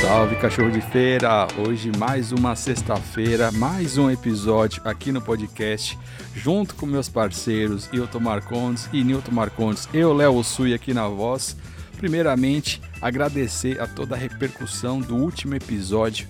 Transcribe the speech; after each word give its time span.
Salve 0.00 0.36
cachorro 0.36 0.70
de 0.70 0.80
feira! 0.80 1.46
Hoje 1.58 1.92
mais 1.98 2.32
uma 2.32 2.56
sexta-feira, 2.56 3.52
mais 3.52 3.98
um 3.98 4.10
episódio 4.10 4.80
aqui 4.86 5.12
no 5.12 5.20
podcast, 5.20 5.98
junto 6.34 6.74
com 6.74 6.86
meus 6.86 7.10
parceiros 7.10 7.90
Hilton 7.92 8.20
Marcondes 8.20 8.88
e 8.94 9.04
Nilton 9.04 9.32
Marcondes. 9.32 9.86
Eu, 9.92 10.14
Léo 10.14 10.36
Ossui, 10.36 10.72
aqui 10.72 10.94
na 10.94 11.06
voz. 11.06 11.54
Primeiramente, 11.98 12.80
agradecer 13.00 13.80
a 13.80 13.86
toda 13.86 14.14
a 14.14 14.18
repercussão 14.18 15.00
do 15.00 15.16
último 15.16 15.54
episódio, 15.54 16.26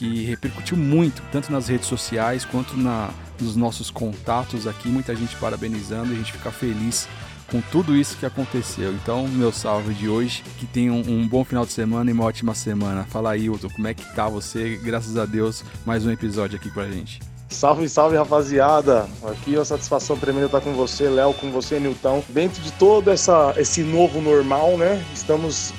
que 0.00 0.24
repercutiu 0.24 0.78
muito, 0.78 1.22
tanto 1.30 1.52
nas 1.52 1.68
redes 1.68 1.86
sociais 1.86 2.42
quanto 2.42 2.74
na, 2.74 3.10
nos 3.38 3.54
nossos 3.54 3.90
contatos 3.90 4.66
aqui. 4.66 4.88
Muita 4.88 5.14
gente 5.14 5.36
parabenizando, 5.36 6.10
a 6.10 6.16
gente 6.16 6.32
fica 6.32 6.50
feliz 6.50 7.06
com 7.50 7.60
tudo 7.60 7.94
isso 7.94 8.16
que 8.16 8.24
aconteceu. 8.24 8.94
Então, 8.94 9.28
meu 9.28 9.52
salve 9.52 9.92
de 9.92 10.08
hoje, 10.08 10.42
que 10.58 10.64
tenham 10.64 10.96
um, 10.96 11.20
um 11.20 11.28
bom 11.28 11.44
final 11.44 11.66
de 11.66 11.72
semana 11.72 12.08
e 12.08 12.14
uma 12.14 12.24
ótima 12.24 12.54
semana. 12.54 13.04
Fala 13.04 13.32
aí, 13.32 13.44
Hilton, 13.44 13.68
como 13.68 13.88
é 13.88 13.92
que 13.92 14.14
tá 14.14 14.26
você? 14.26 14.80
Graças 14.82 15.18
a 15.18 15.26
Deus, 15.26 15.62
mais 15.84 16.06
um 16.06 16.10
episódio 16.10 16.56
aqui 16.56 16.70
pra 16.70 16.88
gente. 16.88 17.20
Salve, 17.50 17.88
salve, 17.88 18.16
rapaziada! 18.16 19.06
Aqui 19.24 19.56
é 19.56 19.58
uma 19.58 19.64
satisfação 19.64 20.16
tremenda 20.16 20.46
estar 20.46 20.60
com 20.60 20.72
você, 20.72 21.08
Léo, 21.08 21.34
com 21.34 21.50
você, 21.50 21.80
Nilton. 21.80 22.22
Dentro 22.28 22.62
de 22.62 22.72
todo 22.72 23.10
essa, 23.10 23.52
esse 23.56 23.82
novo 23.82 24.20
normal, 24.20 24.78
né? 24.78 25.04
Estamos, 25.12 25.74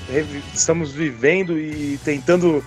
estamos 0.53 0.91
vivendo 0.91 1.57
e 1.57 1.97
tentando, 2.03 2.61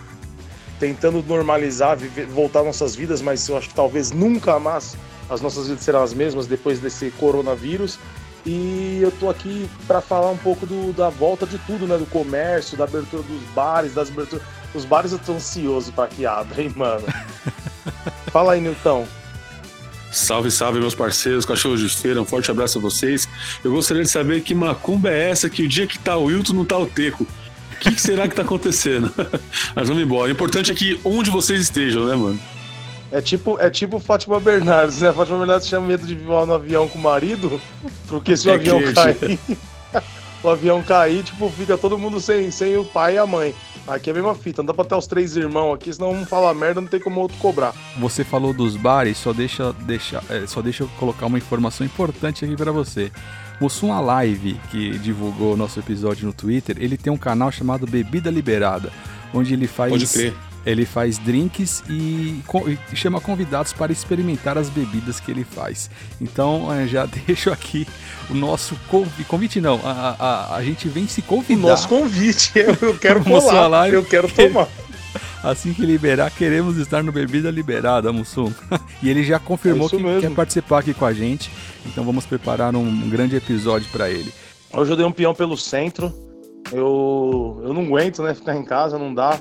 tentando 0.84 1.24
normalizar, 1.27 1.97
viver, 1.97 2.27
voltar 2.27 2.62
nossas 2.62 2.95
vidas, 2.95 3.23
mas 3.23 3.48
eu 3.48 3.56
acho 3.56 3.70
que 3.70 3.74
talvez 3.74 4.11
nunca 4.11 4.61
mais 4.61 4.95
as 5.30 5.41
nossas 5.41 5.66
vidas 5.66 5.83
serão 5.83 6.02
as 6.02 6.12
mesmas 6.12 6.47
depois 6.47 6.79
desse 6.79 7.10
coronavírus. 7.12 7.98
E 8.45 8.99
eu 9.01 9.10
tô 9.12 9.30
aqui 9.30 9.66
para 9.87 10.02
falar 10.02 10.30
um 10.30 10.37
pouco 10.37 10.66
do, 10.66 10.93
da 10.93 11.09
volta 11.09 11.46
de 11.46 11.57
tudo, 11.57 11.87
né? 11.87 11.96
Do 11.96 12.05
comércio, 12.05 12.77
da 12.77 12.85
abertura 12.85 13.23
dos 13.23 13.40
bares, 13.55 13.95
das 13.95 14.10
aberturas. 14.10 14.45
Os 14.74 14.85
bares 14.85 15.12
eu 15.12 15.18
tô 15.18 15.32
ansioso 15.32 15.90
para 15.90 16.07
que 16.09 16.27
abrem, 16.27 16.68
mano. 16.77 17.07
Fala 18.30 18.52
aí, 18.52 18.60
Nilton. 18.60 19.07
Salve, 20.12 20.51
salve, 20.51 20.79
meus 20.79 20.95
parceiros, 20.95 21.46
cachorros 21.46 21.80
de 21.80 21.88
feira, 21.88 22.21
um 22.21 22.27
forte 22.27 22.51
abraço 22.51 22.77
a 22.77 22.82
vocês. 22.82 23.27
Eu 23.65 23.73
gostaria 23.73 24.02
de 24.02 24.10
saber 24.10 24.43
que 24.43 24.55
macumba 24.55 25.09
é 25.09 25.30
essa 25.30 25.49
que 25.49 25.62
o 25.62 25.68
dia 25.68 25.87
que 25.87 25.99
tá 25.99 26.15
o 26.18 26.24
Wilton 26.24 26.52
não 26.52 26.65
tá 26.66 26.77
o 26.77 26.87
Teco. 26.87 27.27
O 27.85 27.88
que, 27.90 27.96
que 27.96 28.01
será 28.01 28.27
que 28.27 28.35
tá 28.35 28.40
acontecendo? 28.40 29.13
Mas 29.77 29.88
vamos 29.88 30.02
embora. 30.02 30.29
O 30.29 30.32
importante 30.32 30.73
é 30.73 30.74
que 30.74 30.99
onde 31.04 31.30
vocês 31.30 31.60
estejam, 31.60 32.07
né, 32.07 32.16
mano? 32.16 32.40
É 33.13 33.21
tipo, 33.21 33.60
é 33.60 33.68
tipo 33.68 34.01
Fátima 34.01 34.40
Bernardes, 34.40 35.02
né? 35.02 35.13
Fátima 35.13 35.37
Bernardes 35.37 35.68
tinha 35.68 35.82
medo 35.82 36.07
de 36.07 36.15
voar 36.15 36.46
no 36.46 36.55
avião 36.55 36.88
com 36.88 36.99
o 36.99 37.02
marido, 37.02 37.60
porque 38.09 38.38
se 38.38 38.49
o 38.49 38.52
é 38.52 38.55
avião 38.55 38.80
quente. 38.80 38.95
cair, 38.95 39.38
o 40.43 40.49
avião 40.49 40.82
cair, 40.82 41.23
tipo, 41.24 41.51
fica 41.51 41.77
todo 41.77 41.99
mundo 41.99 42.18
sem, 42.21 42.51
sem 42.51 42.74
o 42.79 42.87
pai 42.87 43.16
e 43.16 43.18
a 43.18 43.27
mãe. 43.27 43.55
Aqui 43.87 44.09
é 44.09 44.12
a 44.12 44.15
mesma 44.15 44.35
fita, 44.35 44.62
não 44.62 44.66
dá 44.68 44.73
pra 44.73 44.85
ter 44.87 44.95
os 44.95 45.07
três 45.07 45.37
irmãos 45.37 45.74
aqui, 45.74 45.93
senão 45.93 46.10
um 46.10 46.24
fala 46.24 46.55
merda, 46.55 46.80
não 46.80 46.88
tem 46.88 46.99
como 46.99 47.21
outro 47.21 47.37
cobrar. 47.37 47.74
Você 47.99 48.24
falou 48.24 48.55
dos 48.55 48.77
bares, 48.77 49.18
só 49.18 49.30
deixa, 49.30 49.74
deixa, 49.80 50.23
é, 50.30 50.46
só 50.46 50.62
deixa 50.62 50.85
eu 50.85 50.88
colocar 50.99 51.27
uma 51.27 51.37
informação 51.37 51.87
importante 51.87 52.46
aqui 52.46 52.57
para 52.57 52.73
você. 52.73 53.12
O 53.60 53.69
Sum 53.69 53.99
Live, 54.01 54.60
que 54.71 54.99
divulgou 54.99 55.55
o 55.55 55.57
nosso 55.57 55.79
episódio 55.79 56.27
no 56.27 56.33
Twitter, 56.33 56.77
ele 56.79 56.97
tem 56.97 57.13
um 57.13 57.16
canal 57.16 57.52
chamado 57.52 57.87
Bebida 57.87 58.30
Liberada, 58.30 58.93
onde 59.33 59.55
ele 59.55 59.66
faz 59.66 59.93
Pode 59.93 60.07
crer. 60.07 60.35
Ele 60.66 60.87
faz 60.87 61.19
drinks 61.19 61.85
e, 61.91 62.43
e, 62.93 62.96
chama 62.96 63.21
convidados 63.21 63.74
para 63.74 63.93
experimentar 63.93 64.56
as 64.56 64.71
bebidas 64.71 65.21
que 65.21 65.31
ele 65.31 65.44
faz. 65.44 65.91
Então 66.19 66.72
é, 66.72 66.87
já 66.87 67.05
deixo 67.27 67.50
aqui 67.50 67.87
o 68.31 68.34
nosso 68.34 68.75
convite. 68.88 69.25
Convite 69.25 69.61
não, 69.61 69.78
a, 69.84 70.16
a, 70.19 70.56
a 70.56 70.65
gente 70.65 70.89
vem 70.89 71.06
se 71.06 71.21
convidar. 71.21 71.66
O 71.66 71.69
nosso 71.69 71.87
convite, 71.87 72.53
eu 72.81 72.97
quero 72.97 73.23
colar, 73.23 73.67
live, 73.67 73.97
eu 73.97 74.05
quero 74.05 74.28
tomar. 74.28 74.67
Assim 75.45 75.75
que 75.75 75.84
liberar, 75.84 76.31
queremos 76.31 76.78
estar 76.78 77.03
no 77.03 77.12
Bebida 77.12 77.51
Liberada, 77.51 78.11
Mussum. 78.11 78.51
e 79.03 79.11
ele 79.11 79.23
já 79.23 79.39
confirmou 79.39 79.89
é 79.89 79.91
que 79.91 80.03
mesmo. 80.03 80.21
quer 80.23 80.31
participar 80.31 80.78
aqui 80.78 80.95
com 80.95 81.05
a 81.05 81.12
gente. 81.12 81.51
Então 81.87 82.05
vamos 82.05 82.27
preparar 82.27 82.75
um, 82.75 83.09
grande 83.09 83.37
episódio 83.37 83.89
para 83.91 84.11
ele. 84.11 84.33
Hoje 84.72 84.93
eu 84.93 84.97
dei 84.97 85.06
um 85.06 85.12
peão 85.12 85.34
pelo 85.34 85.56
centro 85.56 86.12
eu, 86.72 87.61
eu 87.62 87.72
não 87.72 87.83
aguento, 87.83 88.22
né? 88.22 88.34
Ficar 88.34 88.56
em 88.56 88.65
casa, 88.65 88.99
não 88.99 89.15
dá. 89.15 89.39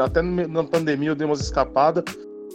Até 0.00 0.22
na 0.22 0.64
pandemia 0.64 1.10
eu 1.10 1.14
dei 1.14 1.26
umas 1.26 1.40
escapadas. 1.40 2.04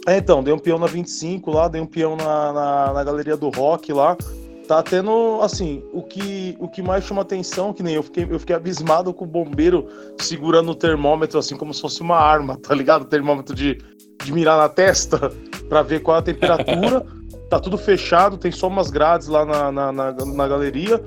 É, 0.06 0.18
então, 0.18 0.42
dei 0.42 0.52
um 0.52 0.58
peão 0.58 0.78
na 0.78 0.86
25 0.86 1.50
lá, 1.50 1.68
dei 1.68 1.80
um 1.80 1.86
peão 1.86 2.16
na, 2.16 2.52
na, 2.52 2.92
na, 2.94 3.04
galeria 3.04 3.36
do 3.36 3.48
rock 3.50 3.92
lá. 3.92 4.16
Tá 4.66 4.82
tendo, 4.82 5.40
assim, 5.42 5.82
o 5.92 6.02
que, 6.02 6.54
o 6.58 6.68
que 6.68 6.82
mais 6.82 7.04
chama 7.04 7.22
atenção, 7.22 7.72
que 7.72 7.82
nem 7.82 7.94
eu 7.94 8.02
fiquei, 8.02 8.26
eu 8.28 8.38
fiquei 8.38 8.54
abismado 8.54 9.14
com 9.14 9.24
o 9.24 9.28
bombeiro 9.28 9.86
segurando 10.20 10.72
o 10.72 10.74
termômetro, 10.74 11.38
assim, 11.38 11.56
como 11.56 11.72
se 11.72 11.80
fosse 11.80 12.02
uma 12.02 12.16
arma, 12.16 12.56
tá 12.60 12.74
ligado? 12.74 13.02
O 13.02 13.06
termômetro 13.06 13.54
de, 13.54 13.78
de 14.22 14.32
mirar 14.32 14.58
na 14.58 14.68
testa 14.68 15.32
para 15.68 15.82
ver 15.82 16.00
qual 16.00 16.16
é 16.16 16.20
a 16.20 16.22
temperatura. 16.22 17.06
tá 17.48 17.58
tudo 17.58 17.78
fechado, 17.78 18.36
tem 18.36 18.52
só 18.52 18.68
umas 18.68 18.90
grades 18.90 19.28
lá 19.28 19.44
na, 19.44 19.72
na, 19.72 19.92
na, 19.92 20.12
na 20.12 20.48
galeria 20.48 21.02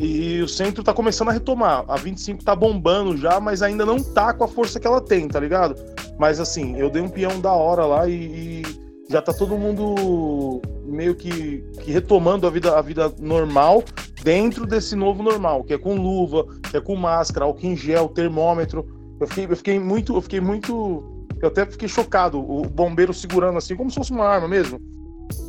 e 0.00 0.40
o 0.40 0.48
centro 0.48 0.82
tá 0.82 0.92
começando 0.92 1.28
a 1.28 1.32
retomar. 1.32 1.84
A 1.86 1.96
25 1.96 2.44
tá 2.44 2.56
bombando 2.56 3.16
já, 3.16 3.38
mas 3.38 3.62
ainda 3.62 3.84
não 3.84 4.02
tá 4.02 4.32
com 4.32 4.44
a 4.44 4.48
força 4.48 4.80
que 4.80 4.86
ela 4.86 5.00
tem, 5.00 5.28
tá 5.28 5.38
ligado? 5.38 5.76
Mas 6.18 6.40
assim, 6.40 6.76
eu 6.76 6.90
dei 6.90 7.02
um 7.02 7.08
peão 7.08 7.40
da 7.40 7.52
hora 7.52 7.84
lá 7.84 8.08
e, 8.08 8.12
e 8.12 8.62
já 9.08 9.20
tá 9.20 9.32
todo 9.32 9.56
mundo 9.56 10.60
meio 10.84 11.14
que, 11.14 11.62
que, 11.82 11.92
retomando 11.92 12.46
a 12.46 12.50
vida, 12.50 12.76
a 12.76 12.82
vida 12.82 13.12
normal 13.20 13.84
dentro 14.22 14.66
desse 14.66 14.96
novo 14.96 15.22
normal, 15.22 15.62
que 15.62 15.74
é 15.74 15.78
com 15.78 15.94
luva, 15.94 16.46
que 16.70 16.76
é 16.76 16.80
com 16.80 16.96
máscara, 16.96 17.44
álcool 17.44 17.66
em 17.66 17.76
gel, 17.76 18.08
termômetro. 18.08 18.86
Eu 19.20 19.26
fiquei, 19.26 19.44
eu 19.44 19.56
fiquei 19.56 19.78
muito, 19.78 20.16
eu 20.16 20.22
fiquei 20.22 20.40
muito. 20.40 21.26
Eu 21.40 21.48
até 21.48 21.66
fiquei 21.66 21.88
chocado, 21.88 22.38
o 22.38 22.62
bombeiro 22.62 23.12
segurando 23.12 23.58
assim, 23.58 23.76
como 23.76 23.90
se 23.90 23.96
fosse 23.96 24.12
uma 24.12 24.24
arma 24.24 24.48
mesmo 24.48 24.80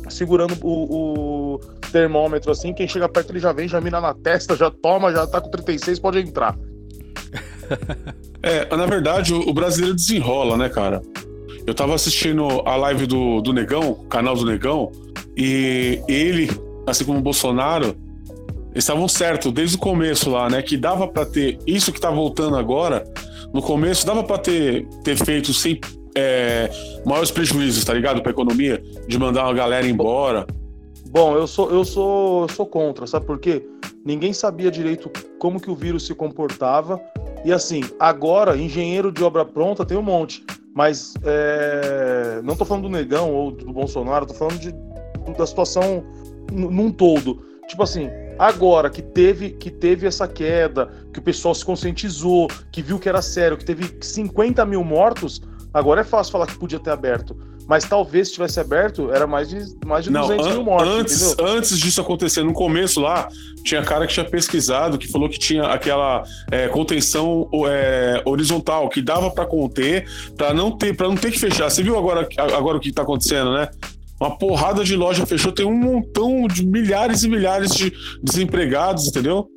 segurando 0.08 0.56
o, 0.62 1.54
o, 1.54 1.60
termômetro 1.90 2.50
assim, 2.50 2.72
quem 2.72 2.88
chega 2.88 3.08
perto 3.08 3.30
ele 3.30 3.38
já 3.38 3.52
vem, 3.52 3.68
já 3.68 3.80
mira 3.80 4.00
na 4.00 4.12
testa, 4.12 4.56
já 4.56 4.70
toma, 4.70 5.12
já 5.12 5.26
tá 5.26 5.40
com 5.40 5.50
36, 5.50 5.98
pode 5.98 6.18
entrar. 6.18 6.58
é, 8.42 8.76
na 8.76 8.86
verdade, 8.86 9.32
o, 9.32 9.48
o 9.48 9.54
brasileiro 9.54 9.94
desenrola, 9.94 10.56
né, 10.56 10.68
cara? 10.68 11.00
Eu 11.66 11.74
tava 11.74 11.94
assistindo 11.94 12.44
a 12.66 12.76
live 12.76 13.06
do, 13.06 13.40
do 13.40 13.52
Negão, 13.52 13.94
canal 14.08 14.34
do 14.34 14.44
Negão, 14.44 14.92
e 15.36 16.00
ele, 16.06 16.50
assim 16.86 17.04
como 17.04 17.18
o 17.18 17.22
Bolsonaro, 17.22 17.96
estavam 18.74 19.08
certos 19.08 19.52
desde 19.52 19.76
o 19.76 19.78
começo 19.78 20.30
lá, 20.30 20.50
né? 20.50 20.60
Que 20.62 20.76
dava 20.76 21.08
para 21.08 21.24
ter 21.24 21.58
isso 21.66 21.92
que 21.92 22.00
tá 22.00 22.10
voltando 22.10 22.56
agora. 22.56 23.04
No 23.52 23.62
começo 23.62 24.04
dava 24.04 24.24
para 24.24 24.38
ter, 24.38 24.86
ter 25.02 25.16
feito 25.16 25.54
sem 25.54 25.80
é, 26.16 26.70
maiores 27.04 27.30
prejuízos, 27.30 27.84
tá 27.84 27.92
ligado? 27.92 28.22
Pra 28.22 28.30
economia, 28.30 28.82
de 29.06 29.18
mandar 29.18 29.44
uma 29.44 29.54
galera 29.54 29.86
embora. 29.86 30.46
Bom, 31.10 31.36
eu 31.36 31.46
sou, 31.46 31.70
eu 31.70 31.84
sou, 31.84 32.48
sou 32.48 32.66
contra, 32.66 33.06
sabe 33.06 33.26
por 33.26 33.38
quê? 33.38 33.66
Ninguém 34.04 34.32
sabia 34.32 34.70
direito 34.70 35.10
como 35.38 35.60
que 35.60 35.70
o 35.70 35.74
vírus 35.74 36.06
se 36.06 36.14
comportava. 36.14 37.00
E 37.44 37.52
assim, 37.52 37.82
agora, 37.98 38.56
engenheiro 38.56 39.12
de 39.12 39.22
obra 39.22 39.44
pronta 39.44 39.84
tem 39.84 39.96
um 39.96 40.02
monte. 40.02 40.44
Mas 40.74 41.14
é, 41.22 42.40
não 42.42 42.56
tô 42.56 42.64
falando 42.64 42.84
do 42.84 42.90
Negão 42.90 43.32
ou 43.32 43.52
do 43.52 43.72
Bolsonaro, 43.72 44.26
tô 44.26 44.34
falando 44.34 44.58
de, 44.58 44.74
da 45.36 45.46
situação 45.46 46.04
num 46.52 46.90
todo. 46.90 47.42
Tipo 47.68 47.82
assim, 47.82 48.10
agora 48.38 48.90
que 48.90 49.00
teve, 49.00 49.50
que 49.50 49.70
teve 49.70 50.06
essa 50.06 50.26
queda, 50.26 50.90
que 51.12 51.18
o 51.18 51.22
pessoal 51.22 51.54
se 51.54 51.64
conscientizou, 51.64 52.48
que 52.72 52.82
viu 52.82 52.98
que 52.98 53.08
era 53.08 53.22
sério, 53.22 53.56
que 53.56 53.64
teve 53.64 53.96
50 54.00 54.66
mil 54.66 54.82
mortos, 54.82 55.40
Agora 55.74 56.02
é 56.02 56.04
fácil 56.04 56.30
falar 56.30 56.46
que 56.46 56.56
podia 56.56 56.78
ter 56.78 56.90
aberto. 56.90 57.36
Mas 57.66 57.84
talvez 57.84 58.28
se 58.28 58.34
tivesse 58.34 58.60
aberto, 58.60 59.10
era 59.10 59.26
mais 59.26 59.48
de, 59.48 59.58
mais 59.84 60.04
de 60.04 60.10
Não, 60.10 60.20
200 60.20 60.46
mil 60.48 60.62
mortes. 60.62 60.92
Antes, 60.92 61.32
entendeu? 61.32 61.52
antes 61.52 61.78
disso 61.78 62.00
acontecer, 62.00 62.44
no 62.44 62.52
começo 62.52 63.00
lá, 63.00 63.26
tinha 63.64 63.82
cara 63.82 64.06
que 64.06 64.12
tinha 64.12 64.24
pesquisado, 64.24 64.98
que 64.98 65.10
falou 65.10 65.28
que 65.28 65.38
tinha 65.38 65.64
aquela 65.64 66.22
é, 66.52 66.68
contenção 66.68 67.48
é, 67.66 68.22
horizontal, 68.24 68.88
que 68.88 69.02
dava 69.02 69.30
para 69.30 69.46
conter, 69.46 70.06
para 70.36 70.54
não 70.54 70.70
ter 70.70 70.94
para 70.94 71.08
não 71.08 71.16
ter 71.16 71.32
que 71.32 71.40
fechar. 71.40 71.68
Você 71.70 71.82
viu 71.82 71.98
agora, 71.98 72.28
agora 72.38 72.76
o 72.76 72.80
que 72.80 72.92
tá 72.92 73.02
acontecendo, 73.02 73.52
né? 73.54 73.68
Uma 74.20 74.38
porrada 74.38 74.84
de 74.84 74.94
loja 74.94 75.26
fechou, 75.26 75.50
tem 75.50 75.66
um 75.66 75.76
montão 75.76 76.46
de 76.46 76.64
milhares 76.64 77.24
e 77.24 77.28
milhares 77.28 77.74
de 77.74 77.92
desempregados, 78.22 79.08
entendeu? 79.08 79.48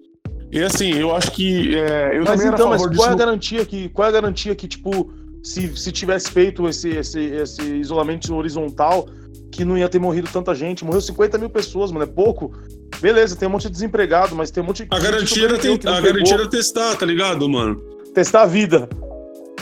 E 0.52 0.62
assim, 0.64 0.94
eu 0.94 1.14
acho 1.16 1.32
que. 1.32 1.76
É, 1.76 2.18
eu 2.18 2.24
mas 2.24 2.40
também 2.40 2.54
então, 2.54 2.70
mas 2.70 2.88
qual 2.88 3.10
é 3.10 3.12
a 3.12 3.16
garantia 3.16 3.66
que. 3.66 3.90
Qual 3.90 4.06
é 4.06 4.10
a 4.10 4.14
garantia 4.14 4.56
que, 4.56 4.68
tipo, 4.68 5.12
se, 5.54 5.76
se 5.76 5.92
tivesse 5.92 6.32
feito 6.32 6.68
esse, 6.68 6.90
esse, 6.90 7.20
esse 7.20 7.62
isolamento 7.62 8.34
horizontal, 8.36 9.08
que 9.52 9.64
não 9.66 9.78
ia 9.78 9.90
ter 9.90 10.00
morrido 10.00 10.30
tanta 10.32 10.54
gente. 10.54 10.84
Morreu 10.84 11.02
50 11.02 11.38
mil 11.38 11.50
pessoas, 11.50 11.92
mano, 11.92 12.04
é 12.04 12.08
pouco. 12.08 12.54
Beleza, 13.00 13.36
tem 13.36 13.48
um 13.48 13.52
monte 13.52 13.64
de 13.64 13.72
desempregado, 13.72 14.36
mas 14.36 14.52
tem 14.52 14.62
um 14.62 14.66
monte 14.66 14.86
de. 14.86 14.96
A 14.96 15.00
garantia, 15.00 15.46
era, 15.46 15.58
tem, 15.58 15.80
a 15.86 16.02
garantia 16.02 16.34
era 16.34 16.50
testar, 16.50 16.96
tá 16.96 17.06
ligado, 17.06 17.48
mano? 17.48 17.76
Testar 18.14 18.44
a 18.44 18.46
vida. 18.46 18.90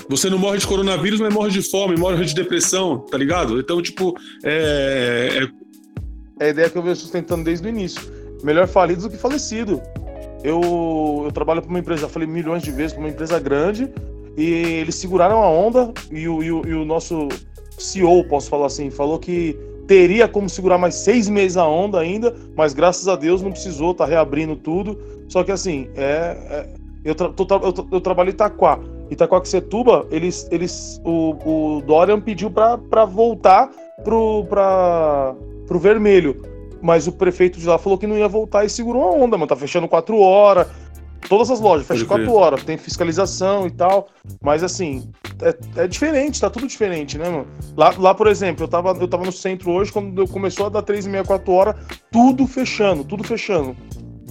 Você 0.07 0.29
não 0.29 0.37
morre 0.37 0.59
de 0.59 0.67
coronavírus, 0.67 1.19
mas 1.19 1.33
morre 1.33 1.49
de 1.49 1.63
fome, 1.63 1.97
morre 1.97 2.23
de 2.25 2.35
depressão, 2.35 2.99
tá 2.99 3.17
ligado? 3.17 3.59
Então, 3.59 3.81
tipo, 3.81 4.15
é, 4.43 5.39
é 5.41 5.65
é 6.39 6.47
a 6.47 6.49
ideia 6.49 6.69
que 6.69 6.77
eu 6.77 6.81
venho 6.83 6.95
sustentando 6.95 7.43
desde 7.43 7.65
o 7.65 7.69
início. 7.69 8.01
Melhor 8.43 8.67
falido 8.67 9.03
do 9.03 9.09
que 9.09 9.17
falecido. 9.17 9.81
Eu, 10.43 11.23
eu 11.25 11.31
trabalho 11.31 11.61
para 11.61 11.69
uma 11.69 11.79
empresa, 11.79 12.01
já 12.01 12.09
falei 12.09 12.27
milhões 12.27 12.61
de 12.61 12.71
vezes, 12.71 12.93
para 12.93 12.99
uma 12.99 13.09
empresa 13.09 13.39
grande, 13.39 13.89
e 14.37 14.51
eles 14.81 14.95
seguraram 14.95 15.41
a 15.41 15.49
onda, 15.49 15.93
e 16.11 16.27
o, 16.27 16.43
e 16.43 16.51
o, 16.51 16.67
e 16.67 16.73
o 16.73 16.85
nosso 16.85 17.27
CEO, 17.77 18.23
posso 18.25 18.49
falar 18.49 18.67
assim, 18.67 18.89
falou 18.89 19.19
que 19.19 19.57
teria 19.87 20.27
como 20.27 20.49
segurar 20.49 20.77
mais 20.77 20.95
seis 20.95 21.29
meses 21.29 21.57
a 21.57 21.67
onda 21.67 21.99
ainda, 21.99 22.35
mas 22.55 22.73
graças 22.73 23.07
a 23.07 23.15
Deus 23.15 23.41
não 23.41 23.51
precisou, 23.51 23.93
tá 23.93 24.05
reabrindo 24.05 24.55
tudo. 24.55 24.97
Só 25.27 25.43
que 25.43 25.51
assim, 25.51 25.89
é, 25.95 26.37
é 26.49 26.69
eu, 27.03 27.13
tra 27.13 27.31
eu, 27.37 27.87
eu, 27.91 28.01
trabalho 28.01 28.29
em 28.29 28.33
Itaquá. 28.33 28.79
Itaquaquecetuba, 29.11 30.07
eles, 30.09 30.47
eles, 30.51 30.99
o, 31.05 31.35
o 31.77 31.81
Dorian 31.81 32.19
pediu 32.19 32.49
para 32.49 33.05
voltar 33.05 33.69
pro, 34.03 34.43
pra, 34.45 35.35
pro 35.67 35.77
vermelho. 35.77 36.41
Mas 36.81 37.07
o 37.07 37.11
prefeito 37.11 37.59
de 37.59 37.67
lá 37.67 37.77
falou 37.77 37.97
que 37.97 38.07
não 38.07 38.17
ia 38.17 38.27
voltar 38.27 38.65
e 38.65 38.69
segurou 38.69 39.03
a 39.03 39.11
onda, 39.11 39.37
mano. 39.37 39.47
Tá 39.47 39.55
fechando 39.55 39.87
quatro 39.87 40.17
horas. 40.19 40.67
Todas 41.27 41.49
as 41.49 41.59
lojas 41.59 41.87
fecham 41.87 42.07
quatro 42.07 42.33
horas, 42.33 42.63
tem 42.63 42.77
fiscalização 42.77 43.67
e 43.67 43.71
tal. 43.71 44.07
Mas 44.41 44.63
assim, 44.63 45.09
é, 45.41 45.83
é, 45.83 45.87
diferente, 45.87 46.39
tá 46.39 46.49
tudo 46.49 46.67
diferente, 46.67 47.17
né, 47.17 47.29
mano? 47.29 47.47
Lá, 47.75 47.93
lá, 47.97 48.13
por 48.13 48.27
exemplo, 48.27 48.63
eu 48.63 48.67
tava, 48.67 48.91
eu 48.91 49.07
tava 49.07 49.25
no 49.25 49.31
centro 49.31 49.71
hoje, 49.71 49.91
quando 49.91 50.27
começou 50.27 50.67
a 50.67 50.69
dar 50.69 50.81
três 50.81 51.05
e 51.05 51.09
meia, 51.09 51.23
quatro 51.23 51.51
horas, 51.51 51.75
tudo 52.11 52.47
fechando, 52.47 53.03
tudo 53.03 53.23
fechando. 53.23 53.75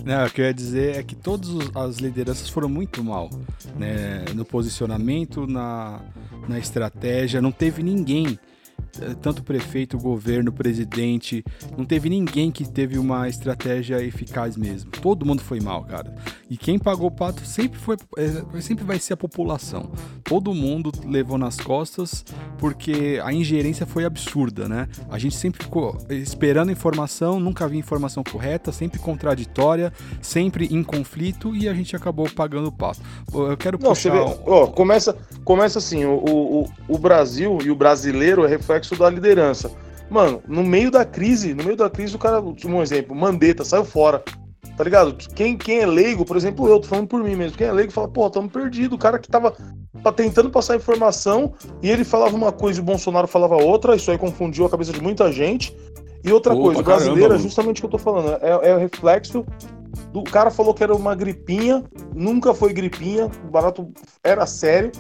Não, 0.05 0.27
o 0.27 0.31
que 0.31 0.41
eu 0.41 0.45
ia 0.45 0.55
dizer 0.55 0.97
é 0.97 1.03
que 1.03 1.17
todas 1.17 1.49
as 1.75 1.97
lideranças 1.97 2.49
foram 2.49 2.69
muito 2.69 3.03
mal, 3.03 3.31
né? 3.75 4.25
No 4.35 4.45
posicionamento, 4.45 5.47
na, 5.47 6.01
na 6.47 6.59
estratégia, 6.59 7.41
não 7.41 7.51
teve 7.51 7.83
ninguém 7.83 8.39
tanto 9.21 9.41
o 9.41 9.43
prefeito, 9.43 9.99
governo, 9.99 10.53
presidente, 10.53 11.45
não 11.77 11.85
teve 11.85 12.09
ninguém 12.09 12.51
que 12.51 12.69
teve 12.69 12.99
uma 12.99 13.29
estratégia 13.29 14.03
eficaz 14.03 14.57
mesmo. 14.57 14.91
Todo 14.91 15.25
mundo 15.25 15.43
foi 15.43 15.61
mal, 15.61 15.85
cara. 15.85 16.15
E 16.49 16.57
quem 16.57 16.79
pagou 16.79 17.09
o 17.09 17.11
pato 17.11 17.45
sempre 17.45 17.79
foi, 17.79 17.97
eh, 18.19 18.61
sempre 18.61 18.85
vai 18.85 18.99
ser 18.99 19.15
a 19.15 19.17
população. 19.17 19.91
Todo 20.23 20.55
mundo 20.55 20.93
levou 21.07 21.39
nas 21.39 21.57
costas 21.57 22.25
porque 22.59 23.21
a 23.25 23.33
ingerência 23.33 23.87
foi 23.87 24.05
absurda, 24.05 24.69
né? 24.69 24.89
A 25.11 25.19
gente 25.19 25.37
sempre 25.37 25.63
ficou 25.65 25.97
esperando 26.11 26.71
informação, 26.71 27.41
nunca 27.41 27.65
havia 27.65 27.79
informação 27.79 28.23
correta, 28.23 28.73
sempre 28.73 28.99
contraditória, 28.99 29.93
sempre 30.21 30.67
em 30.67 30.83
conflito 30.83 31.55
e 31.55 31.69
a 31.69 31.75
gente 31.75 31.97
acabou 31.97 32.29
pagando 32.29 32.69
o 32.69 32.73
pato. 32.73 33.01
Eu 33.33 33.57
quero 33.57 33.79
não, 33.79 33.91
puxar... 33.91 34.13
Vê, 34.13 34.19
ó, 34.47 34.67
começa, 34.67 35.17
começa 35.45 35.79
assim, 35.79 36.05
o, 36.05 36.15
o, 36.15 36.71
o 36.89 36.99
Brasil 36.99 37.59
e 37.65 37.71
o 37.71 37.75
brasileiro 37.75 38.45
é 38.45 38.49
reflexo 38.49 38.84
reflexo 38.85 38.97
da 38.97 39.11
liderança. 39.11 39.71
Mano, 40.11 40.43
no 40.47 40.63
meio 40.63 40.91
da 40.91 41.05
crise, 41.05 41.55
no 41.55 41.65
meio 41.65 41.77
da 41.77 41.89
crise, 41.89 42.15
o 42.15 42.19
cara, 42.19 42.41
um 42.41 42.83
exemplo, 42.83 43.17
Mandetta 43.17 43.65
saiu 43.65 43.85
fora. 43.85 44.23
Tá 44.77 44.83
ligado? 44.83 45.17
Quem, 45.35 45.57
quem 45.57 45.81
é 45.81 45.87
leigo, 45.87 46.25
por 46.25 46.37
exemplo, 46.37 46.69
eu 46.69 46.81
tô 46.81 46.89
falando 46.89 47.07
por 47.07 47.23
mim 47.23 47.37
mesmo. 47.37 47.57
Quem 47.57 47.67
é 47.67 47.73
leigo 47.73 47.93
fala, 47.93 48.09
pô, 48.09 48.29
tamo 48.29 48.51
perdido. 48.51 48.97
O 48.97 48.99
cara 48.99 49.21
que 49.21 49.29
tava 49.29 49.55
tentando 50.17 50.51
passar 50.51 50.75
informação 50.75 51.55
e 51.81 51.89
ele 51.89 52.05
falava 52.05 52.35
uma 52.35 52.51
coisa 52.51 52.81
e 52.81 52.83
o 52.83 52.85
Bolsonaro 52.85 53.29
falava 53.29 53.55
outra. 53.55 53.95
Isso 53.95 54.11
aí 54.11 54.19
confundiu 54.19 54.67
a 54.67 54.71
cabeça 54.71 54.93
de 54.93 55.01
muita 55.01 55.31
gente. 55.31 55.75
E 56.25 56.33
outra 56.33 56.55
Opa, 56.55 56.63
coisa, 56.63 56.81
o 56.81 56.83
brasileiro 56.83 57.21
caramba, 57.21 57.37
é 57.37 57.43
justamente 57.43 57.79
o 57.79 57.81
que 57.83 57.87
eu 57.87 57.91
tô 57.91 57.99
falando. 57.99 58.37
É, 58.43 58.71
é 58.71 58.75
o 58.75 58.79
reflexo 58.79 59.47
do 60.13 60.25
cara 60.25 60.51
falou 60.51 60.75
que 60.75 60.83
era 60.83 60.95
uma 60.95 61.15
gripinha, 61.15 61.85
nunca 62.13 62.53
foi 62.53 62.73
gripinha, 62.73 63.31
o 63.47 63.51
barato 63.51 63.93
era 64.25 64.45
sério. 64.45 64.91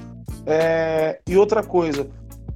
É, 0.46 1.19
e 1.26 1.36
outra 1.36 1.62
coisa, 1.62 2.06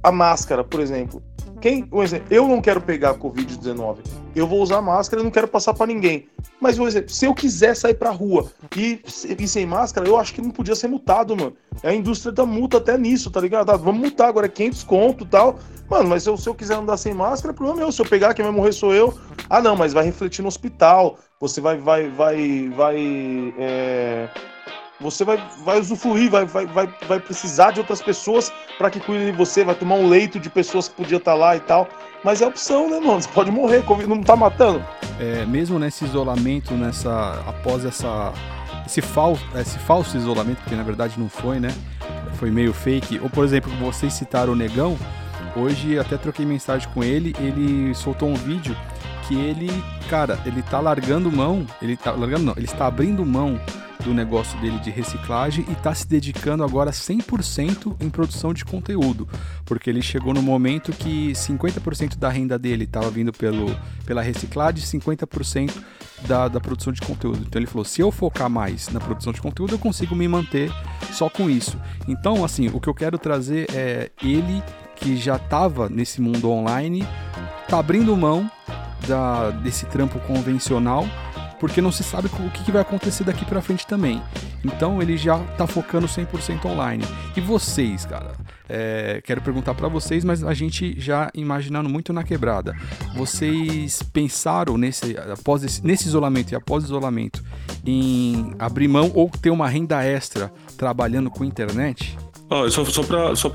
a 0.03 0.11
máscara, 0.11 0.63
por 0.63 0.79
exemplo. 0.79 1.21
Quem, 1.61 1.85
um 1.91 2.01
exemplo, 2.01 2.27
eu 2.29 2.47
não 2.47 2.61
quero 2.61 2.79
pegar 2.79 3.11
a 3.11 3.15
Covid-19. 3.15 3.97
Eu 4.33 4.47
vou 4.47 4.61
usar 4.61 4.81
máscara 4.81 5.21
e 5.21 5.25
não 5.25 5.31
quero 5.31 5.47
passar 5.47 5.73
para 5.73 5.87
ninguém. 5.87 6.27
Mas, 6.61 6.79
um 6.79 6.87
exemplo, 6.87 7.09
se 7.09 7.25
eu 7.25 7.33
quiser 7.33 7.75
sair 7.75 7.95
pra 7.95 8.11
rua 8.11 8.49
e, 8.77 9.01
sem 9.47 9.65
máscara, 9.65 10.07
eu 10.07 10.17
acho 10.17 10.33
que 10.33 10.41
não 10.41 10.51
podia 10.51 10.75
ser 10.75 10.87
multado, 10.87 11.35
mano. 11.35 11.53
A 11.83 11.93
indústria 11.93 12.31
dá 12.31 12.45
multa 12.45 12.77
até 12.77 12.97
nisso, 12.97 13.29
tá 13.29 13.41
ligado? 13.41 13.71
Ah, 13.71 13.77
vamos 13.77 13.99
multar 13.99 14.29
agora, 14.29 14.45
é 14.45 14.49
500 14.49 14.83
conto 14.83 15.23
e 15.25 15.27
tal. 15.27 15.59
Mano, 15.89 16.07
mas 16.07 16.23
se 16.23 16.29
eu, 16.29 16.37
se 16.37 16.47
eu 16.47 16.55
quiser 16.55 16.75
andar 16.75 16.95
sem 16.95 17.13
máscara, 17.13 17.53
é 17.53 17.55
problema 17.55 17.79
meu. 17.79 17.91
Se 17.91 18.01
eu 18.01 18.05
pegar, 18.05 18.33
quem 18.33 18.45
vai 18.45 18.53
morrer 18.53 18.71
sou 18.71 18.93
eu. 18.93 19.17
Ah, 19.49 19.61
não, 19.61 19.75
mas 19.75 19.91
vai 19.91 20.05
refletir 20.05 20.41
no 20.41 20.47
hospital. 20.47 21.17
Você 21.41 21.59
vai, 21.59 21.77
vai, 21.77 22.09
vai, 22.09 22.69
vai. 22.69 23.53
É 23.57 24.29
você 24.99 25.23
vai, 25.23 25.41
vai 25.63 25.79
usufruir, 25.79 26.29
vai, 26.29 26.45
vai, 26.45 26.65
vai, 26.65 26.93
vai 27.07 27.19
precisar 27.19 27.71
de 27.71 27.79
outras 27.79 28.01
pessoas 28.01 28.51
para 28.77 28.89
que 28.89 28.99
cuidem 28.99 29.31
de 29.31 29.37
você, 29.37 29.63
vai 29.63 29.75
tomar 29.75 29.95
um 29.95 30.09
leito 30.09 30.39
de 30.39 30.49
pessoas 30.49 30.89
que 30.89 30.95
podia 30.95 31.17
estar 31.17 31.31
tá 31.31 31.37
lá 31.37 31.55
e 31.55 31.59
tal. 31.61 31.87
Mas 32.23 32.41
é 32.41 32.47
opção, 32.47 32.89
né, 32.89 32.99
mano? 32.99 33.21
Você 33.21 33.29
pode 33.29 33.49
morrer, 33.49 33.83
não 34.07 34.21
tá 34.21 34.35
matando. 34.35 34.83
É, 35.19 35.45
mesmo 35.45 35.79
nesse 35.79 36.03
isolamento, 36.03 36.73
nessa. 36.73 37.43
após 37.47 37.85
essa. 37.85 38.33
Esse 38.85 39.01
falso, 39.01 39.45
esse 39.55 39.77
falso 39.77 40.17
isolamento, 40.17 40.57
porque 40.61 40.75
na 40.75 40.83
verdade 40.83 41.19
não 41.19 41.29
foi, 41.29 41.59
né? 41.59 41.69
Foi 42.33 42.49
meio 42.49 42.73
fake. 42.73 43.19
Ou, 43.19 43.29
por 43.29 43.45
exemplo, 43.45 43.71
vocês 43.77 44.13
citaram 44.13 44.53
o 44.53 44.55
Negão. 44.55 44.97
Hoje 45.55 45.97
até 45.97 46.17
troquei 46.17 46.45
mensagem 46.45 46.89
com 46.93 47.03
ele, 47.03 47.35
ele 47.39 47.93
soltou 47.93 48.29
um 48.29 48.35
vídeo 48.35 48.75
que 49.27 49.35
ele, 49.35 49.69
cara, 50.09 50.39
ele 50.45 50.61
tá 50.61 50.79
largando 50.79 51.31
mão, 51.31 51.65
ele 51.81 51.95
tá 51.95 52.11
largando 52.11 52.45
não, 52.45 52.53
ele 52.55 52.65
está 52.65 52.87
abrindo 52.87 53.25
mão 53.25 53.59
do 54.03 54.13
negócio 54.13 54.59
dele 54.61 54.79
de 54.79 54.89
reciclagem 54.89 55.65
e 55.67 55.73
está 55.73 55.93
se 55.93 56.07
dedicando 56.07 56.63
agora 56.63 56.91
100% 56.91 57.97
em 57.99 58.09
produção 58.09 58.53
de 58.53 58.63
conteúdo, 58.63 59.27
porque 59.65 59.89
ele 59.89 60.01
chegou 60.01 60.33
no 60.33 60.41
momento 60.41 60.91
que 60.93 61.33
50% 61.33 62.17
da 62.17 62.29
renda 62.29 62.57
dele 62.57 62.85
estava 62.85 63.09
vindo 63.09 63.31
pelo, 63.33 63.75
pela 64.05 64.21
reciclagem 64.21 64.83
e 64.83 64.99
50% 64.99 65.71
da, 66.27 66.47
da 66.47 66.59
produção 66.59 66.93
de 66.93 67.01
conteúdo. 67.01 67.43
Então 67.45 67.59
ele 67.59 67.67
falou: 67.67 67.85
se 67.85 68.01
eu 68.01 68.11
focar 68.11 68.49
mais 68.49 68.89
na 68.89 68.99
produção 68.99 69.33
de 69.33 69.41
conteúdo, 69.41 69.73
eu 69.73 69.79
consigo 69.79 70.15
me 70.15 70.27
manter 70.27 70.71
só 71.11 71.29
com 71.29 71.49
isso. 71.49 71.77
Então, 72.07 72.43
assim, 72.43 72.67
o 72.67 72.79
que 72.79 72.87
eu 72.87 72.93
quero 72.93 73.17
trazer 73.17 73.67
é 73.73 74.11
ele 74.23 74.63
que 74.95 75.15
já 75.15 75.37
estava 75.37 75.89
nesse 75.89 76.21
mundo 76.21 76.49
online, 76.49 77.07
tá 77.67 77.79
abrindo 77.79 78.15
mão 78.15 78.49
da, 79.07 79.49
desse 79.51 79.85
trampo 79.85 80.19
convencional 80.19 81.05
porque 81.59 81.81
não 81.81 81.91
se 81.91 82.03
sabe 82.03 82.27
o 82.27 82.49
que 82.51 82.71
vai 82.71 82.81
acontecer 82.81 83.23
daqui 83.23 83.45
para 83.45 83.61
frente 83.61 83.85
também. 83.85 84.21
Então 84.63 85.01
ele 85.01 85.17
já 85.17 85.37
tá 85.57 85.67
focando 85.67 86.07
100% 86.07 86.65
online. 86.65 87.03
E 87.35 87.41
vocês, 87.41 88.05
cara? 88.05 88.31
É, 88.67 89.19
quero 89.23 89.41
perguntar 89.41 89.73
para 89.73 89.87
vocês, 89.87 90.23
mas 90.23 90.43
a 90.43 90.53
gente 90.53 90.99
já 90.99 91.31
imaginando 91.33 91.89
muito 91.89 92.13
na 92.13 92.23
quebrada. 92.23 92.75
Vocês 93.15 94.03
pensaram 94.03 94.77
nesse, 94.77 95.17
após 95.17 95.63
esse, 95.63 95.85
nesse 95.85 96.07
isolamento 96.07 96.51
e 96.51 96.55
após 96.55 96.83
isolamento 96.83 97.43
em 97.85 98.53
abrir 98.59 98.87
mão 98.87 99.11
ou 99.15 99.29
ter 99.29 99.49
uma 99.49 99.67
renda 99.67 100.03
extra 100.03 100.51
trabalhando 100.77 101.31
com 101.31 101.43
internet? 101.43 102.15
Oh, 102.51 102.69
só 102.69 102.83
só 102.85 103.03
para 103.03 103.35
só 103.35 103.51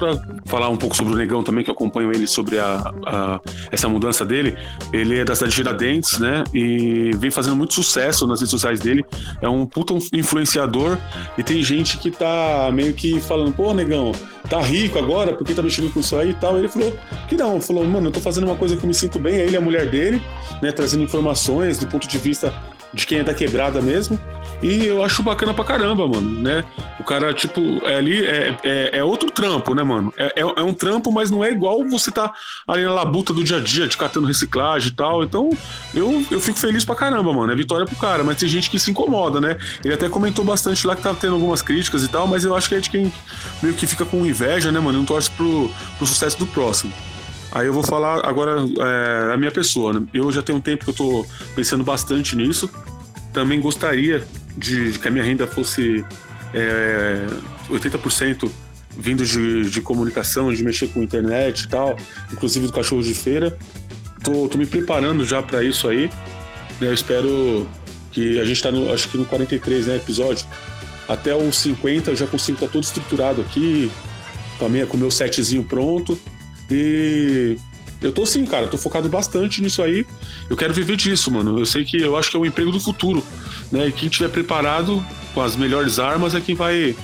falar 0.47 0.69
um 0.69 0.77
pouco 0.77 0.97
sobre 0.97 1.13
o 1.13 1.17
Negão 1.17 1.43
também, 1.43 1.65
que 1.65 1.71
eu 1.71 1.75
acompanho 1.75 2.13
ele 2.13 2.29
sobre 2.29 2.61
a, 2.61 2.93
a, 3.05 3.41
essa 3.73 3.89
mudança 3.89 4.25
dele. 4.25 4.57
Ele 4.93 5.19
é 5.19 5.25
da 5.25 5.35
cidade 5.35 5.55
de 5.55 6.21
né? 6.21 6.45
E 6.55 7.11
vem 7.17 7.31
fazendo 7.31 7.57
muito 7.57 7.75
sucesso 7.75 8.25
nas 8.25 8.39
redes 8.39 8.51
sociais 8.51 8.79
dele. 8.79 9.05
É 9.43 9.49
um 9.49 9.67
puta 9.67 9.95
influenciador. 10.13 10.97
E 11.37 11.43
tem 11.43 11.61
gente 11.63 11.99
que 11.99 12.11
tá 12.11 12.71
meio 12.73 12.95
que 12.95 13.21
falando, 13.21 13.53
pô, 13.53 13.75
Negão, 13.75 14.13
tá 14.49 14.61
rico 14.61 14.97
agora, 14.97 15.35
por 15.35 15.45
que 15.45 15.55
tá 15.55 15.63
mexendo 15.63 15.93
com 15.93 15.99
isso 15.99 16.17
aí 16.17 16.31
e 16.31 16.35
tal? 16.35 16.57
Ele 16.57 16.69
falou 16.69 16.97
que 17.29 17.37
não, 17.37 17.61
falou, 17.61 17.85
mano, 17.85 18.09
eu 18.09 18.13
tô 18.13 18.21
fazendo 18.21 18.45
uma 18.45 18.57
coisa 18.57 18.77
que 18.77 18.85
eu 18.85 18.89
me 18.89 18.95
sinto 18.95 19.19
bem, 19.19 19.37
é 19.37 19.41
ele 19.41 19.55
e 19.55 19.57
a 19.57 19.61
mulher 19.61 19.91
dele, 19.91 20.23
né? 20.63 20.71
Trazendo 20.71 21.03
informações 21.03 21.79
do 21.79 21.87
ponto 21.89 22.07
de 22.07 22.19
vista 22.19 22.55
de 22.93 23.07
quem 23.07 23.19
é 23.19 23.25
da 23.25 23.35
quebrada 23.35 23.83
mesmo. 23.83 24.19
E 24.65 24.87
eu 24.87 25.05
acho 25.05 25.23
bacana 25.23 25.53
pra 25.53 25.63
caramba, 25.63 26.09
mano, 26.09 26.41
né? 26.41 26.65
O 26.99 27.05
cara, 27.05 27.35
tipo, 27.35 27.61
é 27.85 27.97
ali 27.97 28.25
é, 28.25 28.57
é, 28.65 28.99
é 28.99 29.05
outro 29.05 29.31
trampo, 29.31 29.75
né, 29.75 29.83
mano? 29.83 30.11
É, 30.17 30.33
é, 30.37 30.41
é, 30.41 30.63
um 30.63 30.73
trampo, 30.73 31.13
mas 31.13 31.31
não 31.31 31.45
é 31.45 31.51
igual 31.51 31.87
você 31.87 32.11
tá 32.11 32.33
ali 32.67 32.83
na 32.83 32.95
labuta 32.95 33.35
do 33.35 33.45
dia 33.45 33.59
a 33.59 33.61
dia, 33.61 33.87
de 33.87 33.95
catando 33.95 34.27
reciclagem 34.27 34.89
e 34.89 34.93
tal. 34.93 35.23
Então, 35.23 35.51
eu, 35.93 36.25
eu 36.31 36.41
fico 36.41 36.59
feliz 36.59 36.83
pra 36.83 36.95
caramba, 36.95 37.31
mano. 37.31 37.53
É 37.53 37.55
vitória 37.55 37.85
pro 37.85 37.95
cara, 37.97 38.25
mas 38.25 38.39
tem 38.39 38.49
gente 38.49 38.71
que 38.71 38.79
se 38.79 38.91
incomoda, 38.91 39.39
né? 39.39 39.59
Ele 39.85 39.93
até 39.93 40.09
comentou 40.09 40.43
bastante 40.43 40.87
lá 40.87 40.97
que 40.97 41.03
tá 41.03 41.13
tendo 41.13 41.35
algumas 41.35 41.61
críticas 41.61 42.03
e 42.03 42.09
tal, 42.09 42.27
mas 42.27 42.43
eu 42.47 42.57
acho 42.57 42.67
que 42.67 42.75
é 42.75 42.81
de 42.81 42.89
quem 42.89 43.13
meio 43.63 43.75
que 43.75 43.87
fica 43.87 44.07
com 44.07 44.25
inveja, 44.25 44.73
né, 44.73 44.81
mano? 44.81 44.97
Não 44.97 45.05
torce 45.05 45.31
pro, 45.31 45.71
pro 45.99 46.07
sucesso 46.07 46.39
do 46.39 46.47
próximo. 46.47 46.91
Aí 47.53 47.67
eu 47.67 47.73
vou 47.75 47.83
falar 47.83 48.27
agora 48.27 48.65
é, 48.79 49.35
a 49.35 49.37
minha 49.37 49.53
pessoa, 49.53 49.93
né? 49.93 50.07
Eu 50.15 50.33
já 50.33 50.41
tenho 50.41 50.57
um 50.57 50.63
tempo 50.63 50.85
que 50.87 50.91
eu 50.91 50.95
tô 50.95 51.27
pensando 51.55 51.85
bastante 51.85 52.35
nisso. 52.35 52.71
Também 53.31 53.61
gostaria 53.61 54.27
de, 54.57 54.99
que 54.99 55.09
a 55.09 55.11
minha 55.11 55.25
renda 55.25 55.47
fosse 55.47 56.05
é, 56.53 57.27
80% 57.69 58.51
vindo 58.97 59.25
de, 59.25 59.69
de 59.71 59.81
comunicação, 59.81 60.53
de 60.53 60.63
mexer 60.63 60.89
com 60.89 61.03
internet 61.03 61.63
e 61.63 61.69
tal, 61.69 61.97
inclusive 62.33 62.67
do 62.67 62.73
cachorro 62.73 63.03
de 63.03 63.15
feira. 63.15 63.57
Tô, 64.23 64.49
tô 64.49 64.57
me 64.57 64.67
preparando 64.67 65.25
já 65.25 65.43
para 65.43 65.63
isso 65.63 65.89
aí. 65.89 66.11
Né? 66.81 66.89
Eu 66.89 66.95
espero 66.95 67.67
que 68.13 68.39
a 68.39 68.45
gente 68.45 68.57
está 68.57 68.71
no, 68.71 68.93
acho 68.93 69.09
que 69.09 69.19
no 69.19 69.25
43, 69.25 69.87
né, 69.87 69.97
episódio. 69.97 70.47
Até 71.09 71.35
os 71.35 71.57
50 71.57 72.13
eu 72.13 72.17
já 72.17 72.27
consigo 72.27 72.57
estar 72.57 72.67
tá 72.67 72.73
todo 72.73 72.85
estruturado 72.85 73.43
aqui, 73.43 73.91
com, 74.59 74.87
com 74.87 74.97
o 74.97 75.01
meu 75.01 75.11
setzinho 75.11 75.65
pronto. 75.65 76.19
E 76.71 77.59
Eu 78.01 78.13
tô 78.13 78.25
sim, 78.25 78.47
cara, 78.47 78.69
tô 78.69 78.79
focado 78.79 79.09
bastante 79.09 79.61
nisso 79.61 79.83
aí. 79.83 80.07
Eu 80.49 80.57
quero 80.57 80.75
viver 80.75 80.97
disso, 80.97 81.31
mano. 81.31 81.59
Eu 81.59 81.67
sei 81.67 81.85
que 81.85 82.01
eu 82.01 82.17
acho 82.17 82.31
que 82.31 82.37
é 82.37 82.41
o 82.41 82.47
emprego 82.47 82.71
do 82.71 82.81
futuro, 82.81 83.25
né? 83.73 83.89
E 83.89 83.93
quem 83.93 84.09
tiver 84.09 84.29
preparado 84.29 85.05
com 85.33 85.41
as 85.41 85.57
melhores 85.57 85.99
armas 85.99 86.35
é 86.35 86.41
quem 86.41 86.55
vai 86.55 86.95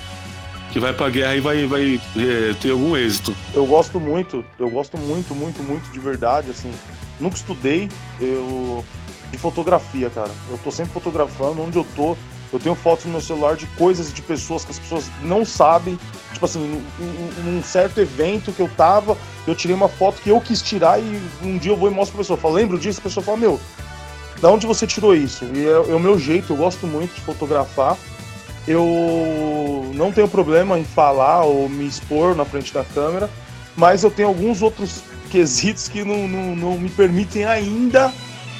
que 0.71 0.79
vai 0.79 0.93
pra 0.93 1.09
guerra 1.09 1.35
e 1.35 1.41
vai, 1.41 1.67
vai 1.67 2.01
é, 2.15 2.53
ter 2.53 2.71
algum 2.71 2.95
êxito. 2.95 3.35
Eu 3.53 3.65
gosto 3.65 3.99
muito, 3.99 4.43
eu 4.57 4.69
gosto 4.69 4.97
muito, 4.97 5.35
muito, 5.35 5.61
muito 5.61 5.91
de 5.91 5.99
verdade, 5.99 6.49
assim. 6.49 6.71
Nunca 7.19 7.35
estudei 7.35 7.89
eu, 8.19 8.83
de 9.31 9.37
fotografia, 9.37 10.09
cara. 10.09 10.31
Eu 10.49 10.57
tô 10.57 10.71
sempre 10.71 10.93
fotografando, 10.93 11.61
onde 11.61 11.77
eu 11.77 11.85
tô, 11.95 12.17
eu 12.51 12.59
tenho 12.59 12.75
fotos 12.75 13.05
no 13.05 13.11
meu 13.11 13.21
celular 13.21 13.55
de 13.55 13.65
coisas 13.77 14.13
de 14.13 14.21
pessoas 14.21 14.65
que 14.65 14.71
as 14.71 14.79
pessoas 14.79 15.05
não 15.21 15.45
sabem. 15.45 15.97
Tipo 16.33 16.45
assim, 16.45 16.83
num 17.43 17.63
certo 17.63 17.99
evento 17.99 18.51
que 18.51 18.61
eu 18.61 18.69
tava, 18.75 19.17
eu 19.47 19.55
tirei 19.55 19.75
uma 19.75 19.87
foto 19.87 20.21
que 20.21 20.29
eu 20.29 20.41
quis 20.41 20.61
tirar 20.61 20.99
e 20.99 21.21
um 21.41 21.57
dia 21.57 21.71
eu 21.71 21.77
vou 21.77 21.89
e 21.89 21.93
mostro 21.93 22.13
pra 22.13 22.23
pessoa. 22.23 22.37
Eu 22.37 22.41
falo, 22.41 22.55
lembro 22.55 22.77
disso? 22.77 22.99
A 22.99 23.03
pessoa 23.03 23.23
fala, 23.23 23.37
meu, 23.37 23.59
da 24.41 24.49
onde 24.49 24.65
você 24.65 24.85
tirou 24.85 25.15
isso? 25.15 25.45
E 25.45 25.65
é, 25.65 25.71
é 25.71 25.95
o 25.95 25.99
meu 25.99 26.19
jeito, 26.19 26.51
eu 26.51 26.57
gosto 26.57 26.87
muito 26.87 27.13
de 27.13 27.21
fotografar. 27.21 27.97
Eu 28.67 29.91
não 29.93 30.11
tenho 30.11 30.27
problema 30.27 30.77
em 30.77 30.83
falar 30.83 31.43
ou 31.43 31.69
me 31.69 31.87
expor 31.87 32.35
na 32.35 32.45
frente 32.45 32.73
da 32.73 32.83
câmera, 32.83 33.29
mas 33.75 34.03
eu 34.03 34.11
tenho 34.11 34.27
alguns 34.27 34.61
outros 34.61 35.01
quesitos 35.31 35.87
que 35.87 36.03
não, 36.03 36.27
não, 36.27 36.55
não 36.55 36.77
me 36.77 36.89
permitem 36.89 37.45
ainda 37.45 38.11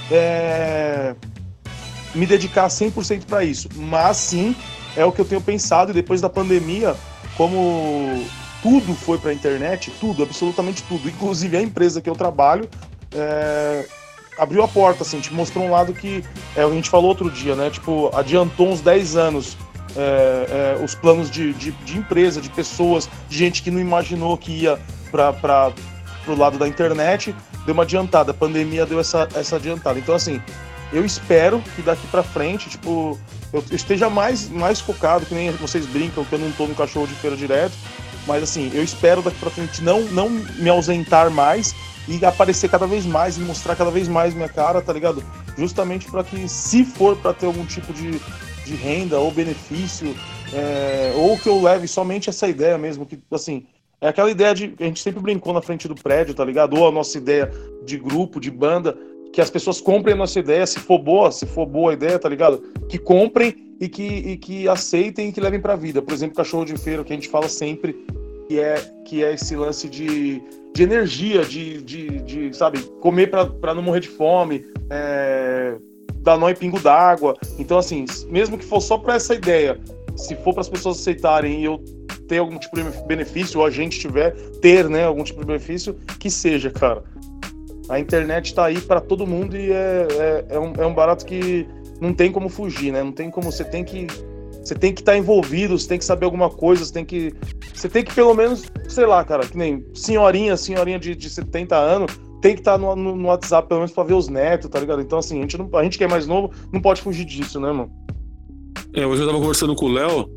é, 0.09 1.15
me 2.13 2.25
dedicar 2.25 2.67
100% 2.67 3.25
para 3.25 3.43
isso. 3.43 3.69
Mas 3.75 4.17
sim, 4.17 4.55
é 4.95 5.05
o 5.05 5.11
que 5.11 5.21
eu 5.21 5.25
tenho 5.25 5.41
pensado 5.41 5.91
e 5.91 5.93
depois 5.93 6.21
da 6.21 6.29
pandemia, 6.29 6.95
como 7.35 8.25
tudo 8.61 8.93
foi 8.93 9.17
para 9.17 9.31
a 9.31 9.33
internet, 9.33 9.91
tudo, 9.99 10.23
absolutamente 10.23 10.83
tudo, 10.83 11.09
inclusive 11.09 11.57
a 11.57 11.61
empresa 11.61 12.01
que 12.01 12.09
eu 12.09 12.15
trabalho, 12.15 12.69
é, 13.13 13.85
abriu 14.37 14.63
a 14.63 14.67
porta, 14.67 15.03
assim, 15.03 15.19
te 15.19 15.33
mostrou 15.33 15.65
um 15.65 15.71
lado 15.71 15.93
que 15.93 16.23
é, 16.55 16.63
a 16.63 16.69
gente 16.69 16.89
falou 16.89 17.09
outro 17.09 17.29
dia, 17.29 17.55
né? 17.55 17.69
Tipo, 17.69 18.09
adiantou 18.15 18.69
uns 18.69 18.81
10 18.81 19.15
anos 19.15 19.57
é, 19.95 20.77
é, 20.79 20.83
os 20.83 20.95
planos 20.95 21.29
de, 21.29 21.53
de, 21.53 21.71
de, 21.71 21.97
empresa, 21.97 22.39
de 22.39 22.49
pessoas, 22.49 23.09
de 23.27 23.37
gente 23.37 23.61
que 23.61 23.69
não 23.69 23.79
imaginou 23.79 24.37
que 24.37 24.51
ia 24.51 24.79
para 25.11 25.73
o 26.27 26.35
lado 26.35 26.57
da 26.57 26.67
internet, 26.67 27.35
deu 27.65 27.73
uma 27.73 27.83
adiantada. 27.83 28.31
A 28.31 28.33
pandemia 28.33 28.85
deu 28.85 28.99
essa, 28.99 29.27
essa 29.35 29.57
adiantada. 29.57 29.99
Então, 29.99 30.15
assim, 30.15 30.41
eu 30.91 31.05
espero 31.05 31.61
que 31.75 31.81
daqui 31.81 32.05
para 32.07 32.23
frente, 32.23 32.69
tipo, 32.69 33.17
eu 33.53 33.63
esteja 33.71 34.09
mais, 34.09 34.49
mais 34.49 34.79
focado, 34.79 35.25
que 35.25 35.33
nem 35.33 35.51
vocês 35.51 35.85
brincam, 35.85 36.25
que 36.25 36.33
eu 36.33 36.39
não 36.39 36.51
tô 36.51 36.67
no 36.67 36.75
cachorro 36.75 37.07
de 37.07 37.13
feira 37.15 37.35
direto, 37.35 37.73
mas 38.27 38.43
assim, 38.43 38.71
eu 38.73 38.83
espero 38.83 39.21
daqui 39.21 39.37
para 39.39 39.49
frente 39.49 39.83
não, 39.83 40.01
não 40.01 40.29
me 40.29 40.69
ausentar 40.69 41.31
mais 41.31 41.73
e 42.07 42.23
aparecer 42.25 42.69
cada 42.69 42.85
vez 42.85 43.05
mais 43.05 43.37
e 43.37 43.41
mostrar 43.41 43.75
cada 43.75 43.91
vez 43.91 44.07
mais 44.07 44.33
minha 44.33 44.49
cara, 44.49 44.81
tá 44.81 44.91
ligado? 44.91 45.23
Justamente 45.57 46.09
para 46.09 46.23
que, 46.23 46.47
se 46.47 46.83
for 46.83 47.15
para 47.15 47.33
ter 47.33 47.45
algum 47.45 47.65
tipo 47.65 47.93
de, 47.93 48.19
de 48.65 48.75
renda 48.75 49.19
ou 49.19 49.31
benefício, 49.31 50.15
é, 50.53 51.13
ou 51.15 51.37
que 51.37 51.47
eu 51.47 51.61
leve 51.61 51.87
somente 51.87 52.29
essa 52.29 52.47
ideia 52.47 52.77
mesmo, 52.77 53.05
que 53.05 53.19
assim, 53.31 53.65
é 54.01 54.07
aquela 54.07 54.31
ideia 54.31 54.53
de. 54.53 54.73
A 54.79 54.83
gente 54.83 54.99
sempre 54.99 55.21
brincou 55.21 55.53
na 55.53 55.61
frente 55.61 55.87
do 55.87 55.93
prédio, 55.93 56.33
tá 56.33 56.43
ligado? 56.43 56.75
Ou 56.75 56.87
a 56.87 56.91
nossa 56.91 57.19
ideia 57.19 57.51
de 57.85 57.97
grupo, 57.97 58.39
de 58.39 58.49
banda, 58.49 58.97
que 59.31 59.39
as 59.39 59.49
pessoas 59.49 59.79
comprem 59.79 60.13
a 60.13 60.17
nossa 60.17 60.39
ideia, 60.39 60.65
se 60.65 60.79
for 60.79 60.99
boa, 60.99 61.31
se 61.31 61.45
for 61.45 61.65
boa 61.65 61.91
a 61.91 61.93
ideia, 61.93 62.19
tá 62.19 62.27
ligado? 62.27 62.61
Que 62.89 62.97
comprem 62.97 63.75
e 63.79 63.87
que, 63.87 64.03
e 64.03 64.37
que 64.37 64.67
aceitem 64.67 65.29
e 65.29 65.31
que 65.31 65.39
levem 65.39 65.59
pra 65.59 65.75
vida. 65.75 66.01
Por 66.01 66.13
exemplo, 66.13 66.35
cachorro 66.35 66.65
de 66.65 66.77
feira, 66.77 67.03
que 67.03 67.13
a 67.13 67.15
gente 67.15 67.29
fala 67.29 67.47
sempre, 67.47 67.95
que 68.47 68.59
é, 68.59 68.75
que 69.05 69.23
é 69.23 69.33
esse 69.33 69.55
lance 69.55 69.87
de, 69.87 70.41
de 70.73 70.83
energia, 70.83 71.43
de, 71.45 71.81
de, 71.81 72.19
de 72.21 72.55
sabe, 72.55 72.79
comer 72.99 73.29
para 73.29 73.73
não 73.73 73.81
morrer 73.81 74.01
de 74.01 74.09
fome, 74.09 74.65
é, 74.89 75.77
dar 76.17 76.37
nó 76.37 76.49
em 76.49 76.55
pingo 76.55 76.79
d'água. 76.79 77.35
Então, 77.57 77.77
assim, 77.77 78.05
mesmo 78.27 78.57
que 78.57 78.65
for 78.65 78.81
só 78.81 78.97
para 78.97 79.15
essa 79.15 79.33
ideia, 79.33 79.79
se 80.15 80.35
for 80.35 80.53
para 80.53 80.61
as 80.61 80.69
pessoas 80.69 80.99
aceitarem 80.99 81.61
e 81.61 81.65
eu 81.65 81.83
ter 82.27 82.37
algum 82.37 82.57
tipo 82.57 82.75
de 82.75 82.83
benefício, 83.07 83.59
ou 83.59 83.65
a 83.65 83.69
gente 83.69 83.99
tiver, 83.99 84.31
ter, 84.61 84.89
né, 84.89 85.05
algum 85.05 85.23
tipo 85.23 85.41
de 85.41 85.47
benefício, 85.47 85.95
que 86.19 86.29
seja, 86.29 86.69
cara. 86.69 87.03
A 87.89 87.99
internet 87.99 88.47
está 88.47 88.65
aí 88.65 88.79
para 88.79 89.01
todo 89.01 89.27
mundo 89.27 89.57
e 89.57 89.71
é, 89.71 90.07
é, 90.11 90.45
é, 90.55 90.59
um, 90.59 90.73
é 90.77 90.85
um 90.85 90.93
barato 90.93 91.25
que 91.25 91.67
não 91.99 92.13
tem 92.13 92.31
como 92.31 92.49
fugir, 92.49 92.91
né? 92.91 93.03
Não 93.03 93.11
tem 93.11 93.29
como, 93.29 93.51
você 93.51 93.63
tem 93.63 93.83
que 93.83 94.07
você 94.63 94.75
tem 94.75 94.93
que 94.93 95.01
estar 95.01 95.13
tá 95.13 95.17
envolvido, 95.17 95.77
você 95.77 95.87
tem 95.87 95.97
que 95.97 96.05
saber 96.05 96.25
alguma 96.25 96.49
coisa, 96.49 96.85
você 96.85 96.93
tem 96.93 97.03
que. 97.03 97.33
Você 97.73 97.89
tem 97.89 98.03
que, 98.03 98.13
pelo 98.13 98.33
menos, 98.35 98.63
sei 98.87 99.05
lá, 99.07 99.23
cara, 99.23 99.45
que 99.45 99.57
nem 99.57 99.83
senhorinha, 99.93 100.55
senhorinha 100.55 100.99
de, 100.99 101.15
de 101.15 101.29
70 101.29 101.75
anos, 101.75 102.19
tem 102.41 102.53
que 102.53 102.61
estar 102.61 102.73
tá 102.73 102.77
no, 102.77 102.95
no, 102.95 103.15
no, 103.15 103.27
WhatsApp, 103.27 103.67
pelo 103.67 103.79
menos, 103.79 103.91
pra 103.91 104.03
ver 104.03 104.13
os 104.13 104.27
netos, 104.27 104.69
tá 104.69 104.79
ligado? 104.79 105.01
Então, 105.01 105.17
assim, 105.17 105.39
a 105.39 105.41
gente, 105.41 105.57
não, 105.57 105.67
a 105.73 105.83
gente 105.83 105.97
que 105.97 106.03
é 106.03 106.07
mais 106.07 106.27
novo 106.27 106.51
não 106.71 106.79
pode 106.79 107.01
fugir 107.01 107.25
disso, 107.25 107.59
né, 107.59 107.71
mano? 107.71 107.91
É, 108.93 109.05
hoje 109.05 109.23
eu 109.23 109.27
tava 109.27 109.39
conversando 109.39 109.73
com 109.73 109.85
o 109.85 109.91
Léo, 109.91 110.29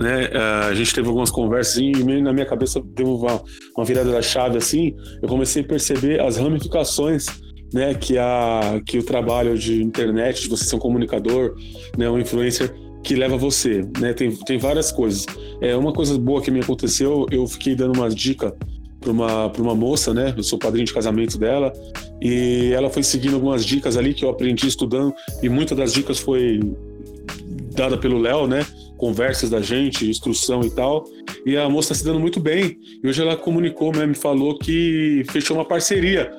né? 0.00 0.30
É, 0.32 0.38
a 0.68 0.74
gente 0.74 0.94
teve 0.94 1.06
algumas 1.06 1.30
conversas 1.30 1.76
e 1.76 1.92
na 2.22 2.32
minha 2.32 2.46
cabeça 2.46 2.80
deu 2.82 3.16
uma, 3.16 3.42
uma 3.76 3.84
virada 3.84 4.10
da 4.10 4.22
chave 4.22 4.56
assim. 4.56 4.96
Eu 5.22 5.28
comecei 5.28 5.62
a 5.62 5.66
perceber 5.66 6.20
as 6.20 6.38
ramificações 6.38 7.26
né, 7.72 7.94
que, 7.94 8.16
a, 8.18 8.80
que 8.86 8.98
o 8.98 9.02
trabalho 9.02 9.56
de 9.56 9.82
internet, 9.82 10.42
de 10.42 10.48
você 10.48 10.64
ser 10.64 10.76
um 10.76 10.78
comunicador, 10.78 11.54
né, 11.96 12.08
um 12.08 12.18
influencer, 12.18 12.74
que 13.02 13.14
leva 13.14 13.36
você, 13.36 13.82
né? 13.98 14.12
Tem, 14.12 14.30
tem 14.30 14.58
várias 14.58 14.92
coisas. 14.92 15.24
É 15.60 15.74
uma 15.74 15.92
coisa 15.92 16.18
boa 16.18 16.42
que 16.42 16.50
me 16.50 16.60
aconteceu, 16.60 17.26
eu 17.30 17.46
fiquei 17.46 17.74
dando 17.74 17.96
uma 17.96 18.10
dica 18.10 18.54
para 19.00 19.10
uma, 19.10 19.48
pra 19.48 19.62
uma 19.62 19.74
moça, 19.74 20.12
né? 20.12 20.34
Eu 20.36 20.42
sou 20.42 20.58
padrinho 20.58 20.84
de 20.84 20.92
casamento 20.92 21.38
dela, 21.38 21.72
e 22.20 22.70
ela 22.74 22.90
foi 22.90 23.02
seguindo 23.02 23.34
algumas 23.34 23.64
dicas 23.64 23.96
ali 23.96 24.12
que 24.12 24.24
eu 24.24 24.28
aprendi 24.28 24.66
estudando, 24.66 25.14
e 25.42 25.48
muitas 25.48 25.78
das 25.78 25.94
dicas 25.94 26.18
foi 26.18 26.60
dada 27.74 27.96
pelo 27.96 28.18
Léo, 28.18 28.46
né? 28.46 28.66
Conversas 29.00 29.48
da 29.48 29.62
gente, 29.62 30.08
instrução 30.08 30.60
e 30.60 30.70
tal. 30.70 31.04
E 31.46 31.56
a 31.56 31.66
moça 31.70 31.92
está 31.92 31.94
se 31.94 32.04
dando 32.04 32.20
muito 32.20 32.38
bem. 32.38 32.78
E 33.02 33.08
hoje 33.08 33.22
ela 33.22 33.34
comunicou, 33.34 33.92
né, 33.92 34.06
me 34.06 34.14
falou 34.14 34.58
que 34.58 35.24
fechou 35.30 35.56
uma 35.56 35.64
parceria 35.64 36.30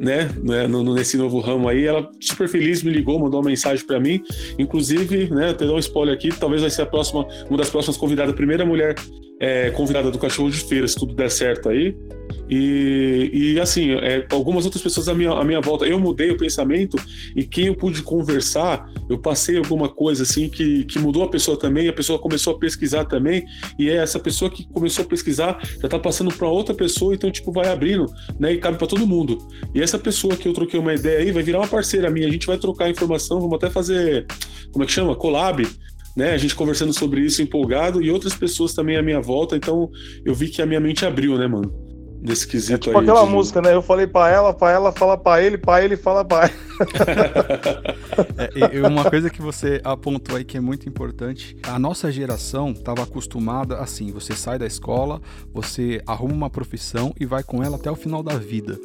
né, 0.00 0.28
né 0.42 0.66
nesse 0.66 1.16
novo 1.16 1.38
ramo 1.38 1.68
aí. 1.68 1.86
Ela 1.86 2.10
super 2.20 2.48
feliz 2.48 2.82
me 2.82 2.90
ligou, 2.90 3.20
mandou 3.20 3.40
uma 3.40 3.48
mensagem 3.48 3.86
para 3.86 4.00
mim. 4.00 4.20
Inclusive, 4.58 5.32
né, 5.32 5.50
até 5.50 5.64
dar 5.64 5.74
um 5.74 5.78
spoiler 5.78 6.12
aqui, 6.12 6.28
talvez 6.30 6.60
vai 6.60 6.70
ser 6.70 6.82
a 6.82 6.86
próxima, 6.86 7.24
uma 7.48 7.56
das 7.56 7.70
próximas 7.70 7.96
convidadas, 7.96 8.32
a 8.32 8.36
primeira 8.36 8.66
mulher 8.66 8.96
é, 9.38 9.70
convidada 9.70 10.10
do 10.10 10.18
Cachorro 10.18 10.50
de 10.50 10.58
Feira, 10.58 10.88
se 10.88 10.96
tudo 10.96 11.14
der 11.14 11.30
certo 11.30 11.68
aí. 11.68 11.96
E, 12.54 13.30
e 13.32 13.60
assim, 13.60 13.92
é, 13.92 14.26
algumas 14.30 14.66
outras 14.66 14.82
pessoas 14.82 15.08
à 15.08 15.14
minha, 15.14 15.30
à 15.30 15.42
minha 15.42 15.60
volta, 15.62 15.86
eu 15.86 15.98
mudei 15.98 16.30
o 16.30 16.36
pensamento 16.36 16.98
e 17.34 17.44
quem 17.44 17.68
eu 17.68 17.74
pude 17.74 18.02
conversar, 18.02 18.92
eu 19.08 19.16
passei 19.16 19.56
alguma 19.56 19.88
coisa 19.88 20.22
assim 20.24 20.50
que, 20.50 20.84
que 20.84 20.98
mudou 20.98 21.22
a 21.22 21.30
pessoa 21.30 21.58
também, 21.58 21.88
a 21.88 21.94
pessoa 21.94 22.18
começou 22.18 22.54
a 22.54 22.58
pesquisar 22.58 23.06
também, 23.06 23.42
e 23.78 23.88
é 23.88 23.96
essa 23.96 24.18
pessoa 24.18 24.50
que 24.50 24.68
começou 24.68 25.02
a 25.02 25.08
pesquisar 25.08 25.66
já 25.80 25.88
tá 25.88 25.98
passando 25.98 26.30
para 26.30 26.46
outra 26.46 26.74
pessoa, 26.74 27.14
então, 27.14 27.30
tipo, 27.30 27.50
vai 27.52 27.68
abrindo, 27.68 28.04
né, 28.38 28.52
e 28.52 28.58
cabe 28.58 28.76
para 28.76 28.86
todo 28.86 29.06
mundo. 29.06 29.38
E 29.74 29.80
essa 29.80 29.98
pessoa 29.98 30.36
que 30.36 30.46
eu 30.46 30.52
troquei 30.52 30.78
uma 30.78 30.92
ideia 30.92 31.20
aí 31.20 31.32
vai 31.32 31.42
virar 31.42 31.60
uma 31.60 31.68
parceira 31.68 32.10
minha, 32.10 32.28
a 32.28 32.30
gente 32.30 32.46
vai 32.46 32.58
trocar 32.58 32.90
informação, 32.90 33.40
vamos 33.40 33.56
até 33.56 33.70
fazer, 33.70 34.26
como 34.70 34.84
é 34.84 34.86
que 34.86 34.92
chama? 34.92 35.16
Collab, 35.16 35.66
né? 36.14 36.32
A 36.32 36.36
gente 36.36 36.54
conversando 36.54 36.92
sobre 36.92 37.22
isso 37.22 37.40
empolgado 37.40 38.02
e 38.02 38.10
outras 38.10 38.34
pessoas 38.34 38.74
também 38.74 38.98
à 38.98 39.02
minha 39.02 39.22
volta, 39.22 39.56
então 39.56 39.90
eu 40.22 40.34
vi 40.34 40.48
que 40.48 40.60
a 40.60 40.66
minha 40.66 40.80
mente 40.80 41.06
abriu, 41.06 41.38
né, 41.38 41.46
mano? 41.46 41.81
Nesse 42.22 42.46
quesito 42.46 42.74
é 42.74 42.78
tipo 42.78 42.98
aí. 42.98 43.02
aquela 43.02 43.24
de... 43.24 43.32
música, 43.32 43.60
né? 43.60 43.74
Eu 43.74 43.82
falei 43.82 44.06
pra 44.06 44.30
ela, 44.30 44.54
pra 44.54 44.70
ela 44.70 44.92
fala 44.92 45.18
pra 45.18 45.42
ele, 45.42 45.58
pra 45.58 45.84
ele 45.84 45.96
fala 45.96 46.24
pra 46.24 46.48
é, 48.38 48.76
e 48.76 48.80
uma 48.80 49.08
coisa 49.10 49.28
que 49.28 49.42
você 49.42 49.80
apontou 49.82 50.36
aí 50.36 50.44
que 50.44 50.56
é 50.56 50.60
muito 50.60 50.88
importante, 50.88 51.56
a 51.64 51.78
nossa 51.78 52.12
geração 52.12 52.70
estava 52.70 53.02
acostumada 53.02 53.78
assim, 53.78 54.12
você 54.12 54.34
sai 54.34 54.56
da 54.56 54.66
escola, 54.66 55.20
você 55.52 56.00
arruma 56.06 56.34
uma 56.34 56.50
profissão 56.50 57.12
e 57.18 57.26
vai 57.26 57.42
com 57.42 57.62
ela 57.62 57.76
até 57.76 57.90
o 57.90 57.96
final 57.96 58.22
da 58.22 58.36
vida. 58.36 58.78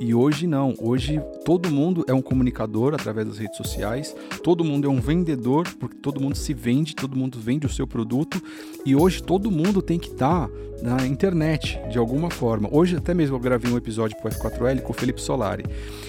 E 0.00 0.14
hoje 0.14 0.46
não, 0.46 0.74
hoje 0.80 1.22
todo 1.44 1.70
mundo 1.70 2.04
é 2.08 2.14
um 2.14 2.22
comunicador 2.22 2.94
através 2.94 3.28
das 3.28 3.38
redes 3.38 3.56
sociais, 3.56 4.16
todo 4.42 4.64
mundo 4.64 4.88
é 4.88 4.90
um 4.90 5.00
vendedor, 5.00 5.68
porque 5.78 5.96
todo 5.96 6.20
mundo 6.20 6.36
se 6.36 6.54
vende, 6.54 6.96
todo 6.96 7.16
mundo 7.16 7.38
vende 7.38 7.66
o 7.66 7.70
seu 7.70 7.86
produto, 7.86 8.42
e 8.84 8.96
hoje 8.96 9.22
todo 9.22 9.50
mundo 9.50 9.82
tem 9.82 9.98
que 9.98 10.08
estar 10.08 10.48
tá 10.48 10.54
na 10.82 11.06
internet 11.06 11.80
de 11.90 11.98
alguma 11.98 12.30
forma. 12.30 12.68
Hoje 12.72 12.96
até 12.96 13.14
mesmo 13.14 13.36
eu 13.36 13.40
gravei 13.40 13.70
um 13.70 13.76
episódio 13.76 14.16
para 14.16 14.28
o 14.28 14.32
F4L 14.32 14.82
com 14.82 14.92
o 14.92 14.94
Felipe 14.94 15.20
Solari, 15.20 15.64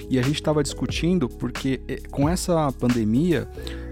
e 0.10 0.18
a 0.20 0.22
gente 0.22 0.36
estava 0.36 0.64
discutindo 0.64 1.28
porque 1.28 1.82
eh, 1.88 2.00
com 2.10 2.28
essa 2.28 2.72
pandemia 2.74 3.48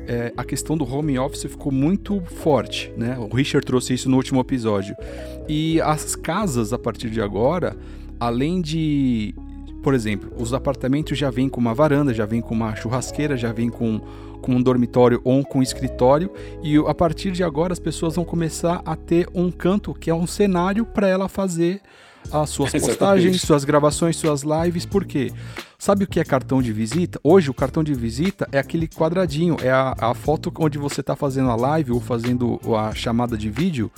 é, 0.07 0.33
a 0.35 0.43
questão 0.43 0.75
do 0.75 0.91
home 0.91 1.19
office 1.19 1.43
ficou 1.43 1.71
muito 1.71 2.19
forte, 2.21 2.91
né? 2.97 3.15
O 3.19 3.33
Richard 3.33 3.63
trouxe 3.63 3.93
isso 3.93 4.09
no 4.09 4.17
último 4.17 4.41
episódio. 4.41 4.95
E 5.47 5.79
as 5.81 6.15
casas, 6.15 6.73
a 6.73 6.79
partir 6.79 7.11
de 7.11 7.21
agora, 7.21 7.77
além 8.19 8.59
de 8.59 9.35
por 9.83 9.93
exemplo, 9.93 10.31
os 10.37 10.53
apartamentos 10.53 11.17
já 11.17 11.29
vêm 11.29 11.47
com 11.47 11.61
uma 11.61 11.73
varanda, 11.73 12.13
já 12.13 12.25
vêm 12.25 12.41
com 12.41 12.53
uma 12.53 12.75
churrasqueira, 12.75 13.37
já 13.37 13.51
vêm 13.53 13.69
com, 13.69 14.01
com 14.41 14.53
um 14.53 14.61
dormitório 14.61 15.21
ou 15.23 15.43
com 15.43 15.59
um 15.59 15.63
escritório, 15.63 16.31
e 16.63 16.77
a 16.77 16.93
partir 16.93 17.31
de 17.31 17.43
agora 17.43 17.73
as 17.73 17.79
pessoas 17.79 18.15
vão 18.15 18.25
começar 18.25 18.81
a 18.85 18.95
ter 18.95 19.27
um 19.33 19.51
canto 19.51 19.93
que 19.93 20.09
é 20.09 20.13
um 20.13 20.27
cenário 20.27 20.85
para 20.85 21.07
ela 21.07 21.27
fazer 21.27 21.81
as 22.31 22.49
suas 22.49 22.71
postagens, 22.79 23.41
suas 23.41 23.63
gravações, 23.63 24.17
suas 24.17 24.43
lives. 24.43 24.85
Por 24.85 25.05
quê? 25.05 25.31
Sabe 25.81 26.03
o 26.03 26.07
que 26.07 26.19
é 26.19 26.25
cartão 26.25 26.61
de 26.61 26.73
visita? 26.73 27.21
Hoje 27.23 27.49
o 27.49 27.53
cartão 27.53 27.81
de 27.81 27.93
visita 27.93 28.45
é 28.51 28.59
aquele 28.59 28.85
quadradinho, 28.85 29.55
é 29.63 29.71
a, 29.71 29.95
a 29.97 30.13
foto 30.13 30.51
onde 30.59 30.77
você 30.77 30.99
está 30.99 31.15
fazendo 31.15 31.49
a 31.49 31.55
live 31.55 31.93
ou 31.93 32.01
fazendo 32.01 32.59
a 32.77 32.93
chamada 32.93 33.37
de 33.37 33.49
vídeo, 33.49 33.89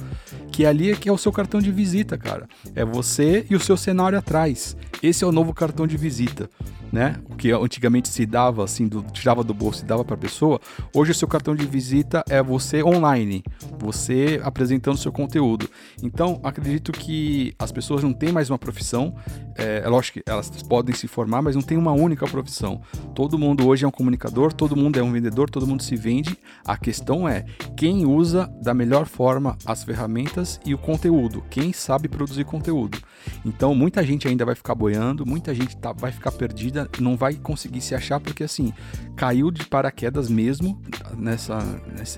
que 0.52 0.64
ali 0.64 0.92
é 0.92 0.96
que 0.96 1.10
é 1.10 1.12
o 1.12 1.18
seu 1.18 1.32
cartão 1.32 1.60
de 1.60 1.72
visita, 1.72 2.20
cara. 2.20 2.48
É 2.76 2.86
você 2.86 3.48
e 3.50 3.56
o 3.56 3.60
seu 3.60 3.76
cenário 3.76 4.16
atrás. 4.16 4.78
Esse 5.02 5.24
é 5.24 5.28
o 5.28 5.32
novo 5.32 5.56
cartão 5.56 5.88
de 5.88 5.98
visita 5.98 6.48
né? 6.92 7.16
O 7.30 7.36
que 7.36 7.52
antigamente 7.52 8.10
se 8.10 8.26
dava 8.26 8.64
assim, 8.64 8.88
do, 8.88 9.02
tirava 9.04 9.44
do 9.44 9.54
bolso 9.54 9.84
e 9.84 9.88
dava 9.88 10.04
para 10.04 10.16
a 10.16 10.18
pessoa. 10.18 10.60
Hoje 10.94 11.12
o 11.12 11.16
seu 11.16 11.28
cartão 11.28 11.56
de 11.56 11.66
visita 11.66 12.24
é 12.30 12.44
você 12.44 12.84
online, 12.84 13.44
você 13.80 14.40
apresentando 14.44 14.98
seu 14.98 15.12
conteúdo. 15.12 15.70
Então 16.04 16.40
acredito 16.44 16.92
que 16.92 17.56
as 17.58 17.72
pessoas 17.72 18.04
não 18.04 18.14
têm 18.14 18.32
mais 18.32 18.50
uma 18.50 18.60
profissão. 18.60 19.16
É, 19.56 19.82
é 19.84 19.88
lógico 19.88 20.20
que 20.20 20.30
elas 20.30 20.50
podem 20.64 20.96
se 20.96 21.08
formar, 21.08 21.42
mas 21.42 21.56
não 21.56 21.62
tem 21.62 21.78
uma 21.78 21.92
única 21.92 22.26
profissão. 22.28 22.82
Todo 23.14 23.38
mundo 23.38 23.68
hoje 23.68 23.86
é 23.86 23.88
um 23.88 23.92
comunicador, 23.92 24.54
todo 24.54 24.76
mundo 24.76 25.00
é 25.00 25.04
um 25.04 25.12
vendedor, 25.12 25.50
todo 25.50 25.68
mundo 25.68 25.84
se 25.84 25.96
vende. 25.96 26.38
A 26.66 26.78
questão 26.78 27.28
é 27.28 27.46
quem 27.76 28.06
usa 28.06 28.52
da 28.62 28.74
melhor 28.74 29.06
forma 29.06 29.58
as 29.66 29.84
ferramentas 29.84 30.60
e 30.66 30.74
o 30.74 30.78
conteúdo, 30.78 31.44
quem 31.50 31.74
sabe 31.74 32.08
produzir 32.08 32.46
conteúdo. 32.46 32.98
Então 33.46 33.76
muita 33.76 34.04
gente 34.04 34.28
ainda 34.28 34.46
vai 34.46 34.56
ficar 34.56 34.76
boiando, 34.76 35.26
muita 35.26 35.54
gente 35.54 35.78
tá, 35.78 35.92
vai 35.92 36.12
ficar 36.12 36.32
perdida 36.32 36.90
não 37.00 37.16
vai 37.16 37.36
conseguir 37.36 37.82
se 37.82 37.94
achar 37.96 38.20
porque 38.20 38.44
assim 38.44 38.74
caiu 39.16 39.52
de 39.52 39.66
paraquedas 39.66 40.30
mesmo 40.30 40.82
nessa, 41.18 41.60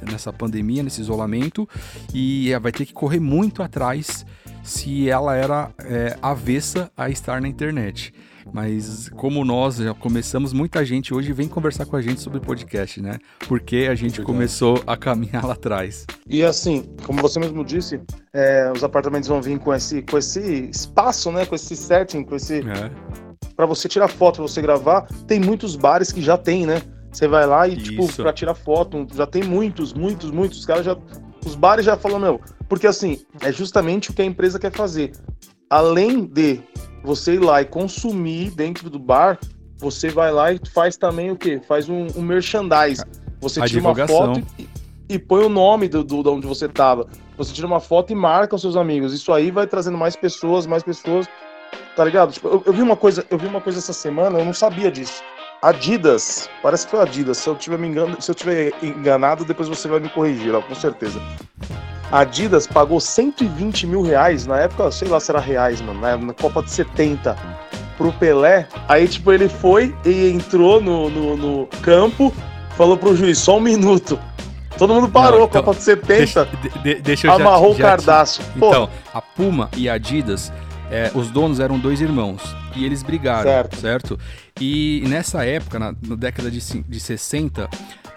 nessa 0.10 0.32
pandemia, 0.32 0.84
nesse 0.84 1.02
isolamento 1.02 1.68
e 2.14 2.52
vai 2.62 2.72
ter 2.72 2.86
que 2.86 2.94
correr 2.94 3.20
muito 3.20 3.62
atrás 3.64 4.26
se 4.64 5.10
ela 5.10 5.36
era 5.36 5.72
é, 5.80 6.18
avessa 6.22 6.92
a 6.96 7.10
estar 7.10 7.42
na 7.42 7.48
internet. 7.48 8.14
Mas 8.52 9.10
como 9.10 9.46
nós 9.46 9.78
já 9.78 9.94
começamos, 9.94 10.52
muita 10.52 10.84
gente 10.84 11.14
hoje 11.14 11.32
vem 11.32 11.48
conversar 11.48 11.86
com 11.86 11.96
a 11.96 12.02
gente 12.02 12.20
sobre 12.20 12.40
podcast, 12.40 13.02
né? 13.02 13.18
Porque 13.48 13.88
a 13.90 13.96
gente 13.96 14.22
começou 14.22 14.84
a 14.86 14.98
caminhar 14.98 15.46
lá 15.46 15.54
atrás. 15.54 16.06
E 16.28 16.44
assim, 16.44 16.84
como 17.06 17.22
você 17.22 17.40
mesmo 17.40 17.64
disse, 17.64 18.02
é, 18.34 18.72
os 18.76 18.84
apartamentos 18.84 19.30
vão 19.30 19.42
vir 19.42 19.58
com 19.60 19.74
esse, 19.74 20.02
com 20.02 20.18
esse 20.18 20.70
espaço, 20.70 21.32
né? 21.32 21.46
Com 21.46 21.56
esse 21.56 21.76
setting, 21.76 22.24
com 22.24 22.36
esse, 22.36 22.60
é 22.60 23.24
para 23.56 23.66
você 23.66 23.88
tirar 23.88 24.08
foto, 24.08 24.36
pra 24.36 24.48
você 24.48 24.62
gravar, 24.62 25.08
tem 25.28 25.40
muitos 25.40 25.76
bares 25.76 26.12
que 26.12 26.22
já 26.22 26.38
tem, 26.38 26.66
né? 26.66 26.82
Você 27.12 27.28
vai 27.28 27.46
lá 27.46 27.68
e, 27.68 27.78
tipo, 27.78 28.02
Isso. 28.02 28.12
tipo, 28.12 28.24
pra 28.24 28.34
tirar 28.34 28.56
foto, 28.56 29.08
já 29.14 29.28
tem 29.28 29.44
muitos, 29.44 29.94
muitos, 29.94 30.32
muitos. 30.32 30.60
Os 30.60 30.66
caras 30.66 30.86
já. 30.86 30.98
Os 31.46 31.56
bares 31.56 31.86
já 31.86 31.98
falam, 31.98 32.20
meu. 32.20 32.42
Porque 32.68 32.88
assim, 32.88 33.22
é 33.42 33.52
justamente 33.52 34.12
o 34.12 34.14
que 34.14 34.22
a 34.22 34.26
empresa 34.26 34.60
quer 34.60 34.72
fazer. 34.72 35.12
Além 35.70 36.26
de 36.26 36.62
você 37.04 37.34
ir 37.34 37.40
lá 37.40 37.62
e 37.62 37.66
consumir 37.66 38.52
dentro 38.52 38.90
do 38.90 39.00
bar, 39.00 39.40
você 39.78 40.10
vai 40.10 40.32
lá 40.32 40.54
e 40.54 40.60
faz 40.74 40.96
também 40.96 41.32
o 41.32 41.36
quê? 41.36 41.62
Faz 41.68 41.90
um, 41.90 42.08
um 42.16 42.22
merchandise. 42.22 43.04
Você 43.42 43.62
a 43.62 43.66
tira 43.66 43.82
uma 43.82 44.08
foto 44.08 44.42
e, 44.58 44.70
e, 45.10 45.20
põe 45.20 45.44
o 45.44 45.50
nome 45.50 45.90
do, 45.90 46.04
do, 46.04 46.24
de 46.24 46.30
onde 46.30 46.48
você 46.48 46.70
tava. 46.70 47.08
Você 47.38 47.54
tira 47.54 47.68
uma 47.68 47.80
foto 47.80 48.14
e 48.14 48.16
marca 48.16 48.56
os 48.56 48.62
seus 48.62 48.78
amigos. 48.78 49.14
Isso 49.14 49.34
aí 49.34 49.52
vai 49.52 49.68
trazendo 49.68 49.98
mais 49.98 50.16
pessoas, 50.16 50.66
mais 50.66 50.84
pessoas 50.84 51.28
Tá 51.96 52.04
ligado? 52.04 52.32
Tipo, 52.32 52.48
eu, 52.48 52.64
eu, 52.66 52.74
vi 52.74 52.82
uma 52.82 52.96
coisa, 52.96 53.26
eu 53.30 53.38
vi 53.38 53.46
uma 53.46 53.62
coisa 53.62 53.80
essa 53.80 53.94
semana, 53.94 54.40
eu 54.40 54.46
não 54.46 54.54
sabia 54.54 54.92
disso. 54.92 55.22
Adidas, 55.64 56.50
parece 56.62 56.86
que 56.86 56.92
foi 56.92 57.00
Adidas. 57.00 57.38
Se 57.38 57.48
eu 57.48 57.56
tiver 57.56 57.80
me 57.80 57.88
engano, 57.88 58.22
se 58.22 58.30
eu 58.30 58.36
tiver 58.36 58.74
enganado, 58.84 59.46
depois 59.46 59.70
você 59.70 59.88
vai 59.88 60.02
me 60.02 60.10
corrigir, 60.10 60.52
com 60.62 60.76
certeza. 60.76 61.22
Adidas 62.12 62.68
pagou 62.68 63.00
120 63.00 63.88
mil 63.88 64.02
reais 64.02 64.46
na 64.46 64.58
época, 64.58 64.92
sei 64.92 65.08
lá 65.08 65.22
se 65.22 65.32
era 65.32 65.40
reais, 65.40 65.80
mano, 65.80 66.02
na, 66.02 66.34
Copa 66.34 66.62
de 66.62 66.70
70 66.70 67.38
pro 67.98 68.12
Pelé. 68.12 68.68
Aí, 68.90 69.08
tipo, 69.08 69.32
ele 69.32 69.48
foi 69.48 69.96
e 70.06 70.30
entrou 70.32 70.82
no, 70.82 71.10
no, 71.10 71.38
no 71.38 71.68
campo, 71.82 72.34
falou 72.76 72.98
pro 72.98 73.16
juiz, 73.16 73.38
só 73.38 73.56
um 73.56 73.62
minuto. 73.62 74.20
Todo 74.78 74.94
mundo 74.94 75.08
parou, 75.08 75.40
Não, 75.40 75.46
então, 75.46 75.64
Copa 75.64 75.78
de 75.78 75.84
70. 75.84 76.18
Deixa, 76.18 76.48
de, 76.84 76.96
deixa 76.96 77.28
eu 77.28 77.34
amarrou 77.34 77.74
já, 77.74 77.78
o 77.78 77.88
cardaço. 77.88 78.42
Então, 78.58 78.90
a 79.14 79.22
Puma 79.22 79.70
e 79.78 79.88
a 79.88 79.94
Adidas 79.94 80.52
é, 80.94 81.12
os 81.16 81.32
donos 81.32 81.60
eram 81.60 81.80
dois 81.80 82.02
irmãos 82.02 82.56
e 82.76 82.86
eles 82.86 83.02
brigaram, 83.02 83.50
certo? 83.50 83.76
certo? 83.78 84.20
E 84.62 85.04
nessa 85.08 85.44
época, 85.44 85.80
na, 85.80 85.96
na 86.08 86.16
década 86.16 86.52
de, 86.52 86.60
de 86.60 87.00
60, 87.00 87.68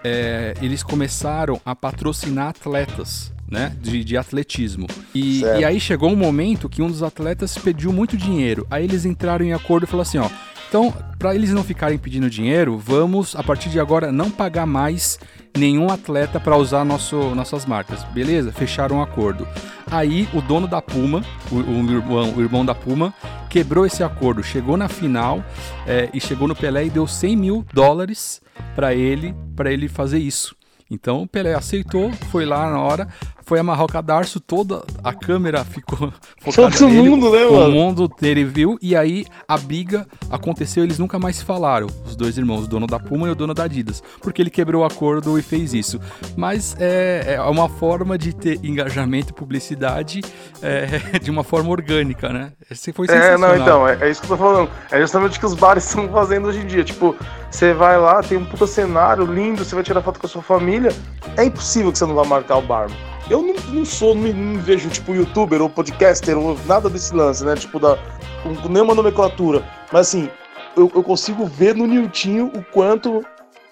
é, 0.03 0.53
eles 0.61 0.83
começaram 0.83 1.59
a 1.65 1.75
patrocinar 1.75 2.49
atletas. 2.49 3.35
Né, 3.49 3.73
de, 3.81 4.03
de 4.03 4.17
atletismo. 4.17 4.87
E, 5.15 5.39
e, 5.39 5.63
aí 5.63 5.79
chegou 5.79 6.11
um 6.11 6.17
momento 6.17 6.67
que 6.67 6.81
um 6.81 6.89
dos 6.89 7.01
atletas 7.01 7.57
pediu 7.57 7.93
muito 7.93 8.17
dinheiro. 8.17 8.67
Aí 8.69 8.83
eles 8.83 9.05
entraram 9.05 9.45
em 9.45 9.53
acordo 9.53 9.85
e 9.85 9.87
falaram 9.87 10.01
assim: 10.01 10.17
ó, 10.17 10.29
então, 10.67 10.93
para 11.17 11.33
eles 11.33 11.51
não 11.51 11.63
ficarem 11.63 11.97
pedindo 11.97 12.29
dinheiro, 12.29 12.77
vamos 12.77 13.37
a 13.37 13.43
partir 13.43 13.69
de 13.69 13.79
agora 13.79 14.11
não 14.11 14.29
pagar 14.29 14.65
mais 14.65 15.17
nenhum 15.57 15.89
atleta 15.89 16.39
para 16.39 16.55
usar 16.55 16.85
nosso, 16.85 17.35
nossas 17.35 17.65
marcas. 17.65 18.03
Beleza? 18.05 18.51
Fecharam 18.51 18.97
um 18.97 19.01
acordo. 19.01 19.47
Aí 19.89 20.27
o 20.33 20.41
dono 20.41 20.67
da 20.67 20.81
Puma, 20.81 21.23
o, 21.51 21.55
o, 21.55 21.91
irmão, 21.91 22.33
o 22.35 22.41
irmão, 22.41 22.65
da 22.65 22.75
Puma, 22.75 23.13
quebrou 23.49 23.85
esse 23.85 24.03
acordo, 24.03 24.43
chegou 24.43 24.75
na 24.77 24.87
final 24.89 25.43
é, 25.85 26.09
e 26.13 26.19
chegou 26.19 26.47
no 26.47 26.55
Pelé 26.55 26.85
e 26.85 26.89
deu 26.89 27.07
100 27.07 27.35
mil 27.35 27.65
dólares 27.73 28.41
para 28.75 28.93
ele, 28.93 29.33
para 29.55 29.71
ele 29.71 29.87
fazer 29.87 30.19
isso. 30.19 30.55
Então 30.89 31.23
o 31.23 31.27
Pelé 31.27 31.53
aceitou, 31.53 32.11
foi 32.31 32.45
lá 32.45 32.69
na 32.69 32.79
hora, 32.79 33.07
foi 33.47 33.59
amarrar 33.59 33.85
o 33.85 33.87
cadarço, 33.87 34.41
toda 34.41 34.83
a 35.01 35.13
câmera 35.13 35.63
ficou 35.63 36.11
focada 36.41 36.77
Todo 36.77 36.89
nele, 36.89 37.09
mundo, 37.09 37.31
né, 37.31 37.45
mano? 37.45 37.69
O 37.69 37.71
mundo 37.71 38.11
dele 38.19 38.43
viu, 38.43 38.77
e 38.81 38.93
aí 38.93 39.25
a 39.47 39.57
biga 39.57 40.05
aconteceu, 40.29 40.83
eles 40.83 40.99
nunca 40.99 41.17
mais 41.17 41.37
se 41.37 41.45
falaram, 41.45 41.87
os 42.05 42.13
dois 42.13 42.37
irmãos, 42.37 42.65
o 42.65 42.67
dono 42.67 42.85
da 42.85 42.99
Puma 42.99 43.25
e 43.29 43.31
o 43.31 43.35
dono 43.35 43.53
da 43.53 43.63
Adidas, 43.63 44.03
porque 44.21 44.41
ele 44.41 44.49
quebrou 44.49 44.83
o 44.83 44.85
acordo 44.85 45.39
e 45.39 45.41
fez 45.41 45.73
isso. 45.73 45.97
Mas 46.35 46.75
é, 46.77 47.35
é 47.35 47.41
uma 47.41 47.69
forma 47.69 48.17
de 48.17 48.35
ter 48.35 48.59
engajamento 48.65 49.29
e 49.29 49.33
publicidade 49.33 50.21
é, 50.61 51.17
de 51.23 51.31
uma 51.31 51.43
forma 51.43 51.69
orgânica, 51.69 52.27
né? 52.27 52.51
Esse 52.69 52.91
foi 52.91 53.07
sensacional. 53.07 53.53
É, 53.53 53.57
não, 53.57 53.63
então, 53.63 53.87
é, 53.87 53.97
é 54.01 54.11
isso 54.11 54.19
que 54.19 54.25
eu 54.25 54.37
tô 54.37 54.43
falando. 54.43 54.69
É 54.91 54.99
justamente 54.99 55.37
o 55.37 55.39
que 55.39 55.45
os 55.45 55.53
bares 55.53 55.85
estão 55.87 56.09
fazendo 56.09 56.49
hoje 56.49 56.59
em 56.59 56.65
dia. 56.67 56.83
Tipo, 56.83 57.15
você 57.49 57.73
vai 57.73 57.97
lá, 57.97 58.21
tem 58.21 58.37
um 58.37 58.43
puta 58.43 58.67
cenário 58.67 59.25
lindo, 59.25 59.63
você 59.63 59.73
vai 59.73 59.85
tirar 59.85 60.01
foto 60.01 60.19
com 60.19 60.25
a 60.25 60.29
sua 60.29 60.41
família, 60.41 60.91
é 61.37 61.45
impossível 61.45 61.93
que 61.93 61.97
você 61.97 62.05
não 62.05 62.13
vá 62.13 62.25
marcar 62.25 62.57
o 62.57 62.61
bar. 62.61 62.89
Eu 63.29 63.41
não, 63.41 63.53
não 63.73 63.85
sou, 63.85 64.15
não, 64.15 64.31
não, 64.31 64.61
vejo, 64.61 64.89
tipo, 64.89 65.13
youtuber 65.13 65.61
ou 65.61 65.69
podcaster 65.69 66.37
ou 66.37 66.57
nada 66.65 66.89
desse 66.89 67.13
lance, 67.13 67.43
né? 67.43 67.55
Tipo, 67.55 67.79
da, 67.79 67.97
com 68.41 68.69
nenhuma 68.69 68.95
nomenclatura. 68.95 69.63
Mas 69.91 70.07
assim, 70.07 70.29
eu, 70.75 70.91
eu 70.95 71.03
consigo 71.03 71.45
ver 71.45 71.75
no 71.75 71.85
Niltinho 71.85 72.51
o 72.55 72.63
quanto 72.63 73.25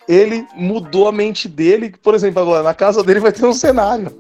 ele 0.08 0.46
mudou 0.56 1.08
a 1.08 1.12
mente 1.12 1.48
dele. 1.48 1.94
Por 2.02 2.14
exemplo, 2.16 2.42
agora, 2.42 2.64
na 2.64 2.74
casa 2.74 3.04
dele 3.04 3.20
vai 3.20 3.32
ter 3.32 3.46
um 3.46 3.54
cenário. 3.54 4.12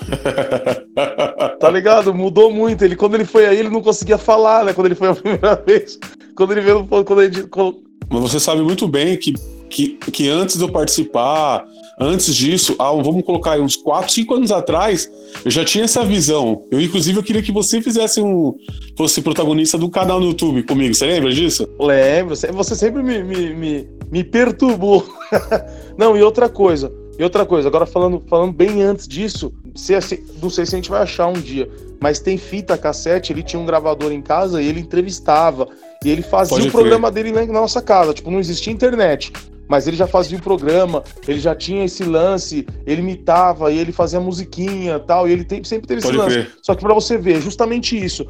tá 1.58 1.70
ligado? 1.70 2.12
Mudou 2.12 2.52
muito. 2.52 2.84
Ele, 2.84 2.96
quando 2.96 3.14
ele 3.14 3.24
foi 3.24 3.46
aí, 3.46 3.58
ele 3.58 3.70
não 3.70 3.82
conseguia 3.82 4.18
falar, 4.18 4.64
né? 4.64 4.72
Quando 4.72 4.86
ele 4.86 4.94
foi 4.94 5.08
a 5.08 5.14
primeira 5.14 5.56
vez. 5.66 5.98
Quando 6.34 6.52
ele 6.52 6.60
veio. 6.60 6.86
Quando 6.86 7.22
ele, 7.22 7.42
quando... 7.44 7.82
Mas 8.08 8.20
você 8.20 8.40
sabe 8.40 8.60
muito 8.62 8.88
bem 8.88 9.16
que, 9.16 9.34
que, 9.70 9.88
que 10.12 10.28
antes 10.28 10.56
de 10.56 10.64
eu 10.64 10.70
participar 10.70 11.64
Antes 12.02 12.34
disso, 12.34 12.74
vamos 12.78 13.22
colocar 13.26 13.52
aí 13.52 13.60
uns 13.60 13.76
4, 13.76 14.10
5 14.10 14.34
anos 14.34 14.50
atrás, 14.50 15.12
eu 15.44 15.50
já 15.50 15.62
tinha 15.62 15.84
essa 15.84 16.02
visão. 16.02 16.64
Eu, 16.70 16.80
inclusive, 16.80 17.18
eu 17.18 17.22
queria 17.22 17.42
que 17.42 17.52
você 17.52 17.82
fizesse 17.82 18.22
um. 18.22 18.54
fosse 18.96 19.20
protagonista 19.20 19.76
do 19.76 19.90
canal 19.90 20.18
no 20.18 20.24
YouTube 20.24 20.62
comigo. 20.62 20.94
Você 20.94 21.04
lembra 21.04 21.30
disso? 21.30 21.68
Lembro. 21.78 22.34
Você 22.34 22.74
sempre 22.74 23.02
me, 23.02 23.22
me, 23.22 23.54
me, 23.54 23.88
me 24.10 24.24
perturbou. 24.24 25.06
Não, 25.98 26.16
e 26.16 26.22
outra 26.22 26.48
coisa. 26.48 26.90
E 27.18 27.22
outra 27.22 27.44
coisa, 27.44 27.68
agora 27.68 27.84
falando, 27.84 28.22
falando 28.26 28.54
bem 28.54 28.80
antes 28.80 29.06
disso, 29.06 29.52
se, 29.74 29.92
não 30.40 30.48
sei 30.48 30.64
se 30.64 30.74
a 30.74 30.78
gente 30.78 30.88
vai 30.88 31.02
achar 31.02 31.26
um 31.26 31.34
dia, 31.34 31.68
mas 32.00 32.18
tem 32.18 32.38
fita 32.38 32.78
cassete, 32.78 33.30
ele 33.30 33.42
tinha 33.42 33.60
um 33.60 33.66
gravador 33.66 34.10
em 34.10 34.22
casa 34.22 34.62
e 34.62 34.66
ele 34.66 34.80
entrevistava. 34.80 35.68
E 36.02 36.08
ele 36.08 36.22
fazia 36.22 36.56
Pode 36.56 36.68
o 36.68 36.72
programa 36.72 37.10
dele 37.10 37.30
na 37.30 37.44
nossa 37.44 37.82
casa. 37.82 38.14
Tipo, 38.14 38.30
não 38.30 38.40
existia 38.40 38.72
internet 38.72 39.30
mas 39.70 39.86
ele 39.86 39.96
já 39.96 40.06
fazia 40.08 40.36
o 40.36 40.42
programa, 40.42 41.04
ele 41.28 41.38
já 41.38 41.54
tinha 41.54 41.84
esse 41.84 42.02
lance, 42.02 42.66
ele 42.84 43.02
imitava 43.02 43.72
e 43.72 43.78
ele 43.78 43.92
fazia 43.92 44.18
musiquinha 44.18 44.98
tal, 44.98 45.28
e 45.28 45.32
ele 45.32 45.46
sempre 45.64 45.86
teve 45.86 46.02
Pode 46.02 46.16
esse 46.16 46.24
lance. 46.24 46.36
Ver. 46.38 46.54
Só 46.60 46.74
que 46.74 46.82
para 46.82 46.92
você 46.92 47.16
ver, 47.16 47.40
justamente 47.40 47.96
isso. 47.96 48.26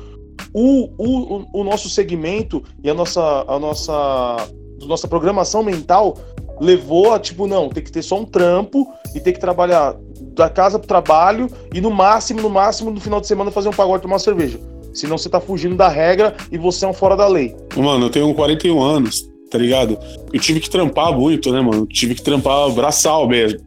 O, 0.53 0.91
o, 0.99 1.61
o 1.61 1.65
nosso 1.65 1.89
segmento 1.89 2.63
e 2.85 2.91
a 2.91 2.95
nossa, 2.95 3.47
a 3.49 3.59
nossa, 3.59 4.37
nossa 4.83 5.09
programação 5.09 5.63
mental 5.63 6.19
levou 6.61 7.15
a, 7.15 7.19
tipo, 7.19 7.47
não, 7.47 7.71
tem 7.71 7.83
que 7.83 7.91
ter 7.91 8.03
só 8.03 8.21
um 8.21 8.27
trampo 8.27 8.87
e 9.15 9.19
tem 9.21 9.33
que 9.33 9.41
trabalhar 9.41 9.97
da 10.35 10.51
casa 10.51 10.79
pro 10.79 10.87
trabalho 10.87 11.49
e 11.73 11.81
no 11.81 11.91
máximo, 11.91 12.43
no 12.43 12.51
máximo, 12.51 12.91
no 12.91 13.01
final 13.01 13.19
de 13.19 13.27
semana 13.27 13.51
fazer 13.51 13.71
um 13.71 13.73
pagode 13.73 14.03
tomar 14.03 14.17
uma 14.17 14.19
cerveja. 14.19 14.61
Senão 14.93 15.17
você 15.17 15.31
tá 15.31 15.41
fugindo 15.41 15.75
da 15.75 15.89
regra 15.89 16.37
e 16.53 16.59
você 16.59 16.85
é 16.85 16.89
um 16.89 16.93
fora 16.93 17.17
da 17.17 17.27
lei. 17.27 17.57
Mano, 17.75 18.07
eu 18.07 18.11
tenho 18.11 18.35
41 18.35 18.83
anos 18.83 19.30
tá 19.51 19.59
ligado? 19.59 19.99
Eu 20.33 20.41
tive 20.41 20.61
que 20.61 20.71
trampar 20.71 21.13
muito, 21.17 21.53
né, 21.53 21.61
mano? 21.61 21.87
Tive 21.87 22.15
que 22.15 22.23
trampar 22.23 22.71
braçal 22.71 23.29
mesmo. 23.29 23.61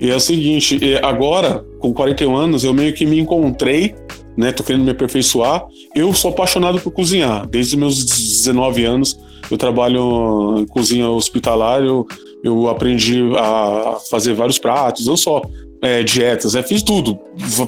E 0.00 0.10
é 0.10 0.16
o 0.16 0.20
seguinte, 0.20 0.80
agora, 1.02 1.64
com 1.78 1.92
41 1.92 2.34
anos, 2.34 2.64
eu 2.64 2.74
meio 2.74 2.92
que 2.92 3.06
me 3.06 3.20
encontrei 3.20 3.94
né? 4.36 4.52
Tô 4.52 4.62
querendo 4.62 4.84
me 4.84 4.90
aperfeiçoar. 4.90 5.66
Eu 5.94 6.12
sou 6.14 6.30
apaixonado 6.30 6.80
por 6.80 6.90
cozinhar. 6.90 7.46
Desde 7.46 7.76
meus 7.76 8.04
19 8.04 8.84
anos 8.84 9.18
eu 9.50 9.58
trabalho 9.58 10.58
em 10.58 10.66
cozinha 10.66 11.08
hospitalar, 11.10 11.82
eu, 11.82 12.06
eu 12.42 12.68
aprendi 12.68 13.20
a 13.36 13.98
fazer 14.08 14.32
vários 14.32 14.58
pratos, 14.58 15.04
não 15.04 15.16
só 15.16 15.42
é, 15.82 16.02
dietas, 16.02 16.54
é, 16.54 16.62
fiz 16.62 16.82
tudo. 16.82 17.18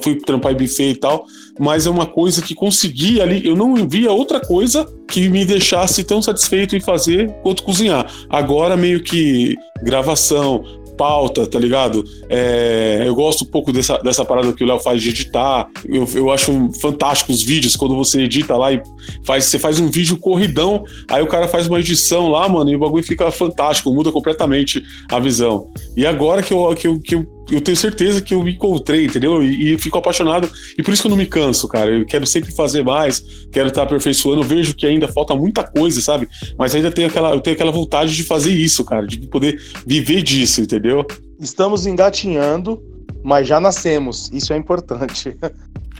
Fui 0.00 0.14
trampar 0.14 0.52
em 0.52 0.56
buffet 0.56 0.90
e 0.90 0.96
tal, 0.96 1.26
mas 1.58 1.86
é 1.86 1.90
uma 1.90 2.06
coisa 2.06 2.42
que 2.42 2.54
consegui 2.54 3.20
ali, 3.20 3.46
eu 3.46 3.56
não 3.56 3.88
via 3.88 4.12
outra 4.12 4.40
coisa 4.40 4.86
que 5.08 5.28
me 5.28 5.44
deixasse 5.44 6.02
tão 6.02 6.20
satisfeito 6.20 6.76
em 6.76 6.80
fazer 6.80 7.30
quanto 7.42 7.62
cozinhar. 7.62 8.10
Agora, 8.28 8.76
meio 8.76 9.02
que 9.02 9.56
gravação, 9.82 10.64
pauta, 10.96 11.46
tá 11.46 11.58
ligado? 11.58 12.04
É, 12.28 13.02
eu 13.06 13.14
gosto 13.14 13.44
um 13.44 13.46
pouco 13.46 13.72
dessa, 13.72 13.98
dessa 13.98 14.24
parada 14.24 14.52
que 14.52 14.64
o 14.64 14.66
Léo 14.66 14.78
faz 14.78 15.02
de 15.02 15.10
editar. 15.10 15.68
Eu, 15.84 16.08
eu 16.14 16.30
acho 16.30 16.70
fantástico 16.80 17.32
os 17.32 17.42
vídeos 17.42 17.76
quando 17.76 17.94
você 17.94 18.22
edita 18.22 18.56
lá 18.56 18.72
e 18.72 18.82
faz, 19.24 19.44
você 19.44 19.58
faz 19.58 19.78
um 19.78 19.90
vídeo 19.90 20.16
corridão, 20.16 20.84
aí 21.08 21.22
o 21.22 21.26
cara 21.26 21.48
faz 21.48 21.66
uma 21.66 21.80
edição 21.80 22.28
lá, 22.28 22.48
mano, 22.48 22.70
e 22.70 22.76
o 22.76 22.78
bagulho 22.78 23.04
fica 23.04 23.30
fantástico, 23.30 23.92
muda 23.92 24.10
completamente 24.10 24.82
a 25.10 25.18
visão. 25.18 25.68
E 25.96 26.06
agora 26.06 26.42
que 26.42 26.52
eu, 26.52 26.74
que 26.74 26.86
eu, 26.86 27.00
que 27.00 27.14
eu 27.14 27.26
eu 27.50 27.60
tenho 27.60 27.76
certeza 27.76 28.20
que 28.20 28.34
eu 28.34 28.42
me 28.42 28.52
encontrei, 28.54 29.04
entendeu? 29.04 29.42
E, 29.42 29.74
e, 29.74 29.78
fico 29.78 29.98
apaixonado. 29.98 30.50
E 30.78 30.82
por 30.82 30.92
isso 30.92 31.02
que 31.02 31.06
eu 31.06 31.10
não 31.10 31.16
me 31.16 31.26
canso, 31.26 31.68
cara. 31.68 31.90
Eu 31.90 32.06
quero 32.06 32.26
sempre 32.26 32.52
fazer 32.52 32.82
mais, 32.82 33.20
quero 33.52 33.68
estar 33.68 33.82
aperfeiçoando. 33.82 34.42
Eu 34.42 34.46
vejo 34.46 34.74
que 34.74 34.86
ainda 34.86 35.08
falta 35.08 35.34
muita 35.34 35.62
coisa, 35.62 36.00
sabe? 36.00 36.28
Mas 36.58 36.74
ainda 36.74 36.90
tenho 36.90 37.08
aquela, 37.08 37.30
eu 37.34 37.40
tenho 37.40 37.54
aquela 37.54 37.72
vontade 37.72 38.14
de 38.14 38.22
fazer 38.22 38.52
isso, 38.52 38.84
cara, 38.84 39.06
de 39.06 39.18
poder 39.26 39.60
viver 39.86 40.22
disso, 40.22 40.60
entendeu? 40.60 41.06
Estamos 41.38 41.86
engatinhando, 41.86 42.82
mas 43.22 43.46
já 43.46 43.60
nascemos. 43.60 44.30
Isso 44.32 44.52
é 44.52 44.56
importante. 44.56 45.36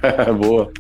É, 0.02 0.33
boa. 0.33 0.72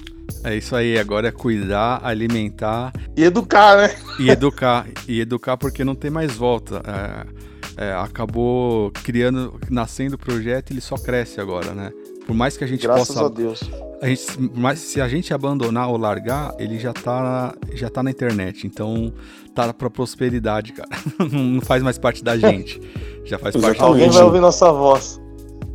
É 0.42 0.56
isso 0.56 0.74
aí, 0.74 0.98
agora 0.98 1.28
é 1.28 1.32
cuidar, 1.32 2.00
alimentar. 2.02 2.92
E 3.16 3.24
educar, 3.24 3.76
né? 3.76 3.94
E 4.18 4.30
educar. 4.30 4.86
E 5.06 5.20
educar 5.20 5.56
porque 5.56 5.84
não 5.84 5.94
tem 5.94 6.10
mais 6.10 6.34
volta. 6.34 6.82
É 6.86 7.44
é, 7.76 7.92
acabou 7.92 8.90
criando, 9.02 9.58
nascendo 9.70 10.14
o 10.14 10.18
projeto, 10.18 10.70
ele 10.72 10.80
só 10.80 10.96
cresce 10.96 11.40
agora, 11.40 11.72
né? 11.72 11.92
Por 12.26 12.34
mais 12.34 12.56
que 12.56 12.64
a 12.64 12.66
gente 12.66 12.82
Graças 12.82 13.08
possa. 13.08 13.26
a 13.26 13.28
Deus. 13.28 13.60
A 14.00 14.08
gente, 14.08 14.50
mas 14.54 14.78
se 14.78 15.00
a 15.00 15.08
gente 15.08 15.32
abandonar 15.34 15.90
ou 15.90 15.96
largar, 15.96 16.54
ele 16.58 16.78
já 16.78 16.92
tá, 16.92 17.54
já 17.72 17.90
tá 17.90 18.02
na 18.02 18.10
internet. 18.10 18.66
Então 18.66 19.12
tá 19.54 19.72
pra 19.74 19.90
prosperidade, 19.90 20.72
cara. 20.72 20.88
Não 21.30 21.60
faz 21.60 21.82
mais 21.82 21.98
parte 21.98 22.24
da 22.24 22.36
gente. 22.38 22.80
Já 23.24 23.38
faz 23.38 23.56
parte 23.56 23.80
Alguém 23.80 24.08
vai 24.10 24.22
ouvir 24.22 24.40
nossa 24.40 24.72
voz. 24.72 25.20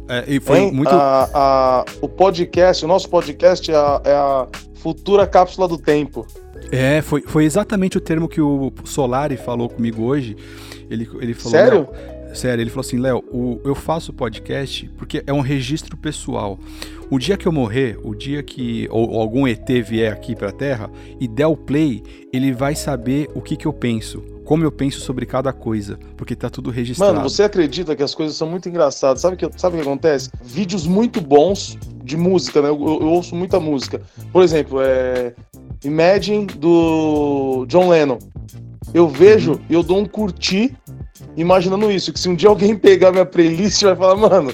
É, 0.08 0.24
e 0.28 0.40
foi 0.40 0.60
hein? 0.60 0.72
muito. 0.72 0.90
A, 0.90 1.30
a, 1.34 1.86
o 2.02 2.10
podcast, 2.10 2.84
o 2.84 2.88
nosso 2.88 3.08
podcast 3.10 3.70
é 3.72 3.76
a, 3.76 4.02
é 4.04 4.14
a 4.14 4.48
futura 4.80 5.28
cápsula 5.28 5.68
do 5.68 5.78
tempo. 5.78 6.26
É, 6.72 7.02
foi, 7.02 7.22
foi 7.22 7.46
exatamente 7.46 7.98
o 7.98 8.02
termo 8.02 8.28
que 8.28 8.42
o 8.42 8.72
Solari 8.84 9.38
falou 9.38 9.70
comigo 9.70 10.04
hoje. 10.04 10.36
Ele, 10.90 11.10
ele 11.20 11.34
falou. 11.34 11.52
Sério? 11.52 11.90
Sério, 12.34 12.62
ele 12.62 12.70
falou 12.70 12.82
assim, 12.82 12.98
Léo, 12.98 13.24
eu 13.64 13.74
faço 13.74 14.14
podcast 14.14 14.88
porque 14.98 15.24
é 15.26 15.34
um 15.34 15.42
registro 15.42 15.98
pessoal. 15.98 16.60
O 17.10 17.18
dia 17.18 17.36
que 17.36 17.48
eu 17.48 17.52
morrer, 17.52 17.98
o 18.04 18.14
dia 18.14 18.44
que 18.44 18.88
ou, 18.92 19.10
ou 19.10 19.22
algum 19.22 19.48
ET 19.48 19.68
vier 19.84 20.14
aqui 20.14 20.36
para 20.36 20.50
a 20.50 20.52
Terra 20.52 20.92
e 21.20 21.28
der 21.28 21.48
o 21.48 21.58
play, 21.58 22.04
ele 22.32 22.54
vai 22.54 22.76
saber 22.76 23.30
o 23.34 23.42
que, 23.42 23.56
que 23.56 23.66
eu 23.66 23.74
penso, 23.74 24.22
como 24.46 24.64
eu 24.64 24.72
penso 24.72 25.00
sobre 25.00 25.26
cada 25.26 25.52
coisa, 25.52 25.98
porque 26.16 26.36
tá 26.36 26.52
tudo 26.52 26.70
registrado. 26.70 27.16
Mano, 27.16 27.28
você 27.28 27.42
acredita 27.44 27.96
que 27.96 28.04
as 28.04 28.14
coisas 28.14 28.38
são 28.38 28.48
muito 28.48 28.70
engraçadas? 28.70 29.22
Sabe 29.22 29.36
que 29.36 29.50
sabe 29.58 29.78
o 29.78 29.82
que 29.82 29.88
acontece? 29.88 30.30
Vídeos 30.44 30.86
muito 30.86 31.20
bons 31.20 31.80
de 32.10 32.18
música, 32.18 32.62
né? 32.62 32.70
Eu, 32.70 32.80
eu, 32.82 33.02
eu 33.02 33.08
ouço 33.08 33.36
muita 33.36 33.60
música. 33.60 34.02
Por 34.34 34.44
exemplo, 34.44 34.82
é 34.82 35.34
Imagine 35.84 36.46
do 36.46 37.66
John 37.68 37.90
Lennon. 37.90 38.18
Eu 38.94 39.08
vejo 39.08 39.62
e 39.70 39.74
eu 39.74 39.84
dou 39.84 40.00
um 40.00 40.06
curtir 40.06 40.76
imaginando 41.38 41.92
isso, 41.92 42.12
que 42.12 42.20
se 42.20 42.28
um 42.28 42.36
dia 42.36 42.50
alguém 42.50 42.76
pegar 42.76 43.12
minha 43.12 43.26
playlist 43.26 43.84
vai 43.84 43.96
falar, 43.96 44.16
mano, 44.16 44.52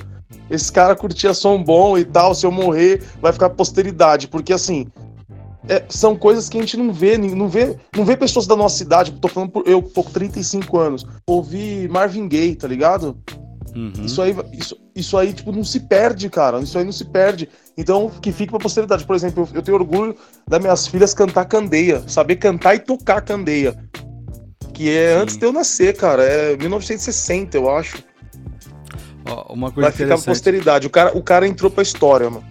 esse 0.50 0.72
cara 0.72 0.96
curtia 0.96 1.34
som 1.34 1.64
bom 1.64 1.98
e 1.98 2.06
tal, 2.06 2.36
se 2.36 2.46
eu 2.46 2.52
morrer 2.52 3.02
vai 3.22 3.34
ficar 3.34 3.50
posteridade, 3.50 4.28
porque 4.28 4.54
assim, 4.54 4.88
é, 5.68 5.84
são 5.90 6.16
coisas 6.16 6.48
que 6.48 6.58
a 6.58 6.62
gente 6.62 6.78
não 6.78 6.94
vê, 6.94 7.18
não 7.18 7.48
vê, 7.48 7.76
não 7.96 8.06
vê 8.06 8.16
pessoas 8.16 8.46
da 8.46 8.56
nossa 8.56 8.84
idade, 8.84 9.14
tô 9.14 9.28
falando 9.28 9.50
por 9.50 9.68
eu, 9.68 9.82
tô 9.82 10.04
com 10.04 10.12
35 10.12 10.78
anos, 10.78 11.08
ouvi 11.26 11.88
Marvin 11.88 12.28
Gaye, 12.28 12.56
tá 12.56 12.68
ligado? 12.68 13.18
Uhum. 13.76 14.06
Isso 14.06 14.22
aí, 14.22 14.34
isso, 14.54 14.78
isso 14.96 15.18
aí, 15.18 15.34
tipo, 15.34 15.52
não 15.52 15.64
se 15.64 15.82
perde, 15.82 16.30
cara. 16.30 16.60
Isso 16.60 16.78
aí 16.78 16.86
não 16.86 16.94
se 16.94 17.04
perde. 17.04 17.50
Então, 17.78 18.10
que 18.10 18.32
fique 18.32 18.52
pra 18.52 18.60
posteridade. 18.60 19.06
Por 19.06 19.16
exemplo, 19.16 19.48
eu, 19.52 19.58
eu 19.58 19.62
tenho 19.62 19.78
orgulho 19.78 20.16
das 20.48 20.62
minhas 20.62 20.88
filhas 20.88 21.14
cantar 21.14 21.46
candeia, 21.46 22.02
saber 22.08 22.38
cantar 22.38 22.76
e 22.76 22.80
tocar 22.80 23.22
candeia. 23.22 23.76
Que 24.74 24.90
é 24.90 25.16
Sim. 25.16 25.22
antes 25.22 25.38
de 25.38 25.46
eu 25.46 25.52
nascer, 25.52 25.96
cara. 25.96 26.24
É 26.24 26.56
1960, 26.56 27.58
eu 27.58 27.70
acho. 27.70 28.02
Ó, 29.30 29.54
uma 29.54 29.72
coisa 29.72 29.90
Vai 29.90 29.98
ficar 29.98 30.16
pra 30.16 30.26
posteridade. 30.26 30.88
O 30.88 30.90
cara, 30.90 31.18
o 31.18 31.22
cara 31.22 31.46
entrou 31.46 31.70
pra 31.70 31.84
história, 31.84 32.30
mano. 32.30 32.46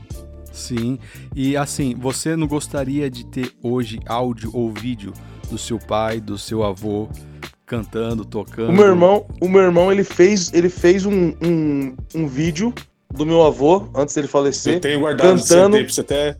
Sim. 0.52 0.98
E 1.34 1.56
assim, 1.56 1.94
você 1.98 2.36
não 2.36 2.46
gostaria 2.46 3.10
de 3.10 3.26
ter 3.26 3.50
hoje 3.62 3.98
áudio 4.06 4.50
ou 4.52 4.70
vídeo 4.70 5.12
do 5.50 5.58
seu 5.58 5.78
pai, 5.78 6.20
do 6.20 6.38
seu 6.38 6.62
avô 6.62 7.08
cantando, 7.66 8.24
tocando? 8.24 8.70
O 8.70 8.72
meu 8.72 8.86
irmão, 8.86 9.26
o 9.40 9.48
meu 9.48 9.62
irmão 9.62 9.90
ele 9.90 10.04
fez, 10.04 10.52
ele 10.52 10.68
fez 10.68 11.06
um, 11.06 11.34
um, 11.42 11.96
um 12.14 12.26
vídeo 12.26 12.72
do 13.12 13.24
meu 13.24 13.42
avô 13.42 13.88
antes 13.94 14.14
dele 14.14 14.28
falecer. 14.28 14.74
Eu 14.74 14.80
tenho 14.80 15.00
guardado 15.00 15.38
cantando. 15.38 15.76
Você 15.88 16.00
até 16.00 16.36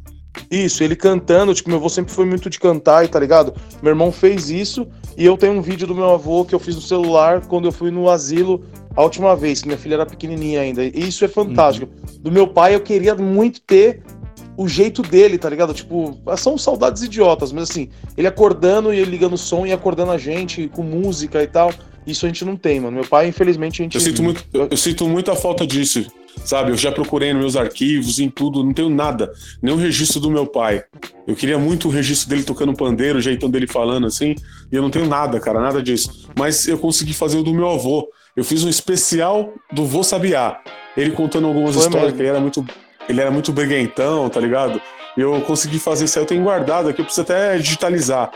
isso, 0.50 0.82
ele 0.82 0.96
cantando, 0.96 1.54
tipo, 1.54 1.68
meu 1.68 1.78
avô 1.78 1.88
sempre 1.88 2.12
foi 2.12 2.26
muito 2.26 2.50
de 2.50 2.58
cantar, 2.58 3.06
tá 3.08 3.20
ligado? 3.20 3.54
Meu 3.82 3.90
irmão 3.90 4.10
fez 4.10 4.50
isso 4.50 4.86
e 5.16 5.24
eu 5.24 5.36
tenho 5.36 5.52
um 5.52 5.62
vídeo 5.62 5.86
do 5.86 5.94
meu 5.94 6.10
avô 6.10 6.44
que 6.44 6.54
eu 6.54 6.58
fiz 6.58 6.74
no 6.74 6.82
celular 6.82 7.46
quando 7.46 7.66
eu 7.66 7.72
fui 7.72 7.90
no 7.90 8.10
asilo 8.10 8.64
a 8.96 9.02
última 9.02 9.34
vez, 9.34 9.60
que 9.60 9.68
minha 9.68 9.78
filha 9.78 9.94
era 9.94 10.06
pequenininha 10.06 10.60
ainda. 10.60 10.84
E 10.84 11.08
isso 11.08 11.24
é 11.24 11.28
fantástico. 11.28 11.86
Uhum. 11.86 12.18
Do 12.20 12.32
meu 12.32 12.46
pai 12.46 12.74
eu 12.74 12.80
queria 12.80 13.14
muito 13.14 13.60
ter 13.60 14.02
o 14.56 14.68
jeito 14.68 15.02
dele, 15.02 15.38
tá 15.38 15.48
ligado? 15.48 15.74
Tipo, 15.74 16.18
são 16.36 16.56
saudades 16.56 17.02
idiotas, 17.02 17.52
mas 17.52 17.70
assim, 17.70 17.88
ele 18.16 18.26
acordando 18.26 18.92
e 18.92 18.98
ele 18.98 19.10
ligando 19.10 19.34
o 19.34 19.38
som 19.38 19.66
e 19.66 19.72
acordando 19.72 20.12
a 20.12 20.18
gente 20.18 20.68
com 20.68 20.82
música 20.82 21.42
e 21.42 21.46
tal. 21.46 21.72
Isso 22.06 22.26
a 22.26 22.28
gente 22.28 22.44
não 22.44 22.56
tem, 22.56 22.80
mano. 22.80 22.96
Meu 22.96 23.06
pai, 23.06 23.28
infelizmente, 23.28 23.80
a 23.80 23.84
gente. 23.84 23.94
Eu 23.94 24.00
sinto, 24.00 24.22
muito, 24.22 24.44
eu, 24.52 24.76
sinto 24.76 25.08
muita 25.08 25.34
falta 25.34 25.66
disso 25.66 26.06
sabe? 26.44 26.70
Eu 26.70 26.76
já 26.76 26.90
procurei 26.90 27.32
nos 27.32 27.40
meus 27.40 27.56
arquivos, 27.56 28.18
em 28.18 28.28
tudo, 28.28 28.64
não 28.64 28.72
tenho 28.72 28.90
nada, 28.90 29.32
nem 29.62 29.74
o 29.74 29.76
registro 29.76 30.20
do 30.20 30.30
meu 30.30 30.46
pai. 30.46 30.82
Eu 31.26 31.34
queria 31.34 31.58
muito 31.58 31.88
o 31.88 31.90
registro 31.90 32.28
dele 32.28 32.42
tocando 32.42 32.74
pandeiro, 32.74 33.18
o 33.18 33.22
jeitão 33.22 33.50
dele 33.50 33.66
falando 33.66 34.06
assim, 34.06 34.34
e 34.70 34.76
eu 34.76 34.82
não 34.82 34.90
tenho 34.90 35.06
nada, 35.06 35.38
cara, 35.40 35.60
nada 35.60 35.82
disso. 35.82 36.28
Mas 36.36 36.66
eu 36.66 36.78
consegui 36.78 37.14
fazer 37.14 37.38
o 37.38 37.42
do 37.42 37.54
meu 37.54 37.68
avô. 37.70 38.08
Eu 38.36 38.44
fiz 38.44 38.64
um 38.64 38.68
especial 38.68 39.52
do 39.72 39.84
Vô 39.84 40.02
Sabiá. 40.02 40.60
Ele 40.96 41.12
contando 41.12 41.46
algumas 41.46 41.74
Foi 41.74 41.84
histórias, 41.84 42.02
mesmo. 42.02 42.16
que 42.16 42.22
ele 42.22 42.28
era 42.28 42.40
muito, 42.40 42.66
ele 43.08 43.20
era 43.20 43.30
muito 43.30 43.52
briguentão, 43.52 44.28
tá 44.28 44.40
ligado? 44.40 44.80
Eu 45.16 45.40
consegui 45.42 45.78
fazer 45.78 46.06
isso 46.06 46.18
aí, 46.18 46.22
eu 46.24 46.26
tenho 46.26 46.42
guardado 46.42 46.88
aqui, 46.88 47.00
eu 47.00 47.04
preciso 47.04 47.22
até 47.22 47.56
digitalizar. 47.58 48.30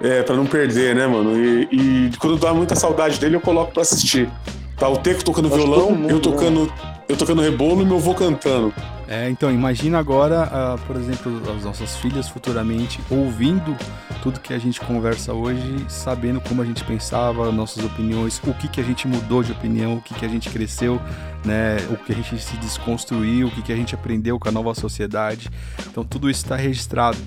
É, 0.00 0.22
pra 0.22 0.36
não 0.36 0.44
perder, 0.44 0.94
né, 0.94 1.06
mano? 1.06 1.38
E, 1.38 1.68
e 1.72 2.10
quando 2.18 2.36
dá 2.36 2.52
muita 2.52 2.74
saudade 2.74 3.18
dele, 3.18 3.36
eu 3.36 3.40
coloco 3.40 3.72
pra 3.72 3.82
assistir. 3.82 4.28
Tá 4.76 4.88
o 4.88 4.98
Teco 4.98 5.24
tocando 5.24 5.48
Acho 5.48 5.56
violão, 5.56 5.90
mundo, 5.92 6.10
eu 6.10 6.20
tocando, 6.20 6.66
né? 6.66 6.95
Eu 7.08 7.16
tocando 7.16 7.42
rebolo 7.42 7.82
e 7.82 7.84
meu 7.84 7.96
avô 7.96 8.14
cantando. 8.14 8.74
É, 9.08 9.30
então 9.30 9.52
imagina 9.52 9.98
agora, 9.98 10.50
uh, 10.74 10.86
por 10.86 10.96
exemplo, 10.96 11.40
as 11.56 11.62
nossas 11.64 11.96
filhas 11.96 12.28
futuramente 12.28 13.00
ouvindo 13.08 13.76
tudo 14.20 14.40
que 14.40 14.52
a 14.52 14.58
gente 14.58 14.80
conversa 14.80 15.32
hoje, 15.32 15.86
sabendo 15.88 16.40
como 16.40 16.60
a 16.60 16.64
gente 16.64 16.82
pensava, 16.82 17.52
nossas 17.52 17.84
opiniões, 17.84 18.40
o 18.44 18.52
que 18.52 18.66
que 18.66 18.80
a 18.80 18.84
gente 18.84 19.06
mudou 19.06 19.44
de 19.44 19.52
opinião, 19.52 19.94
o 19.94 20.02
que 20.02 20.12
que 20.12 20.24
a 20.24 20.28
gente 20.28 20.50
cresceu, 20.50 21.00
né, 21.44 21.76
o 21.90 21.96
que 21.96 22.10
a 22.10 22.14
gente 22.16 22.36
se 22.40 22.56
desconstruiu, 22.56 23.46
o 23.46 23.50
que 23.52 23.62
que 23.62 23.72
a 23.72 23.76
gente 23.76 23.94
aprendeu 23.94 24.40
com 24.40 24.48
a 24.48 24.52
nova 24.52 24.74
sociedade. 24.74 25.48
Então 25.86 26.02
tudo 26.02 26.28
isso 26.28 26.42
está 26.42 26.56
registrado. 26.56 27.18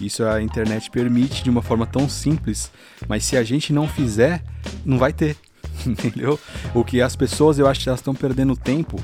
Isso 0.00 0.24
a 0.24 0.40
internet 0.40 0.88
permite 0.88 1.42
de 1.42 1.50
uma 1.50 1.62
forma 1.62 1.86
tão 1.86 2.08
simples, 2.08 2.70
mas 3.08 3.24
se 3.24 3.36
a 3.36 3.42
gente 3.42 3.72
não 3.72 3.88
fizer, 3.88 4.44
não 4.84 4.98
vai 4.98 5.12
ter. 5.12 5.36
entendeu? 5.86 6.38
O 6.74 6.84
que 6.84 7.00
as 7.00 7.16
pessoas, 7.16 7.58
eu 7.58 7.66
acho 7.66 7.82
que 7.82 7.88
elas 7.88 8.00
estão 8.00 8.14
perdendo 8.14 8.56
tempo, 8.56 9.00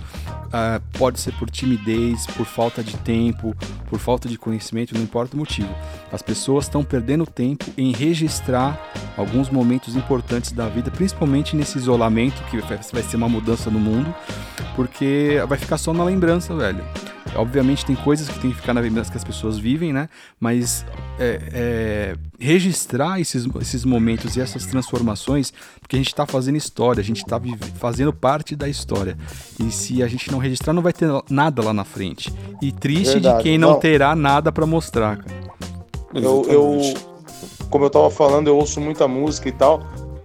uh, 0.52 0.82
pode 0.98 1.18
ser 1.18 1.32
por 1.32 1.50
timidez, 1.50 2.26
por 2.26 2.46
falta 2.46 2.82
de 2.82 2.96
tempo, 2.98 3.56
por 3.88 3.98
falta 3.98 4.28
de 4.28 4.38
conhecimento, 4.38 4.94
não 4.94 5.02
importa 5.02 5.34
o 5.34 5.38
motivo. 5.38 5.74
As 6.12 6.22
pessoas 6.22 6.66
estão 6.66 6.84
perdendo 6.84 7.26
tempo 7.26 7.64
em 7.76 7.92
registrar 7.92 8.78
alguns 9.16 9.50
momentos 9.50 9.96
importantes 9.96 10.52
da 10.52 10.68
vida, 10.68 10.90
principalmente 10.90 11.56
nesse 11.56 11.78
isolamento, 11.78 12.42
que 12.44 12.58
vai 12.92 13.02
ser 13.02 13.16
uma 13.16 13.28
mudança 13.28 13.70
no 13.70 13.80
mundo, 13.80 14.14
porque 14.76 15.42
vai 15.48 15.58
ficar 15.58 15.78
só 15.78 15.92
na 15.92 16.04
lembrança, 16.04 16.54
velho. 16.54 16.84
Obviamente 17.34 17.84
tem 17.86 17.96
coisas 17.96 18.28
que 18.28 18.38
tem 18.38 18.50
que 18.50 18.56
ficar 18.56 18.74
na 18.74 18.80
vida 18.80 19.02
que 19.02 19.16
as 19.16 19.24
pessoas 19.24 19.58
vivem, 19.58 19.92
né? 19.92 20.08
Mas 20.38 20.84
é, 21.18 21.40
é, 21.52 22.16
registrar 22.38 23.20
esses, 23.20 23.46
esses 23.60 23.84
momentos 23.84 24.36
e 24.36 24.40
essas 24.40 24.66
transformações, 24.66 25.52
porque 25.80 25.96
a 25.96 25.98
gente 25.98 26.08
está 26.08 26.26
fazendo 26.26 26.56
história, 26.56 27.00
a 27.00 27.04
gente 27.04 27.22
está 27.22 27.40
fazendo 27.76 28.12
parte 28.12 28.54
da 28.54 28.68
história. 28.68 29.16
E 29.58 29.70
se 29.70 30.02
a 30.02 30.08
gente 30.08 30.30
não 30.30 30.38
registrar, 30.42 30.72
não 30.72 30.82
vai 30.82 30.92
ter 30.92 31.08
nada 31.30 31.62
lá 31.62 31.72
na 31.72 31.84
frente. 31.84 32.32
E 32.60 32.70
triste 32.70 33.14
Verdade. 33.14 33.38
de 33.38 33.42
quem 33.42 33.58
não, 33.58 33.70
não. 33.72 33.80
terá 33.80 34.14
nada 34.14 34.52
para 34.52 34.66
mostrar, 34.66 35.18
cara. 35.18 35.42
Eu, 36.14 36.44
eu, 36.48 36.80
como 37.70 37.86
eu 37.86 37.90
tava 37.90 38.10
falando, 38.10 38.48
eu 38.48 38.56
ouço 38.56 38.80
muita 38.80 39.08
música 39.08 39.48
e 39.48 39.52
tal. 39.52 39.82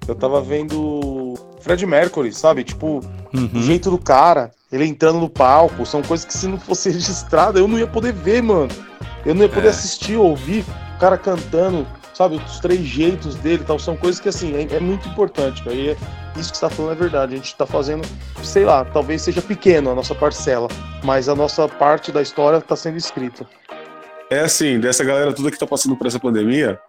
Eu 0.08 0.16
tava 0.16 0.42
vendo 0.42 1.36
Fred 1.62 1.86
Mercury, 1.86 2.34
sabe? 2.34 2.64
Tipo, 2.64 3.02
uhum. 3.34 3.50
o 3.54 3.62
jeito 3.62 3.90
do 3.90 3.98
cara, 3.98 4.52
ele 4.72 4.86
entrando 4.86 5.20
no 5.20 5.30
palco, 5.30 5.86
são 5.86 6.02
coisas 6.02 6.26
que 6.26 6.34
se 6.34 6.48
não 6.48 6.60
fosse 6.60 6.90
registrado, 6.92 7.58
eu 7.58 7.68
não 7.68 7.80
ia 7.80 7.88
poder 7.88 8.14
ver, 8.14 8.42
mano. 8.42 8.70
Eu 9.26 9.34
não 9.34 9.44
ia 9.44 9.50
poder 9.50 9.68
é. 9.68 9.70
assistir, 9.72 10.16
ouvir 10.16 10.66
o 10.96 11.00
cara 11.00 11.18
cantando, 11.18 11.86
sabe? 12.18 12.38
Os 12.38 12.60
três 12.60 12.82
jeitos 12.82 13.36
dele 13.36 13.64
tal. 13.66 13.78
São 13.78 13.96
coisas 13.96 14.20
que, 14.20 14.28
assim, 14.28 14.56
é, 14.56 14.76
é 14.76 14.80
muito 14.80 15.08
importante, 15.08 15.64
cara. 15.64 15.76
E 15.76 15.90
é, 15.90 15.98
isso 16.36 16.52
que 16.52 16.58
você 16.58 16.68
tá 16.68 16.70
falando 16.70 16.94
é 16.94 16.96
verdade. 16.96 17.34
A 17.34 17.38
gente 17.38 17.56
tá 17.56 17.66
fazendo, 17.66 18.08
sei 18.44 18.66
lá, 18.66 18.84
talvez 18.84 19.22
seja 19.22 19.42
pequeno 19.42 19.92
a 19.92 19.96
nossa 19.96 20.16
parcela, 20.16 20.68
mas 21.04 21.30
a 21.30 21.36
nossa 21.36 21.68
parte 21.68 22.12
da 22.12 22.22
história 22.22 22.60
tá 22.60 22.76
sendo 22.76 22.98
escrita. 22.98 23.46
É 24.32 24.40
assim, 24.40 24.80
dessa 24.80 25.04
galera 25.04 25.32
toda 25.32 25.52
que 25.52 25.60
tá 25.60 25.68
passando 25.68 25.96
por 25.96 26.08
essa 26.08 26.20
pandemia, 26.20 26.80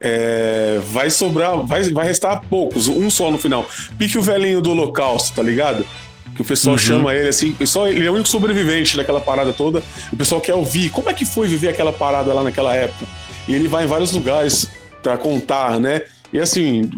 é, 0.00 0.80
vai 0.86 1.10
sobrar, 1.10 1.58
vai, 1.58 1.82
vai 1.90 2.06
restar 2.06 2.40
poucos, 2.48 2.88
um 2.88 3.10
só 3.10 3.30
no 3.30 3.38
final. 3.38 3.66
Pique 3.98 4.16
o 4.16 4.22
velhinho 4.22 4.62
do 4.62 4.70
Holocausto, 4.70 5.36
tá 5.36 5.42
ligado? 5.42 5.86
Que 6.34 6.42
o 6.42 6.44
pessoal 6.44 6.74
uhum. 6.74 6.78
chama 6.78 7.14
ele 7.14 7.28
assim, 7.28 7.54
só, 7.66 7.86
ele 7.86 8.06
é 8.06 8.10
o 8.10 8.14
único 8.14 8.28
sobrevivente 8.28 8.96
daquela 8.96 9.20
parada 9.20 9.52
toda. 9.52 9.82
O 10.12 10.16
pessoal 10.16 10.40
quer 10.40 10.54
ouvir 10.54 10.90
como 10.90 11.10
é 11.10 11.14
que 11.14 11.26
foi 11.26 11.46
viver 11.46 11.68
aquela 11.68 11.92
parada 11.92 12.32
lá 12.32 12.42
naquela 12.42 12.74
época. 12.74 13.06
E 13.50 13.54
ele 13.54 13.66
vai 13.66 13.84
em 13.84 13.88
vários 13.88 14.12
lugares 14.12 14.68
para 15.02 15.18
contar, 15.18 15.80
né? 15.80 16.02
E 16.32 16.38
assim, 16.38 16.88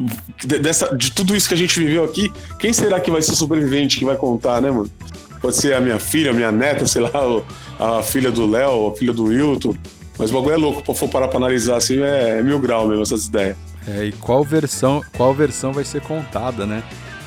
dessa, 0.44 0.94
de 0.94 1.10
tudo 1.10 1.34
isso 1.34 1.48
que 1.48 1.54
a 1.54 1.56
gente 1.56 1.78
viveu 1.80 2.04
aqui, 2.04 2.30
quem 2.58 2.74
será 2.74 3.00
que 3.00 3.10
vai 3.10 3.22
ser 3.22 3.34
sobrevivente 3.34 3.98
que 3.98 4.04
vai 4.04 4.16
contar, 4.16 4.60
né, 4.60 4.70
mano? 4.70 4.90
Pode 5.40 5.56
ser 5.56 5.74
a 5.74 5.80
minha 5.80 5.98
filha, 5.98 6.30
a 6.30 6.34
minha 6.34 6.52
neta, 6.52 6.86
sei 6.86 7.02
lá, 7.02 7.10
a 7.78 8.02
filha 8.02 8.30
do 8.30 8.46
Léo, 8.46 8.88
a 8.88 8.94
filha 8.94 9.14
do 9.14 9.24
Wilton. 9.24 9.74
Mas 10.18 10.30
o 10.30 10.34
bagulho 10.34 10.54
é 10.54 10.58
louco, 10.58 10.92
se 10.92 11.00
for 11.00 11.08
parar 11.08 11.28
pra 11.28 11.38
analisar 11.38 11.76
assim, 11.76 12.00
é, 12.02 12.38
é 12.38 12.42
mil 12.42 12.58
grau 12.58 12.86
mesmo 12.86 13.02
essas 13.02 13.26
ideias. 13.26 13.56
É, 13.88 14.04
e 14.04 14.12
qual 14.12 14.44
versão, 14.44 15.00
qual 15.16 15.32
versão 15.32 15.72
vai 15.72 15.84
ser 15.84 16.02
contada, 16.02 16.66
né? 16.66 16.82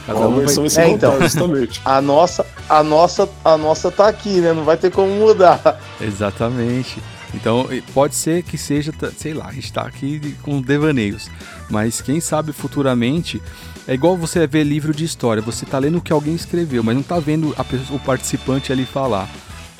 Cada 0.05 0.19
qual 0.19 0.29
um 0.29 0.35
versão 0.35 0.63
vai, 0.63 0.69
vai 0.69 0.69
ser 0.69 0.81
é, 0.81 0.91
contada, 0.91 1.15
então, 1.15 1.27
justamente. 1.27 1.81
A 1.83 1.99
nossa, 1.99 2.45
a, 2.69 2.83
nossa, 2.83 3.27
a 3.43 3.57
nossa 3.57 3.89
tá 3.89 4.07
aqui, 4.07 4.39
né? 4.39 4.53
Não 4.53 4.63
vai 4.63 4.77
ter 4.77 4.91
como 4.91 5.11
mudar. 5.11 5.81
Exatamente. 5.99 7.01
Então, 7.35 7.67
pode 7.93 8.15
ser 8.15 8.43
que 8.43 8.57
seja, 8.57 8.93
sei 9.17 9.33
lá, 9.33 9.47
a 9.47 9.51
gente 9.51 9.71
tá 9.71 9.81
aqui 9.81 10.35
com 10.41 10.61
devaneios. 10.61 11.29
Mas 11.69 12.01
quem 12.01 12.19
sabe 12.19 12.51
futuramente. 12.53 13.41
É 13.87 13.93
igual 13.93 14.17
você 14.17 14.47
ver 14.47 14.63
livro 14.63 14.95
de 14.95 15.05
história. 15.05 15.43
Você 15.43 15.63
tá 15.63 15.77
lendo 15.77 15.99
o 15.99 16.01
que 16.01 16.11
alguém 16.11 16.33
escreveu, 16.33 16.81
mas 16.81 16.95
não 16.95 17.03
tá 17.03 17.19
vendo 17.19 17.53
a, 17.55 17.93
o 17.93 17.99
participante 17.99 18.71
ali 18.71 18.83
falar. 18.83 19.29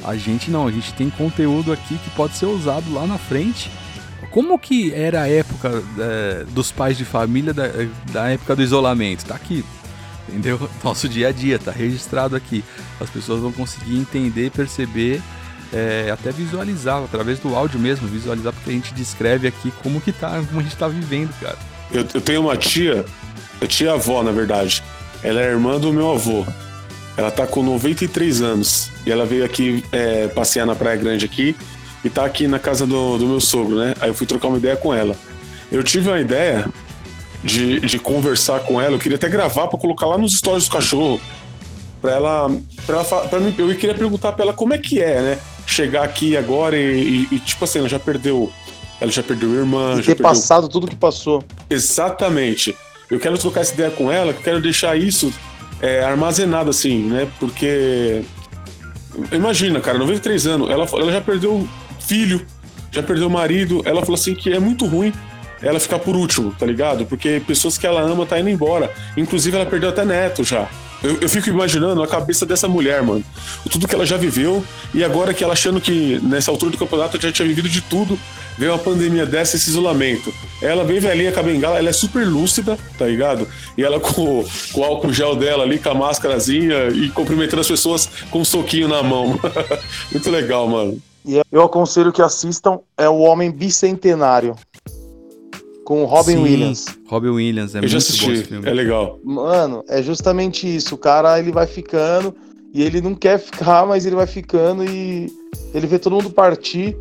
A 0.04 0.16
gente 0.16 0.52
não, 0.52 0.68
a 0.68 0.72
gente 0.72 0.94
tem 0.94 1.10
conteúdo 1.10 1.74
aqui 1.74 1.98
que 1.98 2.10
pode 2.12 2.38
ser 2.38 2.46
usado 2.46 2.94
lá 2.94 3.08
na 3.08 3.18
frente. 3.18 3.72
Como 4.30 4.60
que 4.60 4.94
era 4.94 5.24
a 5.24 5.30
época 5.30 5.84
é, 5.98 6.46
dos 6.52 6.72
pais 6.72 6.98
de 6.98 7.06
família 7.06 7.52
da, 7.54 7.64
da 8.12 8.30
época 8.30 8.56
do 8.56 8.62
isolamento? 8.62 9.26
Tá 9.26 9.34
aqui, 9.34 9.66
entendeu? 10.30 10.70
Nosso 10.84 11.10
dia 11.10 11.30
a 11.30 11.32
dia 11.32 11.58
tá 11.58 11.72
registrado 11.72 12.36
aqui. 12.36 12.64
As 13.00 13.10
pessoas 13.10 13.42
vão 13.42 13.52
conseguir 13.52 13.98
entender, 13.98 14.52
perceber, 14.52 15.20
é, 15.74 16.10
até 16.12 16.32
visualizar 16.32 17.04
através 17.04 17.40
do 17.40 17.56
áudio 17.56 17.80
mesmo, 17.80 18.08
visualizar 18.08 18.54
porque 18.54 18.70
a 18.70 18.74
gente 18.74 18.94
descreve 18.94 19.48
aqui 19.48 19.72
como 19.84 20.00
que 20.00 20.12
tá, 20.12 20.42
como 20.48 20.60
a 20.60 20.64
gente 20.64 20.76
tá 20.76 20.88
vivendo, 20.88 21.34
cara. 21.40 21.58
Eu, 21.92 22.06
eu 22.14 22.22
tenho 22.22 22.42
uma 22.42 22.58
tia, 22.58 23.06
tia 23.68 23.94
avó 23.94 24.24
na 24.24 24.32
verdade. 24.32 24.84
Ela 25.24 25.42
é 25.42 25.50
irmã 25.50 25.80
do 25.80 25.92
meu 25.92 26.12
avô. 26.12 26.46
Ela 27.18 27.32
tá 27.32 27.48
com 27.48 27.64
93 27.64 28.42
anos 28.42 28.92
e 29.06 29.12
ela 29.12 29.26
veio 29.26 29.46
aqui 29.46 29.84
é, 29.92 30.28
passear 30.28 30.66
na 30.66 30.76
Praia 30.76 30.98
Grande 30.98 31.26
aqui 31.26 31.56
e 32.04 32.10
tá 32.10 32.26
aqui 32.26 32.48
na 32.48 32.60
casa 32.60 32.86
do, 32.86 33.18
do 33.18 33.26
meu 33.26 33.40
sogro, 33.40 33.78
né? 33.78 33.96
Aí 34.00 34.10
eu 34.10 34.14
fui 34.14 34.28
trocar 34.28 34.50
uma 34.50 34.58
ideia 34.58 34.76
com 34.76 34.94
ela. 34.94 35.16
Eu 35.72 35.84
tive 35.84 36.10
uma 36.10 36.20
ideia 36.20 36.68
de, 37.44 37.80
de 37.80 37.98
conversar 37.98 38.60
com 38.62 38.82
ela, 38.82 38.96
eu 38.96 39.00
queria 39.00 39.16
até 39.18 39.30
gravar 39.30 39.68
para 39.68 39.80
colocar 39.80 40.06
lá 40.06 40.18
nos 40.18 40.38
stories 40.38 40.68
do 40.68 40.72
cachorro. 40.72 41.22
Pra 42.02 42.12
ela. 42.12 42.52
Pra 42.86 42.98
ela 42.98 43.28
pra 43.28 43.40
mim, 43.40 43.56
eu 43.58 43.76
queria 43.76 43.96
perguntar 43.96 44.34
pra 44.34 44.44
ela 44.44 44.54
como 44.54 44.74
é 44.74 44.78
que 44.78 45.02
é, 45.02 45.22
né? 45.22 45.40
Chegar 45.66 46.04
aqui 46.04 46.38
agora 46.38 46.78
e, 46.78 47.28
e, 47.32 47.36
e 47.36 47.40
tipo 47.40 47.64
assim, 47.66 47.80
ela 47.80 47.90
já 47.90 48.00
perdeu. 48.00 48.52
Ela 49.00 49.12
já 49.12 49.24
perdeu 49.24 49.54
irmã. 49.54 49.94
E 49.94 49.98
ter 49.98 50.06
perdeu... 50.08 50.24
passado 50.24 50.70
tudo 50.70 50.88
que 50.88 50.96
passou. 50.96 51.44
Exatamente. 51.70 52.76
Eu 53.10 53.20
quero 53.20 53.38
trocar 53.38 53.62
essa 53.62 53.74
ideia 53.74 53.92
com 53.92 54.12
ela, 54.12 54.34
quero 54.34 54.62
deixar 54.62 54.98
isso 54.98 55.34
é, 55.82 56.04
armazenado 56.04 56.70
assim, 56.70 57.04
né? 57.04 57.28
Porque. 57.40 58.24
Imagina, 59.32 59.80
cara, 59.80 59.98
93 59.98 60.48
anos, 60.48 60.70
ela, 60.70 60.86
ela 60.92 61.12
já 61.12 61.22
perdeu 61.22 61.68
filho, 62.00 62.46
já 62.92 63.02
perdeu 63.02 63.30
marido. 63.30 63.82
Ela 63.86 64.02
falou 64.02 64.16
assim 64.16 64.36
que 64.36 64.52
é 64.52 64.60
muito 64.60 64.86
ruim 64.86 65.14
ela 65.62 65.80
ficar 65.80 66.00
por 66.00 66.16
último, 66.16 66.54
tá 66.58 66.66
ligado? 66.66 67.06
Porque 67.06 67.42
pessoas 67.46 67.78
que 67.78 67.88
ela 67.88 68.02
ama 68.02 68.26
tá 68.26 68.40
indo 68.40 68.50
embora. 68.50 68.92
Inclusive, 69.16 69.56
ela 69.56 69.66
perdeu 69.66 69.90
até 69.90 70.04
neto 70.04 70.44
já. 70.44 70.70
Eu, 71.04 71.18
eu, 71.22 71.30
fico 71.30 71.50
imaginando 71.50 72.02
a 72.02 72.08
cabeça 72.08 72.46
dessa 72.46 72.68
mulher, 72.68 73.04
mano. 73.04 73.24
Tudo 73.70 73.88
que 73.88 73.94
ela 73.94 74.06
já 74.06 74.18
viveu 74.18 74.64
e 74.94 75.04
agora 75.04 75.34
que 75.34 75.44
ela 75.44 75.54
achando 75.54 75.80
que 75.80 76.20
nessa 76.24 76.52
altura 76.52 76.72
do 76.72 76.78
campeonato 76.78 77.22
já 77.22 77.32
tinha 77.32 77.48
vivido 77.48 77.70
de 77.70 77.82
tudo, 77.82 78.18
veio 78.58 78.72
uma 78.72 78.80
pandemia 78.80 79.26
dessa, 79.26 79.56
esse 79.56 79.70
isolamento. 79.70 80.34
Ela 80.62 80.84
bem 80.84 81.00
velhinha 81.00 81.32
com 81.32 81.40
a 81.40 81.44
bengala, 81.44 81.78
ela 81.78 81.90
é 81.90 81.94
super 81.94 82.26
lúcida, 82.26 82.78
tá 82.98 83.06
ligado? 83.06 83.48
E 83.78 83.84
ela 83.84 84.00
com, 84.00 84.46
com 84.72 84.82
o 84.82 84.84
álcool 84.84 85.14
gel 85.14 85.36
dela 85.36 85.64
ali, 85.64 85.78
com 85.78 85.90
a 85.90 85.94
máscarazinha 85.94 86.88
e 86.88 87.10
cumprimentando 87.10 87.62
as 87.62 87.68
pessoas 87.68 88.10
com 88.32 88.40
um 88.40 88.46
soquinho 88.46 88.88
na 88.88 89.04
mão. 89.04 89.40
Muito 90.12 90.32
legal, 90.32 90.68
mano. 90.68 91.00
E 91.26 91.42
eu 91.52 91.64
aconselho 91.64 92.12
que 92.12 92.22
assistam 92.22 92.80
é 92.98 93.10
o 93.10 93.18
Homem 93.18 93.52
Bicentenário 93.52 94.56
com 95.86 96.02
o 96.02 96.06
Robin 96.06 96.34
Sim, 96.34 96.44
Williams. 96.44 96.86
Robin 97.06 97.30
Williams, 97.30 97.76
é 97.76 97.78
Eu 97.78 97.82
muito 97.82 97.92
já 97.92 98.00
assisti, 98.00 98.50
é 98.66 98.74
legal. 98.74 99.20
Mano, 99.24 99.86
é 99.88 100.02
justamente 100.02 100.68
isso. 100.68 100.96
O 100.96 100.98
cara, 100.98 101.40
ele 101.40 101.52
vai 101.52 101.68
ficando 101.68 102.36
e 102.74 102.82
ele 102.82 103.00
não 103.00 103.14
quer 103.14 103.40
ficar, 103.40 103.86
mas 103.86 104.06
ele 104.06 104.16
vai 104.16 104.26
ficando 104.26 104.84
e 104.84 105.32
ele 105.74 105.86
vê 105.86 106.00
todo 106.00 106.14
mundo 106.14 106.32
partir. 106.32 106.98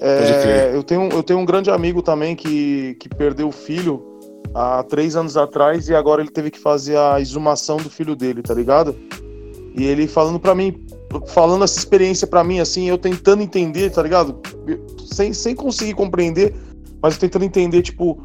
É, 0.00 0.72
eu, 0.74 0.82
tenho, 0.82 1.08
eu 1.10 1.22
tenho 1.22 1.38
um 1.38 1.44
grande 1.44 1.70
amigo 1.70 2.02
também 2.02 2.34
que, 2.34 2.96
que 2.98 3.08
perdeu 3.08 3.48
o 3.48 3.52
filho 3.52 4.02
há 4.52 4.82
três 4.82 5.14
anos 5.14 5.36
atrás 5.36 5.88
e 5.88 5.94
agora 5.94 6.20
ele 6.20 6.30
teve 6.30 6.50
que 6.50 6.58
fazer 6.58 6.98
a 6.98 7.20
exumação 7.20 7.76
do 7.76 7.88
filho 7.88 8.16
dele, 8.16 8.42
tá 8.42 8.52
ligado? 8.52 8.96
E 9.76 9.84
ele 9.84 10.08
falando 10.08 10.40
para 10.40 10.54
mim, 10.54 10.84
falando 11.28 11.62
essa 11.62 11.78
experiência 11.78 12.26
para 12.26 12.42
mim, 12.42 12.58
assim, 12.58 12.88
eu 12.88 12.98
tentando 12.98 13.42
entender, 13.42 13.90
tá 13.90 14.02
ligado? 14.02 14.40
Sem, 15.06 15.32
sem 15.32 15.54
conseguir 15.54 15.94
compreender 15.94 16.54
mas 17.02 17.18
tentando 17.18 17.44
entender, 17.44 17.82
tipo, 17.82 18.20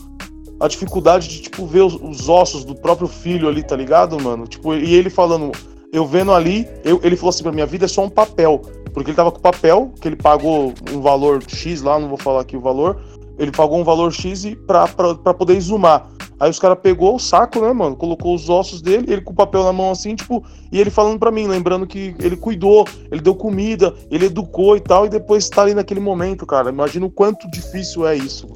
a 0.60 0.68
dificuldade 0.68 1.28
de, 1.28 1.42
tipo, 1.42 1.66
ver 1.66 1.82
os, 1.82 1.96
os, 1.96 2.30
ossos 2.30 2.64
do 2.64 2.76
próprio 2.76 3.08
filho 3.08 3.48
ali, 3.48 3.64
tá 3.64 3.76
ligado, 3.76 4.22
mano? 4.22 4.48
Tipo, 4.48 4.74
e 4.74 4.94
ele 4.94 5.10
falando, 5.10 5.52
eu 5.92 6.06
vendo 6.06 6.32
ali, 6.34 6.68
eu, 6.84 7.00
ele 7.04 7.16
falou 7.16 7.30
assim 7.30 7.44
pra 7.44 7.52
minha 7.52 7.66
vida 7.66 7.86
é 7.86 7.88
só 7.88 8.04
um 8.04 8.10
papel. 8.10 8.62
Porque 8.94 9.10
ele 9.10 9.18
tava 9.18 9.32
com 9.32 9.40
papel, 9.40 9.92
que 10.00 10.08
ele 10.08 10.16
pagou 10.16 10.74
um 10.92 11.02
valor 11.02 11.44
X 11.48 11.82
lá, 11.82 12.00
não 12.00 12.08
vou 12.08 12.18
falar 12.18 12.42
aqui 12.42 12.56
o 12.56 12.62
valor. 12.62 13.02
Ele 13.38 13.52
pagou 13.52 13.78
um 13.78 13.84
valor 13.84 14.14
X 14.14 14.46
pra, 14.66 14.88
pra, 14.88 15.16
pra 15.16 15.34
poder 15.34 15.58
exumar. 15.58 16.10
Aí 16.40 16.50
os 16.50 16.60
caras 16.60 16.78
pegou 16.82 17.16
o 17.16 17.20
saco, 17.20 17.62
né, 17.62 17.72
mano? 17.72 17.96
Colocou 17.96 18.36
os 18.36 18.50
ossos 18.50 18.82
dele, 18.82 19.06
ele 19.12 19.22
com 19.22 19.32
o 19.32 19.36
papel 19.36 19.64
na 19.64 19.72
mão 19.72 19.92
assim, 19.92 20.16
tipo, 20.16 20.44
e 20.72 20.80
ele 20.80 20.90
falando 20.90 21.18
para 21.18 21.32
mim, 21.32 21.48
lembrando 21.48 21.88
que 21.88 22.14
ele 22.20 22.36
cuidou, 22.36 22.86
ele 23.10 23.22
deu 23.22 23.36
comida, 23.36 23.94
ele 24.12 24.26
educou 24.26 24.76
e 24.76 24.82
tal, 24.82 25.06
e 25.06 25.10
depois 25.10 25.50
tá 25.50 25.62
ali 25.62 25.74
naquele 25.74 26.00
momento, 26.00 26.46
cara. 26.46 26.70
Imagina 26.70 27.06
o 27.06 27.12
quanto 27.12 27.50
difícil 27.50 28.06
é 28.06 28.16
isso. 28.16 28.48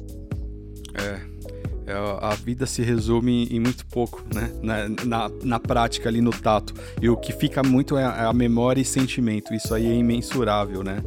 É. 1.00 1.92
é 1.92 1.94
a 2.20 2.34
vida 2.34 2.66
se 2.66 2.82
resume 2.82 3.48
em 3.50 3.60
muito 3.60 3.86
pouco, 3.86 4.22
né? 4.34 4.50
Na, 4.62 4.88
na, 5.04 5.30
na, 5.42 5.60
prática 5.60 6.08
ali 6.08 6.20
no 6.20 6.30
tato. 6.30 6.74
E 7.00 7.08
o 7.08 7.16
que 7.16 7.32
fica 7.32 7.62
muito 7.62 7.96
é 7.96 8.04
a 8.04 8.32
memória 8.32 8.80
e 8.80 8.84
sentimento. 8.84 9.54
Isso 9.54 9.74
aí 9.74 9.86
é 9.86 9.94
imensurável, 9.94 10.82
né? 10.82 11.02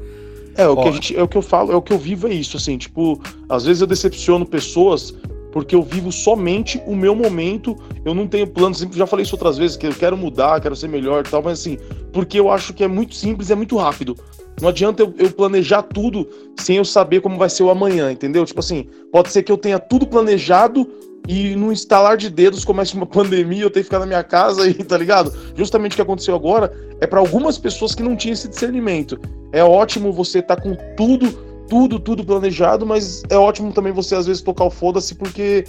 É, 0.55 0.67
o, 0.67 0.75
que, 0.75 0.87
a 0.87 0.91
gente, 0.91 1.17
é 1.17 1.23
o 1.23 1.27
que 1.27 1.37
eu 1.37 1.41
falo, 1.41 1.71
é 1.71 1.75
o 1.75 1.81
que 1.81 1.91
eu 1.91 1.97
vivo 1.97 2.27
é 2.27 2.33
isso, 2.33 2.57
assim, 2.57 2.77
tipo, 2.77 3.19
às 3.49 3.65
vezes 3.65 3.81
eu 3.81 3.87
decepciono 3.87 4.45
pessoas 4.45 5.13
porque 5.53 5.75
eu 5.75 5.83
vivo 5.83 6.11
somente 6.11 6.81
o 6.87 6.95
meu 6.95 7.15
momento, 7.15 7.77
eu 8.03 8.15
não 8.15 8.27
tenho 8.27 8.47
planos, 8.47 8.79
sempre 8.79 8.97
já 8.97 9.05
falei 9.05 9.23
isso 9.23 9.35
outras 9.35 9.55
vezes, 9.55 9.77
que 9.77 9.85
eu 9.85 9.93
quero 9.93 10.17
mudar, 10.17 10.59
quero 10.59 10.75
ser 10.75 10.89
melhor 10.89 11.23
e 11.23 11.29
tal, 11.29 11.43
mas 11.43 11.59
assim, 11.59 11.77
porque 12.11 12.39
eu 12.39 12.49
acho 12.49 12.73
que 12.73 12.83
é 12.83 12.87
muito 12.87 13.13
simples, 13.13 13.51
é 13.51 13.55
muito 13.55 13.77
rápido. 13.77 14.17
Não 14.59 14.69
adianta 14.69 15.03
eu, 15.03 15.13
eu, 15.17 15.31
planejar 15.31 15.83
tudo 15.83 16.27
sem 16.59 16.77
eu 16.77 16.85
saber 16.85 17.21
como 17.21 17.37
vai 17.37 17.49
ser 17.49 17.61
o 17.61 17.69
amanhã, 17.69 18.11
entendeu? 18.11 18.43
Tipo 18.45 18.61
assim, 18.61 18.87
pode 19.11 19.29
ser 19.29 19.43
que 19.43 19.51
eu 19.51 19.57
tenha 19.57 19.77
tudo 19.77 20.07
planejado 20.07 20.89
e 21.27 21.55
no 21.55 21.71
instalar 21.71 22.17
de 22.17 22.29
dedos 22.29 22.65
começa 22.65 22.95
uma 22.95 23.05
pandemia, 23.07 23.61
eu 23.61 23.69
tenho 23.69 23.83
que 23.83 23.89
ficar 23.89 23.99
na 23.99 24.07
minha 24.07 24.23
casa 24.23 24.67
e 24.67 24.73
tá 24.73 24.97
ligado? 24.97 25.31
Justamente 25.55 25.93
o 25.93 25.95
que 25.97 26.01
aconteceu 26.01 26.33
agora 26.33 26.73
é 26.99 27.05
para 27.05 27.19
algumas 27.19 27.59
pessoas 27.59 27.93
que 27.93 28.01
não 28.01 28.15
tinham 28.15 28.33
esse 28.33 28.47
discernimento. 28.47 29.19
É 29.51 29.63
ótimo 29.63 30.11
você 30.11 30.39
estar 30.39 30.55
tá 30.55 30.61
com 30.63 30.75
tudo, 30.97 31.52
tudo, 31.73 31.97
tudo 31.97 32.23
planejado, 32.23 32.85
mas 32.85 33.23
é 33.31 33.35
ótimo 33.35 33.73
também 33.73 33.91
você 33.91 34.13
às 34.13 34.27
vezes 34.27 34.43
tocar 34.43 34.65
o 34.65 34.69
foda-se 34.69 35.15
porque 35.15 35.65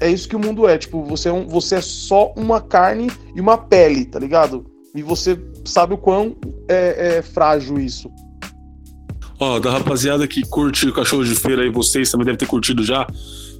é 0.00 0.08
isso 0.08 0.28
que 0.28 0.36
o 0.36 0.38
mundo 0.38 0.68
é, 0.68 0.78
tipo, 0.78 1.02
você 1.02 1.30
é, 1.30 1.32
um, 1.32 1.48
você 1.48 1.74
é 1.74 1.80
só 1.80 2.32
uma 2.36 2.60
carne 2.60 3.10
e 3.34 3.40
uma 3.40 3.58
pele, 3.58 4.04
tá 4.04 4.20
ligado? 4.20 4.64
E 4.94 5.02
você 5.02 5.36
sabe 5.64 5.94
o 5.94 5.98
quão 5.98 6.36
é, 6.68 7.16
é 7.16 7.22
frágil 7.22 7.76
isso. 7.76 8.08
Ó, 9.40 9.58
da 9.58 9.72
rapaziada 9.72 10.28
que 10.28 10.42
curte 10.42 10.86
o 10.86 10.92
Cachorro 10.92 11.24
de 11.24 11.34
Feira 11.34 11.62
aí, 11.62 11.70
vocês 11.70 12.08
também 12.08 12.26
devem 12.26 12.38
ter 12.38 12.46
curtido 12.46 12.84
já. 12.84 13.04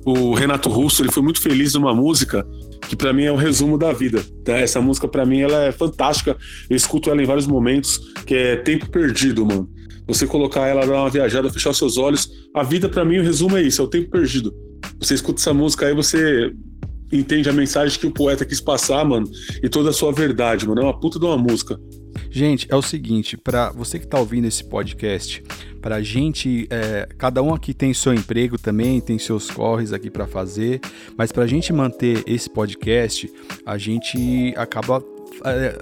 O 0.07 0.35
Renato 0.35 0.69
Russo, 0.69 1.03
ele 1.03 1.11
foi 1.11 1.23
muito 1.25 1.41
feliz 1.41 1.75
numa 1.75 1.93
música 1.93 2.47
que 2.89 2.95
para 2.95 3.13
mim 3.13 3.25
é 3.25 3.33
o 3.33 3.37
resumo 3.37 3.77
da 3.77 3.93
vida. 3.93 4.25
Tá? 4.45 4.53
Essa 4.53 4.81
música 4.81 5.09
para 5.09 5.27
mim 5.27 5.41
ela 5.41 5.65
é 5.65 5.73
fantástica. 5.73 6.37
Eu 6.71 6.77
escuto 6.77 7.11
ela 7.11 7.21
em 7.21 7.27
vários 7.27 7.49
momentos, 7.49 7.99
que 8.25 8.37
é 8.37 8.57
Tempo 8.57 8.89
Perdido, 8.89 9.45
mano. 9.45 9.69
Você 10.09 10.27
colocar 10.27 10.67
ela, 10.67 10.87
dar 10.87 11.03
uma 11.03 11.11
viajada, 11.11 11.51
fechar 11.51 11.75
seus 11.75 11.99
olhos. 11.99 12.29
A 12.55 12.63
vida 12.63 12.89
para 12.89 13.05
mim 13.05 13.19
o 13.19 13.23
resumo 13.23 13.57
é 13.57 13.63
isso, 13.63 13.83
é 13.83 13.85
o 13.85 13.89
tempo 13.89 14.11
perdido. 14.11 14.53
Você 14.99 15.15
escuta 15.15 15.41
essa 15.41 15.55
música 15.55 15.87
aí, 15.87 15.95
você 15.95 16.51
entende 17.13 17.49
a 17.49 17.53
mensagem 17.53 17.99
que 17.99 18.07
o 18.07 18.11
poeta 18.11 18.45
quis 18.45 18.61
passar, 18.61 19.05
mano, 19.05 19.29
e 19.63 19.69
toda 19.69 19.91
a 19.91 19.93
sua 19.93 20.13
verdade, 20.13 20.67
mano. 20.67 20.81
É 20.81 20.85
uma 20.85 20.99
puta 20.99 21.19
de 21.19 21.25
uma 21.25 21.39
música. 21.39 21.79
Gente, 22.31 22.67
é 22.69 22.77
o 22.77 22.83
seguinte, 22.83 23.37
para 23.37 23.71
você 23.71 23.99
que 23.99 24.05
está 24.05 24.19
ouvindo 24.19 24.47
esse 24.47 24.63
podcast, 24.63 25.43
para 25.81 25.97
a 25.97 26.03
gente, 26.03 26.67
é, 26.71 27.09
cada 27.17 27.43
um 27.43 27.55
aqui 27.55 27.73
tem 27.73 27.95
seu 27.95 28.13
emprego 28.13 28.59
também, 28.59 29.01
tem 29.01 29.19
seus 29.19 29.51
corres 29.51 29.93
aqui 29.93 30.11
para 30.11 30.27
fazer, 30.27 30.81
mas 31.17 31.33
para 31.33 31.45
a 31.45 31.47
gente 31.47 31.73
manter 31.73 32.23
esse 32.27 32.51
podcast, 32.51 33.31
a 33.65 33.79
gente 33.79 34.53
acaba 34.57 35.03
é, 35.45 35.79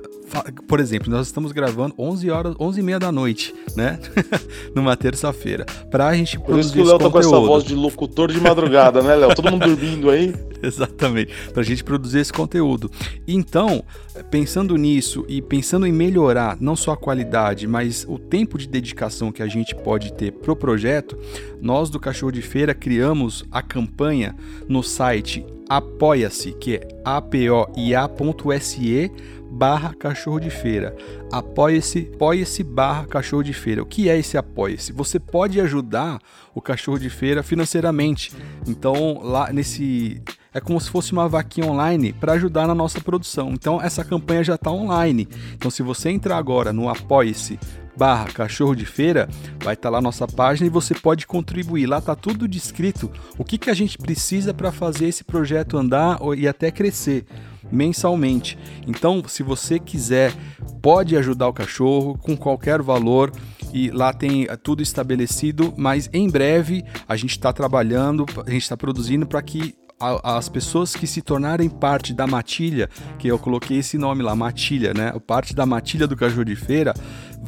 por 0.67 0.81
exemplo, 0.81 1.11
nós 1.11 1.27
estamos 1.27 1.53
gravando 1.53 1.95
11 1.99 2.31
horas, 2.31 2.55
11 2.59 2.81
e 2.81 2.83
meia 2.83 2.99
da 2.99 3.13
noite, 3.13 3.55
né? 3.77 3.99
Numa 4.75 4.97
terça-feira. 4.97 5.65
Pra 5.91 6.15
gente 6.15 6.39
Por 6.39 6.59
isso 6.59 6.73
que 6.73 6.81
o 6.81 6.85
Léo 6.85 6.99
tá 6.99 7.11
com 7.11 7.19
essa 7.19 7.39
voz 7.39 7.65
de 7.65 7.75
locutor 7.75 8.33
de 8.33 8.41
madrugada, 8.41 9.03
né, 9.03 9.15
Léo? 9.15 9.35
Todo 9.35 9.51
mundo 9.51 9.67
dormindo 9.67 10.11
aí. 10.11 10.35
Exatamente. 10.63 11.33
Pra 11.53 11.63
gente 11.63 11.85
produzir 11.85 12.21
esse 12.21 12.33
conteúdo. 12.33 12.91
Então, 13.27 13.85
pensando 14.31 14.77
nisso 14.77 15.25
e 15.29 15.41
pensando 15.41 15.87
em 15.87 15.93
melhorar 15.93 16.57
não 16.61 16.75
só 16.75 16.93
a 16.93 16.97
qualidade, 16.97 17.67
mas 17.67 18.05
o 18.09 18.19
tempo 18.19 18.59
de 18.59 18.67
dedicação 18.67 19.31
que 19.31 19.43
a 19.43 19.47
gente 19.47 19.75
pode 19.75 20.13
ter 20.13 20.33
pro 20.33 20.57
projeto, 20.57 21.17
nós 21.61 21.91
do 21.91 22.01
Cachorro 22.01 22.33
de 22.33 22.43
Feira 22.43 22.75
criamos 22.75 23.45
a 23.51 23.63
campanha 23.63 24.35
no 24.69 24.83
site 24.83 25.45
apoia-se, 25.69 26.53
que 26.53 26.77
é 26.77 26.89
apoia.se 27.05 29.11
barra 29.51 29.95
cachorro 29.95 30.41
de 30.41 30.51
feira. 30.51 30.95
Apoie-se, 31.31 32.11
apoie-se 32.15 32.63
barra 32.63 33.07
cachorro 33.07 33.43
de 33.43 33.53
feira. 33.53 33.83
O 33.83 33.87
que 33.87 34.09
é 34.09 34.19
esse 34.19 34.37
apoie-se? 34.37 34.93
Você 34.93 35.19
pode 35.19 35.61
ajudar 35.61 36.19
o 36.55 36.61
cachorro 36.61 36.99
de 36.99 37.11
feira 37.11 37.43
financeiramente. 37.43 38.33
Então, 38.67 39.21
lá 39.23 39.53
nesse 39.53 40.23
é 40.57 40.61
como 40.61 40.81
se 40.81 40.89
fosse 40.89 41.13
uma 41.13 41.29
vaquinha 41.29 41.67
online 41.67 42.15
para 42.15 42.33
ajudar 42.33 42.67
na 42.67 42.75
nossa 42.75 42.99
produção. 42.99 43.51
Então 43.53 43.81
essa 43.81 44.03
campanha 44.03 44.43
já 44.43 44.55
está 44.55 44.71
online. 44.71 45.29
Então 45.53 45.71
se 45.71 45.83
você 45.83 46.09
entrar 46.09 46.39
agora 46.39 46.73
no 46.73 46.89
apoie-se 46.89 47.59
barra 47.97 48.27
cachorro 48.27 48.75
de 48.75 48.85
feira, 48.85 49.29
vai 49.63 49.75
estar 49.75 49.89
tá 49.89 49.91
lá 49.91 50.01
nossa 50.01 50.27
página 50.27 50.67
e 50.67 50.71
você 50.71 50.95
pode 50.95 51.27
contribuir. 51.27 51.87
Lá 51.87 51.99
está 51.99 52.15
tudo 52.15 52.47
descrito 52.47 53.11
o 53.39 53.45
que, 53.45 53.59
que 53.59 53.71
a 53.71 53.75
gente 53.75 53.97
precisa 53.99 54.53
para 54.53 54.71
fazer 54.71 55.07
esse 55.07 55.25
projeto 55.25 55.77
andar 55.79 56.19
e 56.37 56.47
até 56.47 56.71
crescer 56.71 57.25
mensalmente. 57.71 58.59
Então, 58.87 59.23
se 59.27 59.43
você 59.43 59.79
quiser, 59.79 60.33
pode 60.81 61.17
ajudar 61.17 61.49
o 61.49 61.53
cachorro 61.53 62.17
com 62.19 62.37
qualquer 62.37 62.81
valor 62.81 63.33
e 63.73 63.91
lá 63.91 64.13
tem 64.13 64.47
tudo 64.63 64.83
estabelecido, 64.83 65.75
mas 65.77 66.09
em 66.13 66.29
breve 66.29 66.85
a 67.09 67.17
gente 67.17 67.33
está 67.33 67.53
trabalhando, 67.53 68.25
a 68.47 68.51
gente 68.51 68.63
está 68.63 68.77
produzindo 68.77 69.27
para 69.27 69.43
que 69.43 69.75
as 69.99 70.49
pessoas 70.49 70.95
que 70.95 71.07
se 71.07 71.23
tornarem 71.23 71.71
parte 71.71 72.13
da 72.13 72.27
matilha, 72.27 72.89
que 73.19 73.29
eu 73.29 73.39
coloquei 73.39 73.79
esse 73.79 73.97
nome 73.97 74.23
lá, 74.23 74.37
matilha, 74.37 74.93
né? 74.93 75.13
Parte 75.27 75.55
da 75.55 75.65
matilha 75.65 76.07
do 76.07 76.15
cachorro 76.15 76.45
de 76.45 76.55
feira 76.55 76.93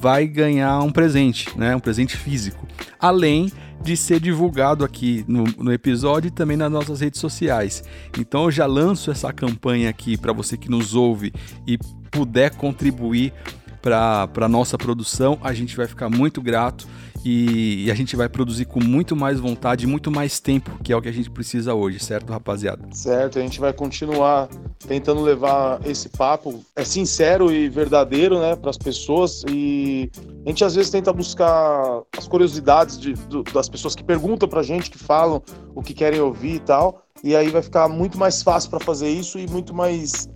vai 0.00 0.26
ganhar 0.26 0.80
um 0.80 0.90
presente, 0.90 1.56
né? 1.58 1.74
Um 1.74 1.80
presente 1.80 2.16
físico. 2.16 2.66
Além 2.98 3.50
de 3.82 3.96
ser 3.96 4.20
divulgado 4.20 4.84
aqui 4.84 5.24
no, 5.28 5.44
no, 5.44 5.72
episódio 5.72 6.28
e 6.28 6.30
também 6.30 6.56
nas 6.56 6.70
nossas 6.70 7.00
redes 7.00 7.20
sociais. 7.20 7.84
Então 8.18 8.44
eu 8.44 8.50
já 8.50 8.66
lanço 8.66 9.10
essa 9.10 9.32
campanha 9.32 9.88
aqui 9.88 10.16
para 10.16 10.32
você 10.32 10.56
que 10.56 10.68
nos 10.68 10.94
ouve 10.94 11.32
e 11.66 11.78
puder 12.10 12.54
contribuir 12.56 13.32
para 13.80 14.28
a 14.40 14.48
nossa 14.48 14.76
produção, 14.76 15.38
a 15.42 15.54
gente 15.54 15.76
vai 15.76 15.86
ficar 15.86 16.10
muito 16.10 16.42
grato 16.42 16.86
e, 17.28 17.84
e, 17.84 17.90
a 17.90 17.94
gente 17.94 18.16
vai 18.16 18.26
produzir 18.26 18.64
com 18.64 18.82
muito 18.82 19.14
mais 19.14 19.38
vontade 19.38 19.84
e 19.84 19.86
muito 19.86 20.10
mais 20.10 20.40
tempo, 20.40 20.70
que 20.82 20.94
é 20.94 20.96
o 20.96 21.02
que 21.02 21.08
a 21.10 21.12
gente 21.12 21.28
precisa 21.28 21.74
hoje, 21.74 22.00
certo, 22.00 22.32
rapaziada? 22.32 22.88
Certo, 22.90 23.38
a 23.38 23.42
gente 23.42 23.60
vai 23.60 23.70
continuar 23.70 24.48
tentando 24.86 25.20
levar 25.20 25.78
esse 25.86 26.08
papo, 26.08 26.64
é 26.74 26.84
sincero 26.84 27.52
e 27.52 27.68
verdadeiro, 27.68 28.40
né, 28.40 28.56
para 28.56 28.70
as 28.70 28.78
pessoas 28.78 29.44
e 29.46 30.10
a 30.46 30.48
gente 30.48 30.64
às 30.64 30.74
vezes 30.74 30.90
tenta 30.90 31.12
buscar 31.12 32.02
as 32.16 32.26
curiosidades 32.26 32.98
de, 32.98 33.12
do, 33.12 33.42
das 33.42 33.68
pessoas 33.68 33.94
que 33.94 34.02
perguntam 34.02 34.48
para 34.48 34.60
a 34.60 34.62
gente, 34.64 34.90
que 34.90 34.98
falam 34.98 35.42
o 35.74 35.82
que 35.82 35.92
querem 35.92 36.20
ouvir 36.20 36.54
e 36.54 36.60
tal, 36.60 37.02
e 37.22 37.36
aí 37.36 37.50
vai 37.50 37.60
ficar 37.60 37.88
muito 37.88 38.16
mais 38.16 38.42
fácil 38.42 38.70
para 38.70 38.80
fazer 38.80 39.10
isso 39.10 39.38
e 39.38 39.46
muito 39.46 39.74
mais 39.74 40.30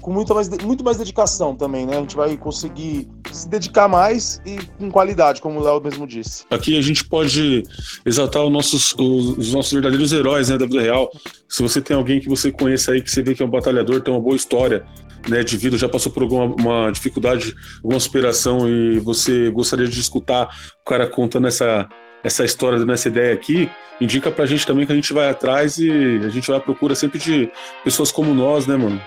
com 0.00 0.12
muito 0.12 0.34
mais, 0.34 0.48
muito 0.48 0.82
mais 0.82 0.96
dedicação 0.96 1.54
também, 1.54 1.86
né? 1.86 1.96
A 1.96 2.00
gente 2.00 2.16
vai 2.16 2.36
conseguir 2.36 3.08
se 3.32 3.48
dedicar 3.48 3.88
mais 3.88 4.40
e 4.46 4.58
com 4.78 4.90
qualidade, 4.90 5.40
como 5.40 5.60
o 5.60 5.62
Léo 5.62 5.80
mesmo 5.80 6.06
disse. 6.06 6.44
Aqui 6.50 6.78
a 6.78 6.82
gente 6.82 7.04
pode 7.04 7.62
exaltar 8.04 8.42
os 8.44 8.52
nossos, 8.52 8.92
os, 8.94 9.38
os, 9.38 9.52
nossos 9.52 9.72
verdadeiros 9.72 10.12
heróis 10.12 10.48
né, 10.48 10.58
da 10.58 10.66
vida 10.66 10.80
real. 10.80 11.10
Se 11.48 11.62
você 11.62 11.80
tem 11.80 11.96
alguém 11.96 12.20
que 12.20 12.28
você 12.28 12.50
conheça 12.50 12.92
aí, 12.92 13.02
que 13.02 13.10
você 13.10 13.22
vê 13.22 13.34
que 13.34 13.42
é 13.42 13.46
um 13.46 13.50
batalhador, 13.50 14.00
tem 14.00 14.12
uma 14.12 14.20
boa 14.20 14.36
história 14.36 14.84
né, 15.28 15.42
de 15.42 15.56
vida, 15.56 15.76
já 15.76 15.88
passou 15.88 16.10
por 16.10 16.22
alguma 16.22 16.44
uma 16.46 16.90
dificuldade, 16.90 17.54
alguma 17.82 18.00
superação 18.00 18.68
e 18.68 18.98
você 19.00 19.50
gostaria 19.50 19.86
de 19.86 20.00
escutar 20.00 20.48
o 20.80 20.88
cara 20.88 21.06
contando 21.06 21.46
essa, 21.46 21.88
essa 22.22 22.44
história, 22.44 22.84
nessa 22.84 23.08
ideia 23.08 23.34
aqui, 23.34 23.70
indica 24.00 24.30
pra 24.30 24.46
gente 24.46 24.66
também 24.66 24.86
que 24.86 24.92
a 24.92 24.94
gente 24.94 25.12
vai 25.12 25.28
atrás 25.28 25.78
e 25.78 25.90
a 26.24 26.28
gente 26.28 26.48
vai 26.48 26.56
à 26.56 26.60
procura 26.60 26.94
sempre 26.94 27.18
de 27.18 27.50
pessoas 27.84 28.10
como 28.10 28.32
nós, 28.32 28.66
né, 28.66 28.76
mano? 28.76 29.00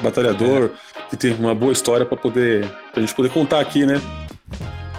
Batalhador, 0.00 0.70
que 1.08 1.16
tem 1.16 1.34
uma 1.34 1.54
boa 1.54 1.72
história 1.72 2.06
para 2.06 2.16
poder 2.16 2.70
pra 2.92 3.00
gente 3.00 3.14
poder 3.14 3.30
contar 3.30 3.60
aqui, 3.60 3.84
né? 3.84 4.00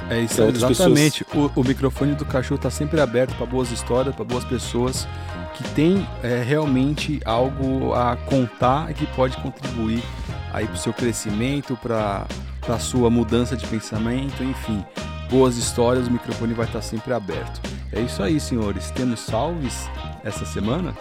É 0.09 0.19
isso, 0.19 0.41
exatamente. 0.43 1.25
O, 1.33 1.49
o, 1.55 1.63
microfone 1.63 2.15
do 2.15 2.25
cachorro 2.25 2.57
está 2.57 2.69
sempre 2.69 2.99
aberto 2.99 3.33
para 3.35 3.45
boas 3.45 3.71
histórias, 3.71 4.13
para 4.13 4.25
boas 4.25 4.43
pessoas 4.43 5.07
que 5.55 5.63
têm 5.69 6.05
é, 6.21 6.43
realmente 6.43 7.21
algo 7.23 7.93
a 7.93 8.17
contar 8.17 8.91
e 8.91 8.93
que 8.93 9.05
pode 9.07 9.37
contribuir 9.37 10.03
aí 10.51 10.65
para 10.65 10.75
o 10.75 10.77
seu 10.77 10.91
crescimento, 10.91 11.77
para 11.81 12.27
a 12.67 12.79
sua 12.79 13.09
mudança 13.09 13.55
de 13.55 13.65
pensamento, 13.67 14.43
enfim. 14.43 14.83
Boas 15.29 15.55
histórias, 15.55 16.07
o 16.07 16.11
microfone 16.11 16.53
vai 16.53 16.65
estar 16.65 16.79
tá 16.79 16.83
sempre 16.83 17.13
aberto. 17.13 17.61
É 17.93 18.01
isso 18.01 18.21
aí, 18.21 18.37
senhores. 18.37 18.91
Temos 18.91 19.21
salves 19.21 19.89
essa 20.25 20.45
semana? 20.45 20.93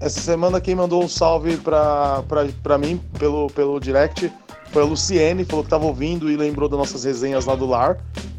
Essa 0.00 0.20
semana 0.20 0.60
quem 0.60 0.74
mandou 0.74 1.02
um 1.02 1.08
salve 1.08 1.56
pra, 1.56 2.22
pra, 2.28 2.46
pra 2.62 2.78
mim 2.78 3.00
pelo, 3.18 3.48
pelo 3.48 3.78
direct 3.78 4.30
foi 4.70 4.82
a 4.82 4.86
Luciene, 4.86 5.44
falou 5.44 5.64
que 5.64 5.70
tava 5.70 5.86
ouvindo 5.86 6.28
e 6.28 6.36
lembrou 6.36 6.68
das 6.68 6.78
nossas 6.78 7.04
resenhas 7.04 7.46
lá 7.46 7.54
do 7.54 7.64
lar. 7.64 7.96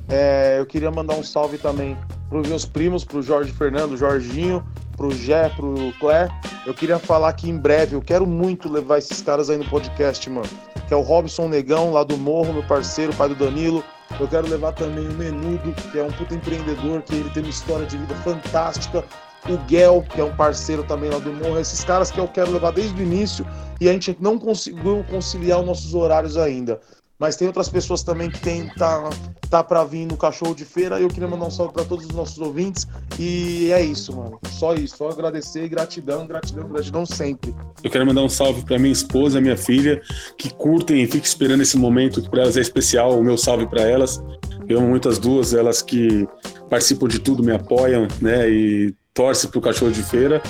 É, 0.10 0.58
eu 0.60 0.66
queria 0.66 0.92
mandar 0.92 1.16
um 1.16 1.24
salve 1.24 1.58
também 1.58 1.98
pros 2.30 2.48
meus 2.48 2.66
primos, 2.66 3.06
pro 3.06 3.22
Jorge 3.22 3.52
Fernando, 3.54 3.96
Jorginho, 3.96 4.64
pro 4.98 5.12
Gé, 5.12 5.50
pro 5.50 5.94
Clé. 6.00 6.28
Eu 6.66 6.74
queria 6.74 7.00
falar 7.00 7.32
que 7.34 7.50
em 7.50 7.58
breve 7.58 7.96
eu 7.96 8.02
quero 8.02 8.28
muito 8.28 8.70
levar 8.70 8.98
esses 8.98 9.22
caras 9.22 9.50
aí 9.50 9.58
no 9.58 9.66
podcast, 9.66 10.30
mano. 10.30 10.50
Que 10.88 10.94
é 10.94 10.98
o 10.98 11.02
Robson 11.02 11.48
Negão, 11.48 11.94
lá 11.94 12.04
do 12.04 12.18
Morro, 12.18 12.54
meu 12.54 12.64
parceiro, 12.64 13.14
pai 13.16 13.30
do 13.30 13.36
Danilo. 13.36 13.84
Eu 14.20 14.28
quero 14.28 14.48
levar 14.48 14.74
também 14.74 15.08
o 15.08 15.14
Menudo, 15.14 15.74
que 15.92 15.98
é 15.98 16.04
um 16.04 16.12
puta 16.12 16.36
empreendedor, 16.36 17.02
que 17.02 17.16
ele 17.16 17.30
tem 17.30 17.44
uma 17.44 17.50
história 17.50 17.86
de 17.86 17.98
vida 17.98 18.14
fantástica 18.16 19.04
o 19.52 19.60
Gel, 19.70 20.04
que 20.10 20.20
é 20.20 20.24
um 20.24 20.36
parceiro 20.36 20.84
também 20.84 21.10
lá 21.10 21.20
do 21.20 21.32
Morro, 21.34 21.60
esses 21.60 21.84
caras 21.84 22.12
que 22.12 22.20
eu 22.20 22.28
quero 22.28 22.52
levar 22.52 22.72
desde 22.72 23.00
o 23.00 23.04
início 23.04 23.46
e 23.80 23.90
a 23.90 23.94
gente 23.94 24.16
não 24.20 24.38
conseguiu 24.38 25.06
conciliar 25.10 25.60
os 25.60 25.66
nossos 25.66 25.94
horários 25.94 26.38
ainda. 26.38 26.80
Mas 27.18 27.38
tem 27.38 27.48
outras 27.48 27.70
pessoas 27.70 28.04
também 28.04 28.30
que 28.30 28.40
tem 28.42 28.68
tá, 28.78 29.10
tá 29.50 29.64
para 29.64 29.86
vir 29.86 30.06
no 30.06 30.18
cachorro 30.18 30.54
de 30.54 30.66
feira. 30.66 31.00
E 31.00 31.04
eu 31.04 31.08
queria 31.08 31.30
mandar 31.30 31.46
um 31.46 31.52
salve 31.52 31.74
para 31.74 31.86
todos 31.86 32.06
os 32.06 32.12
nossos 32.12 32.38
ouvintes. 32.40 32.86
E 33.18 33.72
é 33.72 33.82
isso, 33.82 34.14
mano. 34.14 34.38
Só 34.50 34.74
isso. 34.74 34.98
Só 34.98 35.10
agradecer 35.10 35.70
gratidão, 35.70 36.28
gratidão, 36.28 36.68
gratidão 36.68 37.06
sempre. 37.06 37.56
Eu 37.82 37.90
quero 37.90 38.06
mandar 38.06 38.22
um 38.22 38.28
salve 38.28 38.66
para 38.66 38.78
minha 38.78 38.92
esposa, 38.92 39.40
minha 39.40 39.56
filha, 39.56 40.02
que 40.38 40.54
curtem 40.54 41.04
e 41.04 41.06
fiquem 41.06 41.22
esperando 41.22 41.62
esse 41.62 41.78
momento 41.78 42.22
que 42.22 42.30
para 42.30 42.42
elas 42.42 42.58
é 42.58 42.62
especial. 42.62 43.18
O 43.18 43.24
meu 43.24 43.38
salve 43.38 43.66
para 43.66 43.84
elas. 43.84 44.22
Eu 44.68 44.80
amo 44.80 44.90
muito 44.90 45.08
as 45.08 45.18
duas, 45.18 45.54
elas 45.54 45.82
que 45.82 46.28
participam 46.70 47.08
de 47.08 47.20
tudo, 47.20 47.42
me 47.42 47.54
apoiam, 47.54 48.08
né? 48.22 48.50
E 48.50 48.94
torce 49.16 49.48
pro 49.48 49.62
cachorro 49.62 49.92
de 49.92 50.04
feira. 50.04 50.44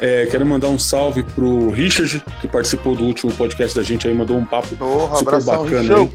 É, 0.00 0.26
quero 0.26 0.46
mandar 0.46 0.68
um 0.68 0.78
salve 0.78 1.22
pro 1.22 1.68
Richard, 1.70 2.24
que 2.40 2.48
participou 2.48 2.96
do 2.96 3.04
último 3.04 3.30
podcast 3.32 3.76
da 3.76 3.82
gente 3.82 4.08
aí, 4.08 4.14
mandou 4.14 4.38
um 4.38 4.46
papo 4.46 4.74
Porra, 4.74 5.16
super 5.16 5.34
abração, 5.34 5.64
bacana 5.64 5.96
aí. 5.98 6.10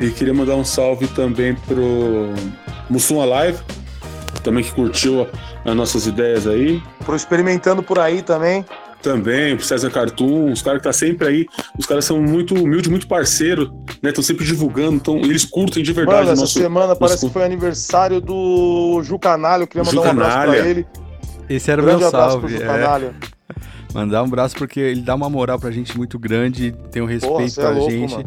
E 0.00 0.10
queria 0.10 0.32
mandar 0.32 0.56
um 0.56 0.64
salve 0.64 1.06
também 1.08 1.54
pro 1.54 2.32
Mussum 2.88 3.20
Alive, 3.20 3.58
também 4.42 4.64
que 4.64 4.72
curtiu 4.72 5.28
as 5.62 5.76
nossas 5.76 6.06
ideias 6.06 6.46
aí. 6.46 6.82
Pro 7.04 7.14
Experimentando 7.14 7.82
por 7.82 7.98
aí 7.98 8.22
também. 8.22 8.64
Também, 9.02 9.56
pro 9.56 9.64
César 9.64 9.90
Cartoon, 9.90 10.52
os 10.52 10.60
caras 10.60 10.78
que 10.80 10.84
tá 10.84 10.92
sempre 10.92 11.26
aí. 11.26 11.46
Os 11.78 11.86
caras 11.86 12.04
são 12.04 12.20
muito 12.20 12.54
humildes, 12.54 12.90
muito 12.90 13.08
parceiro, 13.08 13.72
né? 14.02 14.10
Estão 14.10 14.22
sempre 14.22 14.44
divulgando, 14.44 14.96
então 14.96 15.16
eles 15.18 15.44
curtem 15.44 15.82
de 15.82 15.92
verdade 15.92 16.18
Mano, 16.20 16.32
essa 16.32 16.40
nosso. 16.42 16.52
semana 16.58 16.94
parece 16.94 17.16
nosso- 17.16 17.26
que 17.28 17.32
foi 17.32 17.44
aniversário 17.44 18.20
do 18.20 19.00
Ju 19.02 19.18
Canalha. 19.18 19.62
Eu 19.62 19.66
queria 19.66 19.84
mandar 19.84 19.92
Ju 20.02 20.06
um 20.06 20.10
abraço 20.10 20.30
Canalha. 20.30 20.60
pra 20.60 20.68
ele. 20.70 20.86
Esse 21.48 21.70
era 21.70 21.80
o 21.80 21.84
Grande 21.84 22.00
meu 22.00 22.08
abraço 22.08 22.30
salve. 22.32 22.46
pro 22.46 22.56
Ju 22.56 22.62
é. 22.62 23.12
Mandar 23.92 24.22
um 24.22 24.26
abraço 24.26 24.54
porque 24.56 24.78
ele 24.78 25.00
dá 25.00 25.14
uma 25.16 25.28
moral 25.28 25.58
pra 25.58 25.70
gente 25.70 25.96
muito 25.96 26.16
grande, 26.18 26.72
tem 26.92 27.02
um 27.02 27.06
respeito 27.06 27.48
cê 27.50 27.60
é 27.60 27.64
pra 27.64 27.72
louco, 27.72 27.90
gente. 27.90 28.12
mano. 28.12 28.24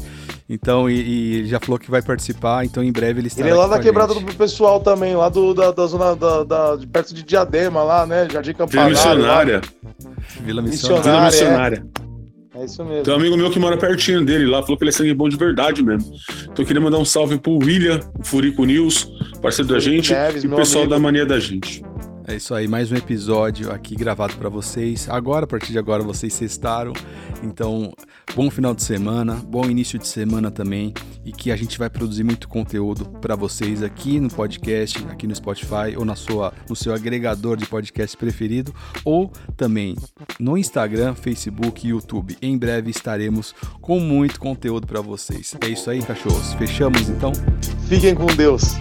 Então, 0.49 0.89
e, 0.89 0.93
e 1.01 1.35
ele 1.37 1.47
já 1.47 1.59
falou 1.59 1.79
que 1.79 1.89
vai 1.89 2.01
participar, 2.01 2.65
então 2.65 2.83
em 2.83 2.91
breve 2.91 3.21
ele 3.21 3.27
estará 3.27 3.47
Ele 3.47 3.55
é 3.55 3.57
lá 3.57 3.65
aqui 3.65 3.75
da 3.75 3.79
quebrada 3.81 4.13
gente. 4.13 4.25
do 4.25 4.35
pessoal 4.35 4.79
também, 4.81 5.15
lá 5.15 5.29
do, 5.29 5.53
da, 5.53 5.71
da 5.71 5.87
zona 5.87 6.15
da, 6.15 6.43
da- 6.43 6.75
de 6.75 6.85
perto 6.85 7.13
de 7.13 7.23
Diadema, 7.23 7.81
lá, 7.81 8.05
né? 8.05 8.27
Jardim 8.29 8.51
Vila 8.51 8.57
Campanário. 8.67 8.93
lá. 8.95 9.13
Missionária. 9.15 9.61
Vila 10.41 10.61
Missionária. 10.61 11.01
Vila 11.03 11.17
é. 11.21 11.25
Missionária. 11.25 11.85
É 12.55 12.65
isso 12.65 12.83
mesmo. 12.85 13.03
Tem 13.03 13.13
um 13.13 13.17
amigo 13.17 13.35
meu 13.37 13.49
que 13.49 13.57
mora 13.57 13.77
pertinho 13.77 14.23
dele 14.23 14.45
lá, 14.45 14.61
falou 14.61 14.77
que 14.77 14.83
ele 14.83 14.89
é 14.89 14.93
sangue 14.93 15.13
bom 15.13 15.27
de 15.27 15.37
verdade 15.37 15.81
mesmo. 15.81 16.11
Então 16.43 16.55
eu 16.59 16.65
queria 16.65 16.81
mandar 16.81 16.99
um 16.99 17.05
salve 17.05 17.37
pro 17.39 17.53
William, 17.57 17.99
o 18.19 18.23
Furico 18.23 18.63
News, 18.65 19.09
parceiro 19.41 19.71
da 19.73 19.79
gente, 19.79 20.11
Neves, 20.13 20.43
e 20.43 20.47
o 20.47 20.55
pessoal 20.55 20.83
amigo. 20.83 20.93
da 20.95 20.99
Mania 21.01 21.25
da 21.25 21.39
Gente. 21.39 21.83
É 22.25 22.35
isso 22.35 22.55
aí, 22.55 22.69
mais 22.69 22.89
um 22.89 22.95
episódio 22.95 23.69
aqui 23.69 23.95
gravado 23.95 24.35
pra 24.37 24.47
vocês. 24.47 25.09
Agora, 25.09 25.43
a 25.43 25.47
partir 25.47 25.73
de 25.73 25.77
agora, 25.77 26.01
vocês 26.01 26.33
sextaram. 26.33 26.93
Então, 27.43 27.91
bom 28.33 28.49
final 28.49 28.73
de 28.73 28.81
semana, 28.81 29.35
bom 29.35 29.65
início 29.65 29.99
de 29.99 30.07
semana 30.07 30.49
também. 30.49 30.93
E 31.25 31.33
que 31.33 31.51
a 31.51 31.55
gente 31.57 31.77
vai 31.77 31.89
produzir 31.89 32.23
muito 32.23 32.47
conteúdo 32.47 33.05
pra 33.19 33.35
vocês 33.35 33.83
aqui 33.83 34.21
no 34.21 34.29
podcast, 34.29 35.05
aqui 35.09 35.27
no 35.27 35.35
Spotify 35.35 35.97
ou 35.97 36.05
na 36.05 36.15
sua, 36.15 36.53
no 36.69 36.75
seu 36.77 36.93
agregador 36.93 37.57
de 37.57 37.65
podcast 37.65 38.15
preferido. 38.15 38.73
Ou 39.03 39.29
também 39.57 39.95
no 40.39 40.57
Instagram, 40.57 41.15
Facebook 41.15 41.85
e 41.85 41.89
YouTube. 41.89 42.37
Em 42.41 42.57
breve 42.57 42.89
estaremos 42.89 43.53
com 43.81 43.99
muito 43.99 44.39
conteúdo 44.39 44.87
pra 44.87 45.01
vocês. 45.01 45.55
É 45.59 45.67
isso 45.67 45.89
aí, 45.89 46.01
cachorros. 46.01 46.53
Fechamos 46.53 47.09
então? 47.09 47.33
Fiquem 47.89 48.15
com 48.15 48.27
Deus. 48.27 48.75